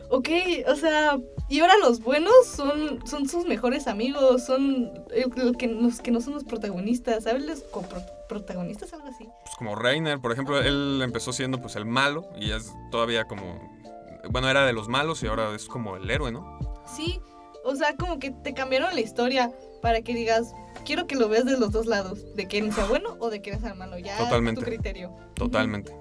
ok, 0.10 0.30
o 0.68 0.76
sea, 0.76 1.18
y 1.50 1.60
ahora 1.60 1.78
los 1.78 2.00
buenos 2.02 2.34
son, 2.46 3.06
son 3.08 3.30
sus 3.30 3.46
mejores 3.46 3.88
amigos, 3.88 4.44
son 4.44 4.92
el- 5.14 5.32
el 5.36 5.56
que, 5.58 5.68
los 5.68 6.02
que 6.02 6.10
no 6.12 6.20
son 6.22 6.34
los 6.34 6.44
protagonistas, 6.44 7.24
¿sabes? 7.26 7.46
Los 7.46 7.64
copro- 7.72 8.04
protagonistas, 8.28 8.92
algo 8.94 9.08
así. 9.08 9.26
Pues 9.44 9.56
como 9.56 9.76
Reiner, 9.76 10.20
por 10.20 10.32
ejemplo, 10.32 10.60
él 10.60 11.00
empezó 11.04 11.32
siendo 11.32 11.62
pues 11.62 11.76
el 11.76 11.86
malo 11.86 12.28
y 12.40 12.52
es 12.52 12.74
todavía 12.90 13.26
como... 13.26 13.60
Bueno, 14.32 14.50
era 14.50 14.66
de 14.66 14.74
los 14.74 14.88
malos 14.88 15.22
y 15.22 15.28
ahora 15.28 15.54
es 15.54 15.66
como 15.68 15.98
el 15.98 16.10
héroe, 16.10 16.32
¿no? 16.32 16.58
Sí, 16.88 17.20
o 17.66 17.76
sea, 17.76 17.96
como 17.98 18.20
que 18.20 18.32
te 18.32 18.54
cambiaron 18.54 18.94
la 18.94 19.02
historia 19.02 19.52
para 19.82 20.02
que 20.02 20.14
digas, 20.14 20.54
quiero 20.86 21.08
que 21.08 21.16
lo 21.16 21.28
veas 21.28 21.46
de 21.46 21.58
los 21.58 21.72
dos 21.72 21.88
lados, 21.88 22.36
de 22.36 22.48
que 22.48 22.72
sea 22.72 22.86
bueno 22.86 23.18
o 23.20 23.30
de 23.30 23.42
que 23.42 23.58
sea 23.58 23.74
malo, 23.74 23.98
ya 23.98 24.18
Totalmente. 24.18 24.62
tu 24.62 24.68
criterio. 24.68 25.16
Totalmente. 25.34 25.94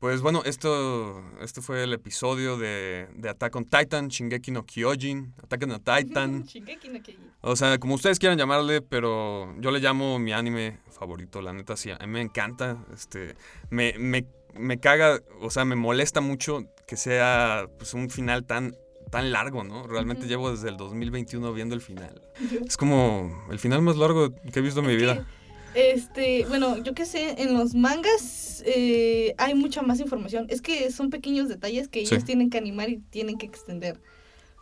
Pues 0.00 0.20
bueno, 0.20 0.42
esto, 0.44 1.24
este 1.40 1.60
fue 1.60 1.82
el 1.82 1.92
episodio 1.92 2.56
de, 2.56 3.08
de 3.14 3.28
Attack 3.28 3.56
on 3.56 3.64
Titan, 3.64 4.08
Shingeki 4.08 4.52
no 4.52 4.64
Kyojin, 4.64 5.34
Attack 5.42 5.62
on 5.64 5.82
Titan. 5.82 6.42
Shingeki 6.46 6.88
no 6.88 7.02
Kyojin. 7.02 7.32
O 7.40 7.56
sea, 7.56 7.78
como 7.78 7.94
ustedes 7.94 8.18
quieran 8.18 8.38
llamarle, 8.38 8.80
pero 8.80 9.54
yo 9.58 9.70
le 9.70 9.80
llamo 9.80 10.18
mi 10.18 10.32
anime 10.32 10.78
favorito, 10.90 11.42
la 11.42 11.52
neta, 11.52 11.76
sí, 11.76 11.90
a 11.90 11.98
mí 11.98 12.06
me 12.08 12.20
encanta. 12.20 12.84
Este, 12.92 13.34
me, 13.70 13.94
me, 13.98 14.24
me 14.54 14.78
caga, 14.78 15.20
o 15.40 15.50
sea, 15.50 15.64
me 15.64 15.76
molesta 15.76 16.20
mucho 16.20 16.62
que 16.86 16.96
sea 16.96 17.66
pues, 17.78 17.94
un 17.94 18.08
final 18.08 18.44
tan, 18.46 18.76
tan 19.08 19.32
largo, 19.32 19.64
¿no? 19.64 19.86
Realmente 19.86 20.26
llevo 20.26 20.50
desde 20.50 20.68
el 20.68 20.76
2021 20.76 21.52
viendo 21.52 21.74
el 21.74 21.80
final. 21.80 22.20
Es 22.66 22.76
como 22.76 23.44
el 23.50 23.58
final 23.58 23.82
más 23.82 23.96
largo 23.96 24.30
que 24.34 24.58
he 24.58 24.62
visto 24.62 24.80
en 24.80 24.86
mi 24.86 24.96
vida. 24.96 25.26
Este, 25.74 26.44
bueno, 26.48 26.78
yo 26.82 26.94
qué 26.94 27.04
sé, 27.04 27.40
en 27.42 27.54
los 27.56 27.74
mangas 27.74 28.62
eh, 28.66 29.34
hay 29.38 29.54
mucha 29.54 29.82
más 29.82 30.00
información. 30.00 30.46
Es 30.48 30.62
que 30.62 30.90
son 30.90 31.10
pequeños 31.10 31.48
detalles 31.48 31.88
que 31.88 32.04
Sí. 32.06 32.14
ellos 32.14 32.24
tienen 32.24 32.50
que 32.50 32.58
animar 32.58 32.88
y 32.88 32.98
tienen 33.10 33.38
que 33.38 33.46
extender. 33.46 34.00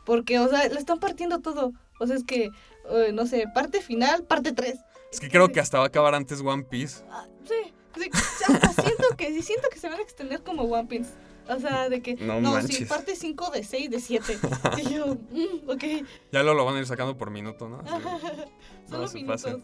Porque, 0.04 0.38
o 0.38 0.48
sea, 0.48 0.68
le 0.68 0.78
están 0.78 0.98
partiendo 0.98 1.40
todo. 1.40 1.72
O 1.98 2.06
sea, 2.06 2.16
es 2.16 2.24
que, 2.24 2.50
eh, 2.90 3.11
no 3.14 3.26
sé, 3.26 3.46
parte 3.54 3.80
final, 3.80 4.24
parte 4.24 4.52
3. 4.52 4.76
Es 5.12 5.20
que 5.20 5.28
creo 5.30 5.48
que 5.48 5.61
hasta 5.61 5.78
va 5.78 5.85
a 5.85 5.88
acabar 5.88 6.14
antes 6.14 6.40
One 6.40 6.64
Piece. 6.64 7.02
sí, 7.44 7.72
sí, 7.96 8.11
hasta 8.48 8.82
siento 8.82 9.04
que, 9.16 9.28
sí, 9.32 9.42
siento 9.42 9.68
que 9.72 9.78
se 9.78 9.88
van 9.88 9.98
a 9.98 10.02
extender 10.02 10.42
como 10.42 10.62
One 10.64 10.87
Piece. 10.88 11.11
O 11.48 11.61
sea, 11.61 11.88
de 11.88 12.02
que, 12.02 12.16
No 12.16 12.40
no, 12.40 12.61
sí, 12.62 12.85
parte 12.85 13.14
5 13.16 13.50
de 13.50 13.64
6, 13.64 13.90
de 13.90 14.00
7. 14.00 14.38
y 14.78 14.94
yo, 14.94 15.14
mm, 15.14 15.68
ok, 15.70 15.85
Ya 16.32 16.42
lo, 16.42 16.54
lo 16.54 16.64
van 16.64 16.76
a 16.76 16.78
ir 16.80 16.87
sacando 16.87 17.16
por 17.16 17.30
minuto, 17.30 17.68
¿no? 17.68 17.80
Así, 17.80 18.02
solo 18.90 19.09
minutos. 19.12 19.61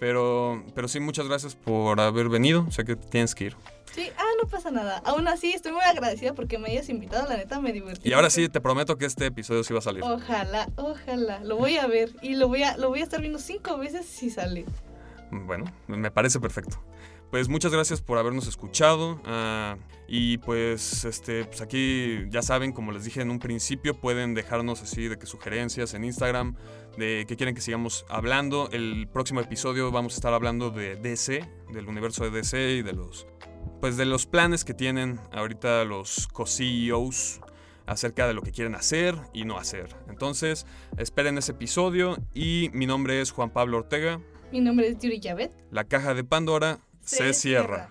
Pero, 0.00 0.64
pero 0.74 0.86
sí, 0.86 1.00
muchas 1.00 1.26
gracias 1.26 1.56
por 1.56 2.00
haber 2.00 2.28
venido. 2.28 2.70
Sé 2.70 2.84
que 2.84 2.94
tienes 2.94 3.34
que 3.34 3.46
ir. 3.46 3.56
Sí, 3.92 4.08
ah, 4.16 4.22
no 4.40 4.48
pasa 4.48 4.70
nada. 4.70 4.98
Aún 5.04 5.26
así, 5.26 5.52
estoy 5.52 5.72
muy 5.72 5.82
agradecida 5.82 6.34
porque 6.34 6.56
me 6.58 6.68
hayas 6.70 6.88
invitado, 6.88 7.28
la 7.28 7.36
neta 7.36 7.58
me 7.60 7.72
divertí. 7.72 8.08
Y 8.08 8.12
ahora 8.12 8.30
sí, 8.30 8.48
te 8.48 8.60
prometo 8.60 8.96
que 8.96 9.06
este 9.06 9.26
episodio 9.26 9.64
sí 9.64 9.72
va 9.72 9.80
a 9.80 9.82
salir. 9.82 10.04
Ojalá, 10.04 10.68
ojalá. 10.76 11.40
Lo 11.40 11.56
voy 11.56 11.78
a 11.78 11.86
ver 11.88 12.14
y 12.22 12.36
lo 12.36 12.46
voy 12.46 12.62
a, 12.62 12.76
lo 12.76 12.90
voy 12.90 13.00
a 13.00 13.02
estar 13.02 13.20
viendo 13.20 13.40
cinco 13.40 13.76
veces 13.76 14.06
si 14.06 14.30
sale. 14.30 14.66
Bueno, 15.32 15.64
me 15.88 16.10
parece 16.10 16.38
perfecto. 16.38 16.80
Pues 17.30 17.50
muchas 17.50 17.72
gracias 17.72 18.00
por 18.00 18.16
habernos 18.16 18.46
escuchado. 18.46 19.20
ah, 19.26 19.76
y 20.10 20.38
pues, 20.38 21.04
este, 21.04 21.44
pues 21.44 21.60
aquí 21.60 22.24
ya 22.30 22.40
saben, 22.40 22.72
como 22.72 22.92
les 22.92 23.04
dije 23.04 23.20
en 23.20 23.30
un 23.30 23.38
principio, 23.38 23.92
pueden 23.92 24.32
dejarnos 24.32 24.80
así 24.80 25.06
de 25.06 25.18
que 25.18 25.26
sugerencias 25.26 25.92
en 25.92 26.04
Instagram, 26.04 26.56
de 26.96 27.26
que 27.28 27.36
quieren 27.36 27.54
que 27.54 27.60
sigamos 27.60 28.06
hablando. 28.08 28.70
El 28.72 29.06
próximo 29.12 29.40
episodio 29.40 29.90
vamos 29.90 30.14
a 30.14 30.16
estar 30.16 30.32
hablando 30.32 30.70
de 30.70 30.96
DC, 30.96 31.46
del 31.74 31.86
universo 31.86 32.24
de 32.24 32.30
DC 32.30 32.76
y 32.76 32.82
de 32.82 32.94
los, 32.94 33.26
pues 33.82 33.98
de 33.98 34.06
los 34.06 34.24
planes 34.24 34.64
que 34.64 34.72
tienen 34.72 35.20
ahorita 35.30 35.84
los 35.84 36.26
co-CEOs 36.28 37.40
acerca 37.84 38.26
de 38.26 38.32
lo 38.32 38.40
que 38.40 38.52
quieren 38.52 38.74
hacer 38.74 39.14
y 39.34 39.44
no 39.44 39.58
hacer. 39.58 39.94
Entonces, 40.08 40.64
esperen 40.96 41.36
ese 41.36 41.52
episodio 41.52 42.16
y 42.32 42.70
mi 42.72 42.86
nombre 42.86 43.20
es 43.20 43.30
Juan 43.30 43.50
Pablo 43.50 43.76
Ortega. 43.76 44.22
Mi 44.50 44.60
nombre 44.60 44.88
es 44.88 44.98
Yuri 44.98 45.20
Yavet. 45.20 45.52
La 45.70 45.84
caja 45.84 46.14
de 46.14 46.24
Pandora 46.24 46.78
se, 47.08 47.32
cierra. 47.32 47.88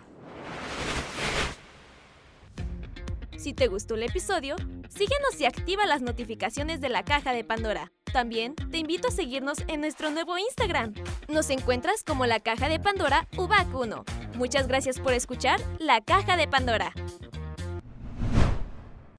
Si 3.36 3.54
te 3.54 3.68
gustó 3.68 3.96
el 3.96 4.04
episodio, 4.04 4.56
síguenos 4.90 5.40
y 5.40 5.46
activa 5.46 5.86
las 5.86 6.02
notificaciones 6.02 6.82
de 6.82 6.90
la 6.90 7.04
caja 7.04 7.34
de 7.34 7.44
Pandora. 7.44 7.92
También 8.14 8.56
te 8.56 8.78
invito 8.78 9.08
a 9.08 9.12
seguirnos 9.12 9.60
en 9.68 9.82
nuestro 9.82 10.12
nuevo 10.12 10.38
Instagram. 10.38 10.94
Nos 11.30 11.50
encuentras 11.50 12.04
como 12.04 12.26
la 12.26 12.40
caja 12.40 12.70
de 12.70 12.80
Pandora 12.80 13.28
UBAC 13.38 13.74
1. 13.74 14.06
Muchas 14.36 14.68
gracias 14.68 15.00
por 15.00 15.14
escuchar 15.14 15.60
La 15.80 16.02
Caja 16.02 16.38
de 16.38 16.48
Pandora. 16.48 16.94